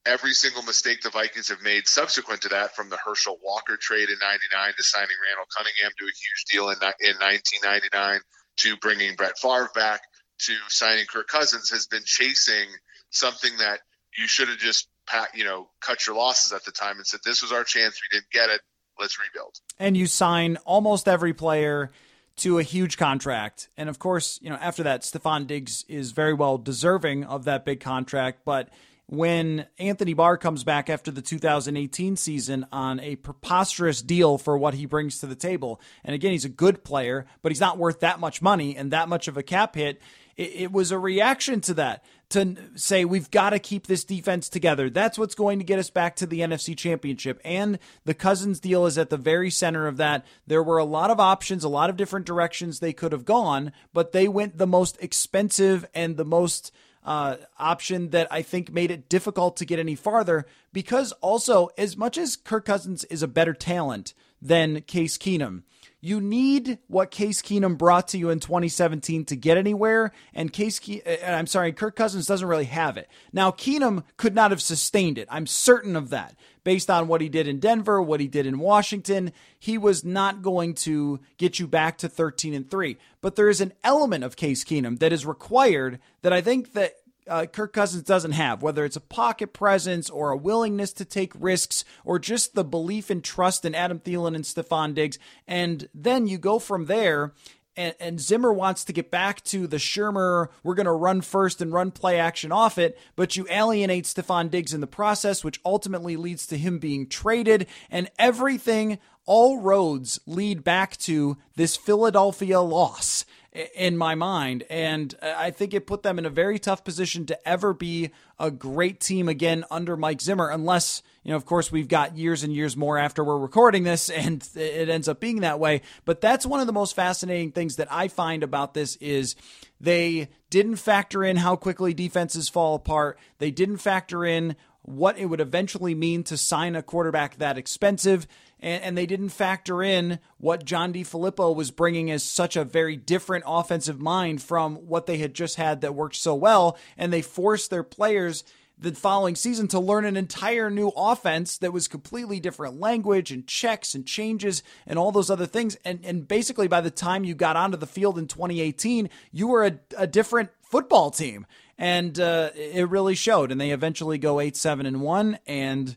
every 0.06 0.32
single 0.32 0.62
mistake 0.62 1.02
the 1.02 1.10
Vikings 1.10 1.48
have 1.48 1.60
made 1.62 1.86
subsequent 1.86 2.42
to 2.42 2.48
that, 2.50 2.74
from 2.74 2.88
the 2.88 2.96
Herschel 2.96 3.38
Walker 3.42 3.76
trade 3.76 4.08
in 4.08 4.16
'99 4.20 4.74
to 4.76 4.82
signing 4.82 5.16
Randall 5.26 5.46
Cunningham 5.56 5.90
to 5.98 6.04
a 6.04 6.08
huge 6.08 6.44
deal 6.50 6.68
in, 6.70 6.76
in 7.00 7.16
1999 7.18 8.20
to 8.58 8.76
bringing 8.78 9.14
Brett 9.16 9.38
Favre 9.38 9.70
back 9.74 10.00
to 10.38 10.54
signing 10.68 11.06
Kirk 11.06 11.28
Cousins, 11.28 11.70
has 11.70 11.86
been 11.86 12.04
chasing 12.04 12.68
something 13.10 13.56
that 13.58 13.80
you 14.16 14.26
should 14.26 14.48
have 14.48 14.58
just 14.58 14.88
pat, 15.06 15.28
you 15.34 15.44
know 15.44 15.68
cut 15.80 16.06
your 16.06 16.16
losses 16.16 16.52
at 16.52 16.64
the 16.64 16.72
time 16.72 16.96
and 16.96 17.06
said 17.06 17.20
this 17.24 17.42
was 17.42 17.52
our 17.52 17.64
chance, 17.64 18.00
we 18.00 18.16
didn't 18.16 18.30
get 18.30 18.50
it, 18.50 18.60
let's 18.98 19.18
rebuild. 19.18 19.56
And 19.78 19.96
you 19.96 20.06
sign 20.06 20.56
almost 20.64 21.08
every 21.08 21.34
player 21.34 21.90
to 22.36 22.58
a 22.58 22.62
huge 22.62 22.98
contract. 22.98 23.68
And 23.76 23.88
of 23.88 23.98
course, 23.98 24.38
you 24.42 24.50
know, 24.50 24.56
after 24.56 24.82
that, 24.82 25.02
Stefon 25.02 25.46
Diggs 25.46 25.84
is 25.88 26.12
very 26.12 26.34
well 26.34 26.58
deserving 26.58 27.24
of 27.24 27.44
that 27.44 27.64
big 27.64 27.80
contract, 27.80 28.40
but 28.44 28.68
when 29.06 29.66
Anthony 29.78 30.14
Barr 30.14 30.36
comes 30.36 30.64
back 30.64 30.90
after 30.90 31.10
the 31.10 31.22
2018 31.22 32.16
season 32.16 32.66
on 32.72 32.98
a 33.00 33.16
preposterous 33.16 34.02
deal 34.02 34.36
for 34.36 34.58
what 34.58 34.74
he 34.74 34.84
brings 34.84 35.20
to 35.20 35.26
the 35.26 35.36
table. 35.36 35.80
And 36.04 36.14
again, 36.14 36.32
he's 36.32 36.44
a 36.44 36.50
good 36.50 36.82
player, 36.82 37.26
but 37.42 37.52
he's 37.52 37.60
not 37.60 37.78
worth 37.78 38.00
that 38.00 38.18
much 38.18 38.42
money 38.42 38.76
and 38.76 38.90
that 38.90 39.08
much 39.08 39.28
of 39.28 39.36
a 39.36 39.44
cap 39.44 39.76
hit. 39.76 40.02
It, 40.36 40.52
it 40.54 40.72
was 40.72 40.90
a 40.90 40.98
reaction 40.98 41.60
to 41.62 41.74
that 41.74 42.04
to 42.30 42.56
say 42.74 43.04
we've 43.04 43.30
got 43.30 43.50
to 43.50 43.60
keep 43.60 43.86
this 43.86 44.02
defense 44.02 44.48
together. 44.48 44.90
That's 44.90 45.16
what's 45.16 45.36
going 45.36 45.60
to 45.60 45.64
get 45.64 45.78
us 45.78 45.90
back 45.90 46.16
to 46.16 46.26
the 46.26 46.40
NFC 46.40 46.76
Championship. 46.76 47.40
And 47.44 47.78
the 48.04 48.14
Cousins 48.14 48.58
deal 48.58 48.86
is 48.86 48.98
at 48.98 49.10
the 49.10 49.16
very 49.16 49.50
center 49.50 49.86
of 49.86 49.98
that. 49.98 50.26
There 50.48 50.64
were 50.64 50.78
a 50.78 50.84
lot 50.84 51.10
of 51.10 51.20
options, 51.20 51.62
a 51.62 51.68
lot 51.68 51.90
of 51.90 51.96
different 51.96 52.26
directions 52.26 52.80
they 52.80 52.92
could 52.92 53.12
have 53.12 53.24
gone, 53.24 53.70
but 53.92 54.10
they 54.10 54.26
went 54.26 54.58
the 54.58 54.66
most 54.66 54.98
expensive 55.00 55.86
and 55.94 56.16
the 56.16 56.24
most 56.24 56.72
uh, 57.06 57.36
option 57.58 58.10
that 58.10 58.26
I 58.30 58.42
think 58.42 58.72
made 58.72 58.90
it 58.90 59.08
difficult 59.08 59.56
to 59.56 59.64
get 59.64 59.78
any 59.78 59.94
farther 59.94 60.44
because 60.72 61.12
also, 61.22 61.70
as 61.78 61.96
much 61.96 62.18
as 62.18 62.36
Kirk 62.36 62.66
Cousins 62.66 63.04
is 63.04 63.22
a 63.22 63.28
better 63.28 63.54
talent 63.54 64.12
than 64.40 64.82
Case 64.82 65.18
Keenum, 65.18 65.62
you 66.06 66.20
need 66.20 66.78
what 66.86 67.10
Case 67.10 67.42
Keenum 67.42 67.76
brought 67.76 68.08
to 68.08 68.18
you 68.18 68.30
in 68.30 68.38
2017 68.38 69.24
to 69.24 69.34
get 69.34 69.56
anywhere. 69.56 70.12
And 70.34 70.52
Case, 70.52 70.78
Ke- 70.78 71.04
uh, 71.04 71.26
I'm 71.26 71.48
sorry, 71.48 71.72
Kirk 71.72 71.96
Cousins 71.96 72.26
doesn't 72.26 72.46
really 72.46 72.66
have 72.66 72.96
it. 72.96 73.08
Now, 73.32 73.50
Keenum 73.50 74.04
could 74.16 74.34
not 74.34 74.52
have 74.52 74.62
sustained 74.62 75.18
it. 75.18 75.26
I'm 75.30 75.48
certain 75.48 75.96
of 75.96 76.10
that. 76.10 76.36
Based 76.62 76.90
on 76.90 77.08
what 77.08 77.20
he 77.20 77.28
did 77.28 77.48
in 77.48 77.60
Denver, 77.60 78.02
what 78.02 78.20
he 78.20 78.28
did 78.28 78.46
in 78.46 78.58
Washington, 78.58 79.32
he 79.58 79.78
was 79.78 80.04
not 80.04 80.42
going 80.42 80.74
to 80.74 81.20
get 81.38 81.58
you 81.58 81.66
back 81.66 81.98
to 81.98 82.08
13 82.08 82.54
and 82.54 82.70
3. 82.70 82.96
But 83.20 83.36
there 83.36 83.48
is 83.48 83.60
an 83.60 83.72
element 83.82 84.22
of 84.22 84.36
Case 84.36 84.64
Keenum 84.64 84.98
that 84.98 85.12
is 85.12 85.24
required 85.26 85.98
that 86.22 86.32
I 86.32 86.40
think 86.40 86.72
that 86.74 86.94
uh, 87.28 87.46
Kirk 87.46 87.72
Cousins 87.72 88.02
doesn't 88.04 88.32
have, 88.32 88.62
whether 88.62 88.84
it's 88.84 88.96
a 88.96 89.00
pocket 89.00 89.52
presence 89.52 90.08
or 90.08 90.30
a 90.30 90.36
willingness 90.36 90.92
to 90.94 91.04
take 91.04 91.32
risks 91.38 91.84
or 92.04 92.18
just 92.18 92.54
the 92.54 92.64
belief 92.64 93.10
and 93.10 93.22
trust 93.22 93.64
in 93.64 93.74
Adam 93.74 93.98
Thielen 93.98 94.34
and 94.34 94.44
Stefon 94.44 94.94
Diggs. 94.94 95.18
And 95.46 95.88
then 95.94 96.26
you 96.26 96.38
go 96.38 96.58
from 96.58 96.86
there. 96.86 97.32
And, 97.78 97.94
and 98.00 98.18
Zimmer 98.18 98.54
wants 98.54 98.84
to 98.84 98.94
get 98.94 99.10
back 99.10 99.44
to 99.44 99.66
the 99.66 99.76
Shurmur, 99.76 100.48
we're 100.62 100.74
going 100.74 100.86
to 100.86 100.92
run 100.92 101.20
first 101.20 101.60
and 101.60 101.74
run 101.74 101.90
play 101.90 102.18
action 102.18 102.50
off 102.50 102.78
it, 102.78 102.98
but 103.16 103.36
you 103.36 103.46
alienate 103.50 104.04
Stefon 104.04 104.50
Diggs 104.50 104.72
in 104.72 104.80
the 104.80 104.86
process, 104.86 105.44
which 105.44 105.60
ultimately 105.62 106.16
leads 106.16 106.46
to 106.46 106.56
him 106.56 106.78
being 106.78 107.06
traded. 107.06 107.66
And 107.90 108.10
everything, 108.18 108.98
all 109.26 109.60
roads 109.60 110.18
lead 110.24 110.64
back 110.64 110.96
to 110.98 111.36
this 111.54 111.76
Philadelphia 111.76 112.62
loss 112.62 113.26
in 113.74 113.96
my 113.96 114.14
mind. 114.14 114.64
And 114.68 115.14
uh, 115.22 115.34
I 115.36 115.50
think 115.50 115.74
it 115.74 115.86
put 115.86 116.02
them 116.02 116.18
in 116.18 116.26
a 116.26 116.30
very 116.30 116.58
tough 116.58 116.84
position 116.84 117.26
to 117.26 117.48
ever 117.48 117.72
be 117.72 118.10
a 118.38 118.50
great 118.50 119.00
team 119.00 119.28
again 119.28 119.64
under 119.70 119.96
Mike 119.96 120.20
Zimmer, 120.20 120.50
unless, 120.50 121.02
you 121.22 121.30
know, 121.30 121.36
of 121.36 121.46
course, 121.46 121.72
we've 121.72 121.88
got 121.88 122.16
years 122.16 122.42
and 122.42 122.52
years 122.52 122.76
more 122.76 122.98
after 122.98 123.24
we're 123.24 123.38
recording 123.38 123.84
this 123.84 124.10
and 124.10 124.46
it 124.54 124.88
ends 124.88 125.08
up 125.08 125.20
being 125.20 125.40
that 125.40 125.58
way. 125.58 125.82
But 126.04 126.20
that's 126.20 126.46
one 126.46 126.60
of 126.60 126.66
the 126.66 126.72
most 126.72 126.94
fascinating 126.94 127.52
things 127.52 127.76
that 127.76 127.88
I 127.90 128.08
find 128.08 128.42
about 128.42 128.74
this 128.74 128.96
is 128.96 129.36
they 129.80 130.28
didn't 130.50 130.76
factor 130.76 131.24
in 131.24 131.36
how 131.36 131.56
quickly 131.56 131.94
defenses 131.94 132.48
fall 132.48 132.74
apart. 132.74 133.18
They 133.38 133.50
didn't 133.50 133.78
factor 133.78 134.24
in 134.24 134.56
what 134.82 135.18
it 135.18 135.26
would 135.26 135.40
eventually 135.40 135.94
mean 135.94 136.22
to 136.22 136.36
sign 136.36 136.76
a 136.76 136.82
quarterback 136.82 137.36
that 137.38 137.58
expensive. 137.58 138.26
And, 138.60 138.82
and, 138.82 138.98
they 138.98 139.06
didn't 139.06 139.28
factor 139.30 139.82
in 139.82 140.18
what 140.38 140.64
John 140.64 140.92
DeFilippo 140.92 141.54
was 141.54 141.70
bringing 141.70 142.10
as 142.10 142.22
such 142.22 142.56
a 142.56 142.64
very 142.64 142.96
different 142.96 143.44
offensive 143.46 144.00
mind 144.00 144.42
from 144.42 144.76
what 144.76 145.06
they 145.06 145.18
had 145.18 145.34
just 145.34 145.56
had 145.56 145.82
that 145.82 145.94
worked 145.94 146.16
so 146.16 146.34
well. 146.34 146.78
And 146.96 147.12
they 147.12 147.22
forced 147.22 147.70
their 147.70 147.82
players 147.82 148.44
the 148.78 148.92
following 148.92 149.34
season 149.34 149.68
to 149.68 149.80
learn 149.80 150.04
an 150.04 150.16
entire 150.16 150.68
new 150.68 150.88
offense 150.88 151.56
that 151.58 151.72
was 151.72 151.88
completely 151.88 152.40
different 152.40 152.78
language 152.78 153.30
and 153.30 153.46
checks 153.46 153.94
and 153.94 154.06
changes 154.06 154.62
and 154.86 154.98
all 154.98 155.12
those 155.12 155.30
other 155.30 155.46
things. 155.46 155.76
And, 155.84 156.00
and 156.04 156.28
basically, 156.28 156.68
by 156.68 156.82
the 156.82 156.90
time 156.90 157.24
you 157.24 157.34
got 157.34 157.56
onto 157.56 157.76
the 157.76 157.86
field 157.86 158.18
in 158.18 158.28
2018, 158.28 159.08
you 159.32 159.48
were 159.48 159.64
a, 159.64 159.78
a 159.96 160.06
different 160.06 160.50
football 160.62 161.10
team. 161.10 161.46
And 161.78 162.18
uh, 162.18 162.50
it 162.54 162.88
really 162.88 163.14
showed. 163.14 163.50
And 163.50 163.60
they 163.60 163.70
eventually 163.70 164.18
go 164.18 164.40
8 164.40 164.56
7 164.56 164.86
and 164.86 165.00
1. 165.00 165.38
And 165.46 165.96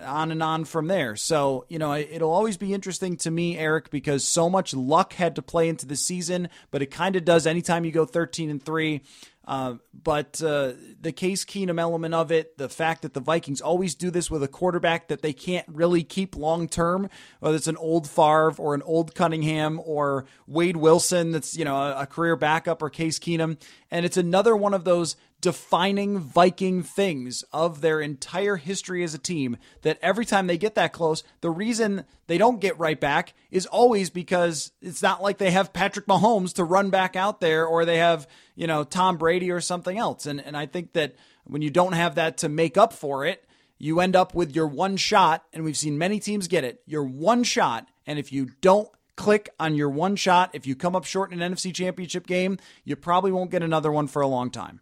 on 0.00 0.30
and 0.30 0.42
on 0.42 0.64
from 0.64 0.86
there. 0.86 1.16
So, 1.16 1.64
you 1.68 1.78
know, 1.78 1.94
it'll 1.94 2.32
always 2.32 2.56
be 2.56 2.74
interesting 2.74 3.16
to 3.18 3.30
me, 3.30 3.58
Eric, 3.58 3.90
because 3.90 4.24
so 4.24 4.50
much 4.50 4.74
luck 4.74 5.14
had 5.14 5.36
to 5.36 5.42
play 5.42 5.68
into 5.68 5.86
the 5.86 5.96
season, 5.96 6.48
but 6.70 6.82
it 6.82 6.90
kind 6.90 7.16
of 7.16 7.24
does 7.24 7.46
anytime 7.46 7.84
you 7.84 7.92
go 7.92 8.04
13 8.04 8.50
and 8.50 8.62
3. 8.62 9.00
Uh, 9.46 9.74
but 9.94 10.42
uh, 10.42 10.72
the 11.00 11.12
Case 11.12 11.44
Keenum 11.44 11.80
element 11.80 12.14
of 12.14 12.32
it, 12.32 12.58
the 12.58 12.68
fact 12.68 13.02
that 13.02 13.14
the 13.14 13.20
Vikings 13.20 13.60
always 13.60 13.94
do 13.94 14.10
this 14.10 14.28
with 14.28 14.42
a 14.42 14.48
quarterback 14.48 15.06
that 15.06 15.22
they 15.22 15.32
can't 15.32 15.66
really 15.68 16.02
keep 16.02 16.34
long 16.34 16.68
term, 16.68 17.08
whether 17.38 17.54
it's 17.54 17.68
an 17.68 17.76
old 17.76 18.08
Favre 18.08 18.54
or 18.58 18.74
an 18.74 18.82
old 18.82 19.14
Cunningham 19.14 19.80
or 19.84 20.26
Wade 20.48 20.76
Wilson, 20.76 21.30
that's 21.30 21.56
you 21.56 21.64
know 21.64 21.76
a, 21.76 22.02
a 22.02 22.06
career 22.06 22.34
backup 22.34 22.82
or 22.82 22.90
Case 22.90 23.20
Keenum, 23.20 23.56
and 23.88 24.04
it's 24.04 24.16
another 24.16 24.56
one 24.56 24.74
of 24.74 24.82
those 24.82 25.14
defining 25.46 26.18
Viking 26.18 26.82
things 26.82 27.44
of 27.52 27.80
their 27.80 28.00
entire 28.00 28.56
history 28.56 29.04
as 29.04 29.14
a 29.14 29.18
team 29.18 29.56
that 29.82 29.96
every 30.02 30.26
time 30.26 30.48
they 30.48 30.58
get 30.58 30.74
that 30.74 30.92
close, 30.92 31.22
the 31.40 31.52
reason 31.52 32.04
they 32.26 32.36
don't 32.36 32.60
get 32.60 32.76
right 32.80 32.98
back 32.98 33.32
is 33.52 33.64
always 33.64 34.10
because 34.10 34.72
it's 34.82 35.02
not 35.02 35.22
like 35.22 35.38
they 35.38 35.52
have 35.52 35.72
Patrick 35.72 36.08
Mahomes 36.08 36.52
to 36.54 36.64
run 36.64 36.90
back 36.90 37.14
out 37.14 37.40
there 37.40 37.64
or 37.64 37.84
they 37.84 37.98
have, 37.98 38.26
you 38.56 38.66
know, 38.66 38.82
Tom 38.82 39.18
Brady 39.18 39.52
or 39.52 39.60
something 39.60 39.96
else. 39.96 40.26
And 40.26 40.40
and 40.40 40.56
I 40.56 40.66
think 40.66 40.94
that 40.94 41.14
when 41.44 41.62
you 41.62 41.70
don't 41.70 41.92
have 41.92 42.16
that 42.16 42.38
to 42.38 42.48
make 42.48 42.76
up 42.76 42.92
for 42.92 43.24
it, 43.24 43.46
you 43.78 44.00
end 44.00 44.16
up 44.16 44.34
with 44.34 44.52
your 44.52 44.66
one 44.66 44.96
shot, 44.96 45.44
and 45.52 45.62
we've 45.62 45.76
seen 45.76 45.96
many 45.96 46.18
teams 46.18 46.48
get 46.48 46.64
it, 46.64 46.82
your 46.86 47.04
one 47.04 47.44
shot, 47.44 47.86
and 48.04 48.18
if 48.18 48.32
you 48.32 48.46
don't 48.60 48.88
click 49.14 49.48
on 49.60 49.76
your 49.76 49.90
one 49.90 50.16
shot, 50.16 50.50
if 50.54 50.66
you 50.66 50.74
come 50.74 50.96
up 50.96 51.04
short 51.04 51.30
in 51.30 51.40
an 51.40 51.54
NFC 51.54 51.72
championship 51.72 52.26
game, 52.26 52.58
you 52.82 52.96
probably 52.96 53.30
won't 53.30 53.52
get 53.52 53.62
another 53.62 53.92
one 53.92 54.08
for 54.08 54.22
a 54.22 54.26
long 54.26 54.50
time. 54.50 54.80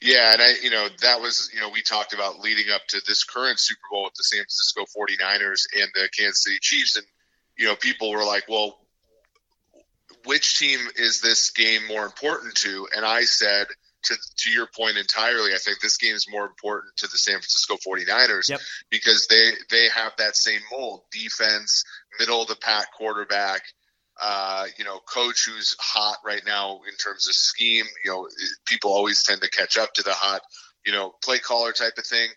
Yeah, 0.00 0.34
and 0.34 0.42
I, 0.42 0.52
you 0.62 0.70
know, 0.70 0.88
that 1.00 1.20
was, 1.20 1.50
you 1.54 1.60
know, 1.60 1.70
we 1.70 1.82
talked 1.82 2.12
about 2.12 2.40
leading 2.40 2.70
up 2.70 2.82
to 2.88 3.00
this 3.06 3.24
current 3.24 3.58
Super 3.58 3.80
Bowl 3.90 4.04
with 4.04 4.14
the 4.14 4.24
San 4.24 4.40
Francisco 4.40 4.84
49ers 4.84 5.66
and 5.74 5.90
the 5.94 6.08
Kansas 6.16 6.44
City 6.44 6.58
Chiefs. 6.60 6.96
And, 6.96 7.06
you 7.56 7.66
know, 7.66 7.76
people 7.76 8.10
were 8.10 8.24
like, 8.24 8.44
well, 8.48 8.78
which 10.26 10.58
team 10.58 10.80
is 10.96 11.20
this 11.20 11.50
game 11.50 11.86
more 11.88 12.04
important 12.04 12.54
to? 12.56 12.88
And 12.94 13.06
I 13.06 13.22
said, 13.22 13.68
to, 14.04 14.16
to 14.36 14.50
your 14.50 14.66
point 14.66 14.98
entirely, 14.98 15.52
I 15.54 15.58
think 15.58 15.80
this 15.80 15.96
game 15.96 16.14
is 16.14 16.26
more 16.30 16.44
important 16.44 16.96
to 16.98 17.08
the 17.08 17.18
San 17.18 17.34
Francisco 17.34 17.76
49ers 17.76 18.50
yep. 18.50 18.60
because 18.90 19.26
they, 19.28 19.52
they 19.70 19.88
have 19.88 20.12
that 20.18 20.36
same 20.36 20.60
mold 20.70 21.02
defense, 21.10 21.84
middle 22.18 22.42
of 22.42 22.48
the 22.48 22.56
pack 22.56 22.92
quarterback 22.92 23.62
uh, 24.20 24.66
you 24.78 24.84
know, 24.84 24.98
coach 25.00 25.46
who's 25.46 25.76
hot 25.78 26.18
right 26.24 26.42
now 26.46 26.80
in 26.88 26.96
terms 26.96 27.28
of 27.28 27.34
scheme. 27.34 27.84
You 28.04 28.10
know, 28.10 28.28
people 28.66 28.92
always 28.92 29.22
tend 29.22 29.42
to 29.42 29.50
catch 29.50 29.76
up 29.76 29.92
to 29.94 30.02
the 30.02 30.12
hot, 30.12 30.40
you 30.86 30.92
know, 30.92 31.14
play 31.22 31.38
caller 31.38 31.72
type 31.72 31.98
of 31.98 32.06
thing. 32.06 32.28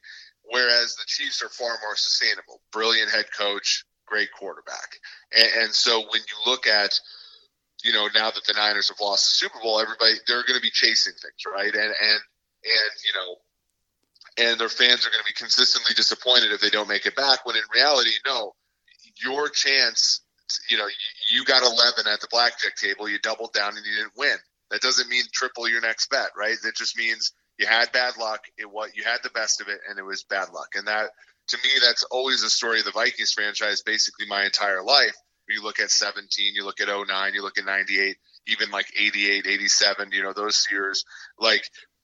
Whereas 0.44 0.96
the 0.96 1.04
Chiefs 1.08 1.44
are 1.44 1.50
far 1.50 1.78
more 1.82 1.96
sustainable. 1.96 2.62
Brilliant 2.72 3.12
head 3.12 3.26
coach, 3.38 3.86
great 4.06 4.30
quarterback. 4.38 4.98
And, 5.32 5.64
and 5.64 5.74
so 5.74 6.02
when 6.02 6.22
you 6.22 6.52
look 6.52 6.68
at, 6.68 7.00
you 7.84 7.94
know, 7.94 8.10
now 8.14 8.30
that 8.30 8.44
the 8.46 8.54
Niners 8.54 8.90
have 8.90 9.00
lost 9.00 9.26
the 9.26 9.32
Super 9.32 9.60
Bowl, 9.62 9.80
everybody 9.80 10.16
they're 10.28 10.44
going 10.44 10.60
to 10.60 10.62
be 10.62 10.72
chasing 10.72 11.14
things, 11.14 11.44
right? 11.54 11.74
And 11.74 11.82
and 11.82 12.20
and 12.66 12.92
you 13.06 13.14
know, 13.16 14.50
and 14.50 14.60
their 14.60 14.68
fans 14.68 15.06
are 15.08 15.12
going 15.12 15.24
to 15.24 15.34
be 15.34 15.38
consistently 15.38 15.94
disappointed 15.96 16.52
if 16.52 16.60
they 16.60 16.70
don't 16.70 16.90
make 16.90 17.06
it 17.06 17.16
back. 17.16 17.46
When 17.46 17.56
in 17.56 17.64
reality, 17.74 18.12
no, 18.26 18.54
your 19.24 19.48
chance 19.48 20.22
you 20.70 20.78
know, 20.78 20.88
you 21.30 21.46
got 21.46 21.64
11 21.64 22.12
at 22.12 22.22
the 22.22 22.28
blackjack 22.30 22.76
table, 22.76 23.10
you 23.10 23.20
doubled 23.20 23.54
down 23.54 23.76
and 23.76 23.86
you 23.86 23.96
didn't 23.96 24.18
win. 24.18 24.38
That 24.72 24.82
doesn't 24.82 25.10
mean 25.10 25.24
triple 25.34 25.68
your 25.68 25.82
next 25.82 26.10
bet, 26.10 26.30
right? 26.38 26.58
That 26.64 26.76
just 26.76 26.98
means 26.98 27.34
you 27.58 27.66
had 27.66 27.92
bad 27.92 28.18
luck. 28.18 28.42
It 28.58 28.70
what 28.70 28.96
you 28.96 29.04
had 29.04 29.20
the 29.24 29.30
best 29.32 29.62
of 29.62 29.68
it, 29.68 29.80
and 29.90 29.98
it 29.98 30.04
was 30.04 30.24
bad 30.24 30.50
luck. 30.54 30.70
And 30.76 30.88
that, 30.88 31.10
to 31.48 31.58
me, 31.58 31.70
that's 31.82 32.04
always 32.04 32.42
the 32.42 32.50
story 32.50 32.80
of 32.80 32.86
the 32.86 32.92
Vikings 32.92 33.32
franchise. 33.32 33.82
Basically, 33.82 34.28
my 34.28 34.46
entire 34.46 34.84
life. 34.84 35.16
You 35.48 35.64
look 35.64 35.80
at 35.80 35.90
17, 35.90 36.54
you 36.54 36.64
look 36.64 36.80
at 36.80 36.88
09, 36.88 37.34
you 37.34 37.42
look 37.42 37.58
at 37.58 37.66
98, 37.66 38.18
even 38.48 38.70
like 38.70 38.86
88, 38.96 39.48
87. 39.48 40.12
You 40.12 40.22
know 40.22 40.34
those 40.34 40.68
years. 40.72 41.04
Like 41.40 41.64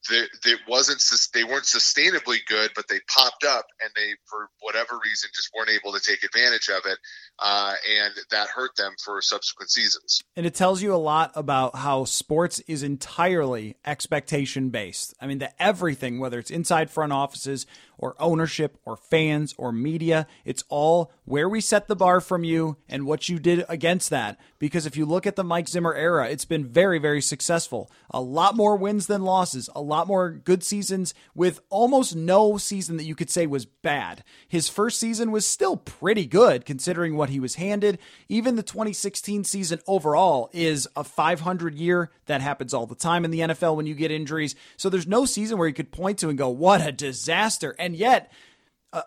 it 0.09 0.59
wasn't 0.67 1.01
they 1.33 1.43
weren't 1.43 1.65
sustainably 1.65 2.37
good, 2.47 2.71
but 2.75 2.87
they 2.87 2.99
popped 3.07 3.43
up 3.43 3.65
and 3.81 3.89
they 3.95 4.13
for 4.25 4.49
whatever 4.61 4.99
reason 5.03 5.29
just 5.35 5.49
weren't 5.55 5.69
able 5.69 5.93
to 5.93 5.99
take 5.99 6.23
advantage 6.23 6.69
of 6.69 6.85
it, 6.85 6.97
uh, 7.39 7.73
and 7.99 8.13
that 8.31 8.49
hurt 8.49 8.75
them 8.75 8.93
for 9.03 9.21
subsequent 9.21 9.71
seasons. 9.71 10.21
And 10.35 10.45
it 10.45 10.53
tells 10.55 10.81
you 10.81 10.93
a 10.93 10.97
lot 10.97 11.31
about 11.35 11.75
how 11.77 12.05
sports 12.05 12.59
is 12.67 12.83
entirely 12.83 13.75
expectation 13.85 14.69
based. 14.69 15.13
I 15.19 15.27
mean, 15.27 15.45
everything, 15.59 16.19
whether 16.19 16.39
it's 16.39 16.51
inside 16.51 16.89
front 16.89 17.13
offices 17.13 17.65
or 17.97 18.15
ownership 18.19 18.77
or 18.85 18.97
fans 18.97 19.53
or 19.57 19.71
media. 19.71 20.27
It's 20.43 20.63
all 20.69 21.11
where 21.25 21.49
we 21.49 21.59
set 21.59 21.87
the 21.87 21.95
bar 21.95 22.21
from 22.21 22.43
you 22.43 22.77
and 22.87 23.05
what 23.05 23.27
you 23.27 23.39
did 23.39 23.65
against 23.67 24.09
that. 24.11 24.39
Because 24.59 24.85
if 24.85 24.95
you 24.95 25.05
look 25.05 25.27
at 25.27 25.35
the 25.35 25.43
Mike 25.43 25.67
Zimmer 25.67 25.93
era, 25.93 26.29
it's 26.29 26.45
been 26.45 26.65
very, 26.65 26.99
very 26.99 27.21
successful. 27.21 27.91
A 28.11 28.21
lot 28.21 28.55
more 28.55 28.75
wins 28.75 29.07
than 29.07 29.23
losses, 29.23 29.69
a 29.75 29.81
lot 29.81 30.07
more 30.07 30.29
good 30.31 30.63
seasons 30.63 31.13
with 31.33 31.59
almost 31.69 32.15
no 32.15 32.57
season 32.57 32.97
that 32.97 33.05
you 33.05 33.15
could 33.15 33.29
say 33.29 33.47
was 33.47 33.65
bad. 33.65 34.23
His 34.47 34.69
first 34.69 34.99
season 34.99 35.31
was 35.31 35.47
still 35.47 35.77
pretty 35.77 36.25
good 36.25 36.65
considering 36.65 37.17
what 37.17 37.29
he 37.29 37.39
was 37.39 37.55
handed. 37.55 37.99
Even 38.29 38.55
the 38.55 38.63
2016 38.63 39.43
season 39.43 39.79
overall 39.87 40.49
is 40.53 40.87
a 40.95 41.03
500 41.03 41.75
year. 41.75 42.11
That 42.27 42.41
happens 42.41 42.73
all 42.73 42.85
the 42.85 42.95
time 42.95 43.25
in 43.25 43.31
the 43.31 43.39
NFL 43.39 43.75
when 43.75 43.87
you 43.87 43.95
get 43.95 44.11
injuries. 44.11 44.55
So 44.77 44.89
there's 44.89 45.07
no 45.07 45.25
season 45.25 45.57
where 45.57 45.67
you 45.67 45.73
could 45.73 45.91
point 45.91 46.19
to 46.19 46.29
and 46.29 46.37
go, 46.37 46.49
what 46.49 46.85
a 46.85 46.91
disaster. 46.91 47.75
And 47.79 47.95
yet, 47.95 48.31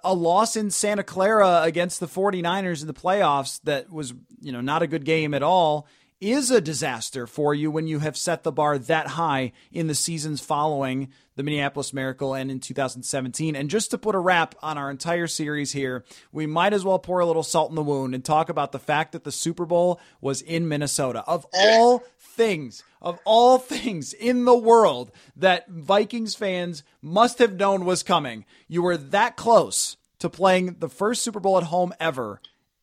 a, 0.05 0.15
loss 0.15 0.57
in 0.57 0.71
Santa 0.71 1.03
Clara 1.03 1.63
against 1.63 2.01
the 2.01 2.07
49ers 2.07 2.81
in 2.81 2.87
the 2.87 2.95
playoffs 2.95 3.61
that 3.65 3.91
was, 3.91 4.15
you 4.41 4.53
know, 4.53 4.61
not 4.61 4.83
a 4.83 4.87
good 4.87 5.05
game 5.05 5.35
at 5.35 5.43
all 5.43 5.87
is 6.21 6.51
a 6.51 6.61
disaster 6.61 7.27
for 7.27 7.55
you 7.55 7.71
when 7.71 7.87
you 7.87 8.01
have 8.01 8.17
set 8.17 8.43
the 8.43 8.53
bar 8.53 8.79
that 8.79 9.09
high 9.09 9.53
in 9.71 9.87
the 9.87 9.95
seasons 9.95 10.41
following 10.41 11.09
the 11.37 11.43
Minneapolis 11.45 11.93
Miracle 11.93 12.35
and 12.35 12.51
in 12.51 12.59
2017. 12.59 13.55
And 13.55 13.71
just 13.71 13.93
to 13.93 13.99
put 13.99 14.17
a 14.17 14.19
wrap 14.19 14.57
on 14.61 14.77
our 14.77 14.91
entire 14.91 15.29
series 15.29 15.73
here, 15.73 16.05
we 16.33 16.47
might 16.47 16.73
as 16.73 16.85
well 16.85 16.99
pour 16.99 17.21
a 17.21 17.27
little 17.27 17.45
salt 17.45 17.71
in 17.71 17.77
the 17.77 17.83
wound 17.83 18.15
and 18.15 18.25
talk 18.25 18.49
about 18.49 18.73
the 18.73 18.81
fact 18.81 19.13
that 19.13 19.23
the 19.23 19.31
Super 19.31 19.65
Bowl 19.65 20.01
was 20.21 20.43
in 20.43 20.67
Minnesota. 20.67 21.23
Of 21.27 21.47
all 21.55 22.03
things, 22.19 22.83
of 23.01 23.21
all 23.25 23.59
things 23.59 24.13
in 24.13 24.45
the 24.45 24.59
world 24.59 25.13
that 25.37 25.69
Vikings 25.69 26.35
fans 26.35 26.83
must 27.01 27.39
have 27.39 27.55
known 27.55 27.85
was 27.85 28.03
coming. 28.03 28.45
You 28.67 28.83
were 28.83 28.97
that 28.97 29.37
close 29.37 29.97
to 30.19 30.29
playing 30.29 30.77
the 30.81 30.89
first 30.89 31.23
Super 31.23 31.39
Bowl 31.39 31.59
at 31.59 31.65
home 31.65 31.95
ever, 32.01 32.41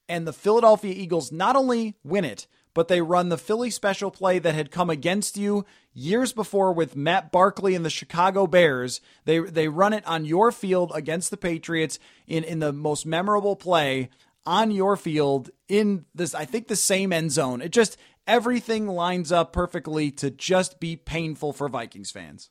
and 0.08 0.26
the 0.26 0.32
Philadelphia 0.32 0.94
Eagles 0.96 1.34
not 1.34 1.58
only 1.58 1.96
win 2.04 2.24
it, 2.24 2.48
but 2.76 2.90
they 2.90 3.02
run 3.02 3.30
the 3.30 3.38
Philly 3.38 3.72
special 3.72 4.12
play 4.12 4.38
that 4.38 4.54
had 4.54 4.70
come 4.70 4.92
against 4.92 5.38
you 5.38 5.66
years 5.94 6.34
before 6.34 6.74
with 6.74 6.96
Matt 6.96 7.32
Barkley 7.32 7.74
and 7.74 7.84
the 7.84 7.90
Chicago 7.90 8.46
Bears. 8.46 9.02
They 9.24 9.40
they 9.40 9.68
run 9.68 9.94
it 9.94 10.06
on 10.06 10.26
your 10.26 10.52
field 10.52 10.92
against 10.94 11.32
the 11.32 11.38
Patriots 11.38 11.98
in 12.28 12.44
in 12.44 12.60
the 12.60 12.74
most 12.74 13.08
memorable 13.08 13.56
play 13.56 14.10
on 14.46 14.70
your 14.70 14.96
field 14.96 15.50
in 15.68 16.06
this 16.14 16.36
I 16.36 16.46
think 16.46 16.68
the 16.68 16.76
same 16.76 17.12
end 17.12 17.32
zone. 17.32 17.62
It 17.62 17.72
just 17.72 17.98
everything 18.28 18.88
lines 18.88 19.32
up 19.32 19.54
perfectly 19.54 20.12
to 20.12 20.30
just 20.30 20.80
be 20.80 20.96
painful 20.96 21.54
for 21.54 21.70
Vikings 21.70 22.12
fans. 22.12 22.50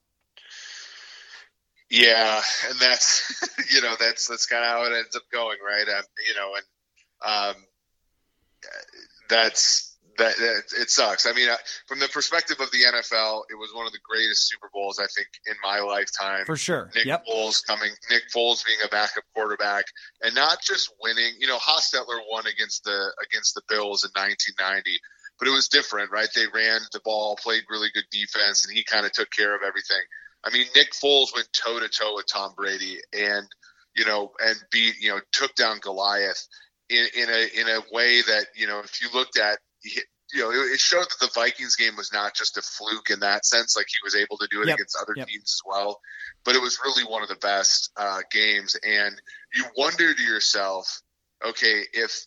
Yeah, 1.90 2.40
and 2.68 2.78
that's 2.80 3.46
you 3.74 3.82
know 3.82 3.94
that's 4.00 4.26
that's 4.26 4.46
kind 4.46 4.64
of 4.64 4.70
how 4.70 4.84
it 4.84 4.96
ends 4.96 5.14
up 5.14 5.22
going, 5.30 5.58
right? 5.64 5.86
Um, 5.86 6.04
you 6.26 6.34
know, 6.34 6.54
and 6.56 7.54
um, 7.56 7.62
that's 9.28 9.93
that, 10.18 10.36
that, 10.36 10.62
it 10.80 10.90
sucks. 10.90 11.26
I 11.26 11.32
mean, 11.32 11.48
uh, 11.48 11.56
from 11.86 11.98
the 11.98 12.08
perspective 12.08 12.58
of 12.60 12.70
the 12.70 12.78
NFL, 12.78 13.42
it 13.50 13.54
was 13.54 13.72
one 13.74 13.86
of 13.86 13.92
the 13.92 13.98
greatest 14.08 14.48
Super 14.48 14.70
Bowls 14.72 14.98
I 14.98 15.06
think 15.14 15.28
in 15.46 15.54
my 15.62 15.80
lifetime. 15.80 16.44
For 16.46 16.56
sure. 16.56 16.90
Nick 16.94 17.06
yep. 17.06 17.24
Foles 17.26 17.64
coming, 17.66 17.90
Nick 18.10 18.24
Foles 18.34 18.64
being 18.64 18.78
a 18.84 18.88
backup 18.88 19.24
quarterback, 19.34 19.84
and 20.22 20.34
not 20.34 20.58
just 20.62 20.92
winning. 21.00 21.34
You 21.38 21.46
know, 21.46 21.58
Hostetler 21.58 22.20
won 22.30 22.46
against 22.46 22.84
the 22.84 23.12
against 23.28 23.54
the 23.54 23.62
Bills 23.68 24.04
in 24.04 24.10
1990 24.14 24.98
but 25.38 25.48
it 25.48 25.50
was 25.50 25.68
different, 25.68 26.12
right? 26.12 26.28
They 26.34 26.46
ran 26.54 26.80
the 26.92 27.00
ball, 27.04 27.36
played 27.36 27.64
really 27.68 27.88
good 27.92 28.04
defense, 28.10 28.64
and 28.64 28.76
he 28.76 28.84
kind 28.84 29.04
of 29.04 29.12
took 29.12 29.30
care 29.30 29.54
of 29.54 29.62
everything. 29.66 30.00
I 30.44 30.50
mean, 30.50 30.66
Nick 30.76 30.92
Foles 30.92 31.34
went 31.34 31.48
toe 31.52 31.80
to 31.80 31.88
toe 31.88 32.14
with 32.14 32.26
Tom 32.26 32.52
Brady, 32.56 32.98
and 33.12 33.46
you 33.96 34.04
know, 34.04 34.32
and 34.40 34.56
beat 34.70 34.94
you 35.00 35.10
know 35.10 35.20
took 35.32 35.54
down 35.54 35.80
Goliath 35.80 36.46
in, 36.88 37.06
in 37.16 37.28
a 37.28 37.60
in 37.60 37.68
a 37.68 37.80
way 37.92 38.20
that 38.22 38.46
you 38.54 38.66
know 38.66 38.80
if 38.80 39.00
you 39.00 39.08
looked 39.14 39.38
at 39.38 39.58
you 39.84 40.40
know 40.40 40.50
it, 40.50 40.80
showed 40.80 41.04
that 41.04 41.20
the 41.20 41.30
Vikings 41.34 41.76
game 41.76 41.96
was 41.96 42.12
not 42.12 42.34
just 42.34 42.56
a 42.56 42.62
fluke 42.62 43.10
in 43.10 43.20
that 43.20 43.44
sense 43.44 43.76
like 43.76 43.86
he 43.88 44.04
was 44.04 44.16
able 44.16 44.38
to 44.38 44.48
do 44.50 44.62
it 44.62 44.68
yep. 44.68 44.76
against 44.76 44.96
other 45.00 45.14
yep. 45.16 45.28
teams 45.28 45.44
as 45.44 45.60
well 45.66 46.00
but 46.44 46.54
it 46.54 46.62
was 46.62 46.80
really 46.84 47.04
one 47.04 47.22
of 47.22 47.28
the 47.28 47.36
best 47.36 47.90
uh, 47.96 48.20
games 48.30 48.76
and 48.82 49.20
you 49.54 49.64
wonder 49.76 50.14
to 50.14 50.22
yourself 50.22 51.02
okay 51.46 51.82
if 51.92 52.26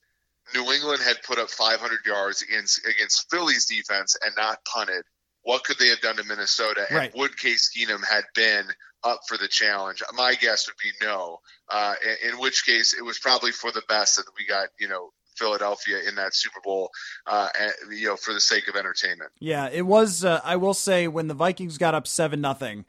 New 0.55 0.71
England 0.71 1.01
had 1.01 1.17
put 1.23 1.39
up 1.39 1.49
500 1.49 1.99
yards 2.05 2.41
against 2.41 2.85
against 2.85 3.29
Philly's 3.29 3.65
defense 3.65 4.15
and 4.23 4.33
not 4.37 4.63
punted 4.63 5.03
what 5.47 5.63
could 5.63 5.79
they 5.79 5.87
have 5.87 6.01
done 6.01 6.17
to 6.17 6.25
Minnesota? 6.25 6.85
And 6.89 6.97
right. 6.97 7.15
would 7.15 7.37
Case 7.37 7.71
Keenum 7.73 8.05
had 8.05 8.25
been 8.35 8.65
up 9.01 9.21
for 9.29 9.37
the 9.37 9.47
challenge? 9.47 10.03
My 10.13 10.35
guess 10.35 10.67
would 10.67 10.75
be 10.83 10.91
no. 11.05 11.39
Uh, 11.69 11.93
in, 12.03 12.31
in, 12.31 12.39
which 12.39 12.65
case, 12.65 12.93
it 12.93 13.01
was 13.01 13.17
probably 13.17 13.53
for 13.53 13.71
the 13.71 13.81
best 13.87 14.17
that 14.17 14.25
we 14.37 14.45
got, 14.45 14.67
you 14.77 14.89
know, 14.89 15.11
Philadelphia 15.37 15.99
in 16.07 16.15
that 16.15 16.35
Super 16.35 16.59
Bowl, 16.63 16.89
uh, 17.25 17.49
you 17.91 18.07
know, 18.07 18.15
for 18.15 18.33
the 18.33 18.39
sake 18.39 18.67
of 18.67 18.75
entertainment. 18.75 19.31
Yeah, 19.39 19.69
it 19.71 19.85
was. 19.85 20.25
Uh, 20.25 20.41
I 20.43 20.55
will 20.55 20.73
say 20.73 21.07
when 21.07 21.27
the 21.27 21.33
Vikings 21.33 21.77
got 21.77 21.93
up 21.95 22.07
seven 22.07 22.41
nothing 22.41 22.85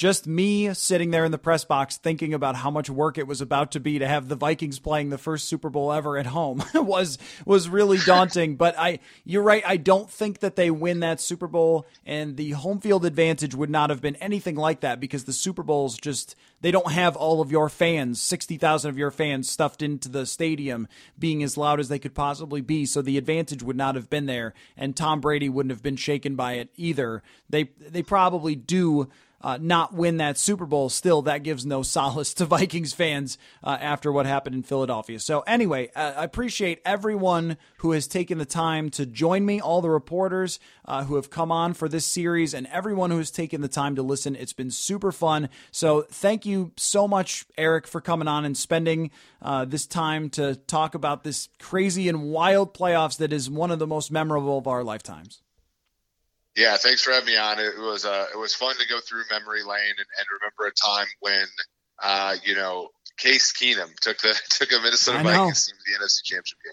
just 0.00 0.26
me 0.26 0.72
sitting 0.72 1.10
there 1.10 1.26
in 1.26 1.30
the 1.30 1.36
press 1.36 1.62
box 1.62 1.98
thinking 1.98 2.32
about 2.32 2.56
how 2.56 2.70
much 2.70 2.88
work 2.88 3.18
it 3.18 3.26
was 3.26 3.42
about 3.42 3.70
to 3.72 3.78
be 3.78 3.98
to 3.98 4.08
have 4.08 4.28
the 4.30 4.34
Vikings 4.34 4.78
playing 4.78 5.10
the 5.10 5.18
first 5.18 5.46
Super 5.46 5.68
Bowl 5.68 5.92
ever 5.92 6.16
at 6.16 6.24
home 6.24 6.64
was 6.74 7.18
was 7.44 7.68
really 7.68 7.98
daunting. 8.06 8.56
but 8.56 8.74
I, 8.78 9.00
you're 9.26 9.42
right. 9.42 9.62
I 9.66 9.76
don't 9.76 10.08
think 10.08 10.38
that 10.38 10.56
they 10.56 10.70
win 10.70 11.00
that 11.00 11.20
Super 11.20 11.46
Bowl, 11.46 11.86
and 12.06 12.38
the 12.38 12.52
home 12.52 12.80
field 12.80 13.04
advantage 13.04 13.54
would 13.54 13.68
not 13.68 13.90
have 13.90 14.00
been 14.00 14.16
anything 14.16 14.56
like 14.56 14.80
that 14.80 15.00
because 15.00 15.24
the 15.24 15.34
Super 15.34 15.62
Bowls 15.62 15.98
just 15.98 16.34
they 16.62 16.70
don't 16.70 16.92
have 16.92 17.14
all 17.14 17.42
of 17.42 17.52
your 17.52 17.68
fans, 17.68 18.22
sixty 18.22 18.56
thousand 18.56 18.88
of 18.88 18.96
your 18.96 19.10
fans 19.10 19.50
stuffed 19.50 19.82
into 19.82 20.08
the 20.08 20.24
stadium, 20.24 20.88
being 21.18 21.42
as 21.42 21.58
loud 21.58 21.78
as 21.78 21.90
they 21.90 21.98
could 21.98 22.14
possibly 22.14 22.62
be. 22.62 22.86
So 22.86 23.02
the 23.02 23.18
advantage 23.18 23.62
would 23.62 23.76
not 23.76 23.96
have 23.96 24.08
been 24.08 24.24
there, 24.24 24.54
and 24.78 24.96
Tom 24.96 25.20
Brady 25.20 25.50
wouldn't 25.50 25.72
have 25.72 25.82
been 25.82 25.96
shaken 25.96 26.36
by 26.36 26.54
it 26.54 26.70
either. 26.76 27.22
They 27.50 27.64
they 27.78 28.02
probably 28.02 28.54
do 28.54 29.10
uh, 29.40 29.58
not 29.60 29.94
win 29.94 30.18
that 30.18 30.38
Super 30.38 30.66
Bowl, 30.66 30.88
still 30.88 31.22
that 31.22 31.42
gives 31.42 31.64
no 31.64 31.82
solace 31.90 32.34
to 32.34 32.44
Vikings 32.44 32.92
fans 32.92 33.38
uh, 33.62 33.76
after 33.80 34.12
what 34.12 34.26
happened 34.26 34.56
in 34.56 34.62
Philadelphia. 34.62 35.18
So 35.18 35.40
anyway, 35.40 35.90
uh, 35.94 36.14
I 36.16 36.24
appreciate 36.24 36.80
everyone 36.84 37.56
who 37.78 37.92
has 37.92 38.06
taken 38.06 38.38
the 38.38 38.44
time 38.44 38.90
to 38.90 39.06
join 39.06 39.46
me, 39.46 39.60
all 39.60 39.80
the 39.80 39.90
reporters 39.90 40.60
uh, 40.84 41.04
who 41.04 41.16
have 41.16 41.30
come 41.30 41.50
on 41.50 41.74
for 41.74 41.88
this 41.88 42.06
series, 42.06 42.54
and 42.54 42.66
everyone 42.68 43.10
who 43.10 43.18
has 43.18 43.30
taken 43.30 43.60
the 43.60 43.68
time 43.68 43.96
to 43.96 44.02
listen. 44.02 44.36
It's 44.36 44.52
been 44.52 44.70
super 44.70 45.12
fun. 45.12 45.48
So 45.70 46.02
thank 46.02 46.44
you 46.44 46.72
so 46.76 47.08
much, 47.08 47.46
Eric, 47.56 47.86
for 47.86 48.00
coming 48.00 48.28
on 48.28 48.44
and 48.44 48.56
spending 48.56 49.10
uh, 49.42 49.64
this 49.64 49.86
time 49.86 50.30
to 50.30 50.56
talk 50.56 50.94
about 50.94 51.24
this 51.24 51.48
crazy 51.58 52.08
and 52.08 52.24
wild 52.24 52.74
playoffs 52.74 53.18
that 53.18 53.32
is 53.32 53.48
one 53.48 53.70
of 53.70 53.78
the 53.78 53.86
most 53.86 54.10
memorable 54.10 54.58
of 54.58 54.66
our 54.66 54.84
lifetimes. 54.84 55.42
Yeah, 56.56 56.76
thanks 56.76 57.02
for 57.02 57.12
having 57.12 57.26
me 57.26 57.36
on. 57.36 57.58
It 57.58 57.78
was 57.78 58.04
uh, 58.04 58.26
it 58.32 58.38
was 58.38 58.54
fun 58.54 58.74
to 58.76 58.88
go 58.88 58.98
through 59.00 59.22
memory 59.30 59.62
lane 59.62 59.94
and, 59.96 60.06
and 60.18 60.26
remember 60.40 60.66
a 60.66 60.72
time 60.72 61.06
when 61.20 61.46
uh, 62.02 62.36
you 62.44 62.54
know 62.54 62.88
Case 63.16 63.52
Keenum 63.52 63.94
took 64.00 64.18
the 64.18 64.34
took 64.50 64.72
a 64.72 64.80
Minnesota 64.82 65.22
Vikings 65.22 65.66
team 65.66 65.76
to 65.76 65.84
the 65.86 66.04
NFC 66.04 66.24
Championship 66.24 66.58
game. 66.62 66.68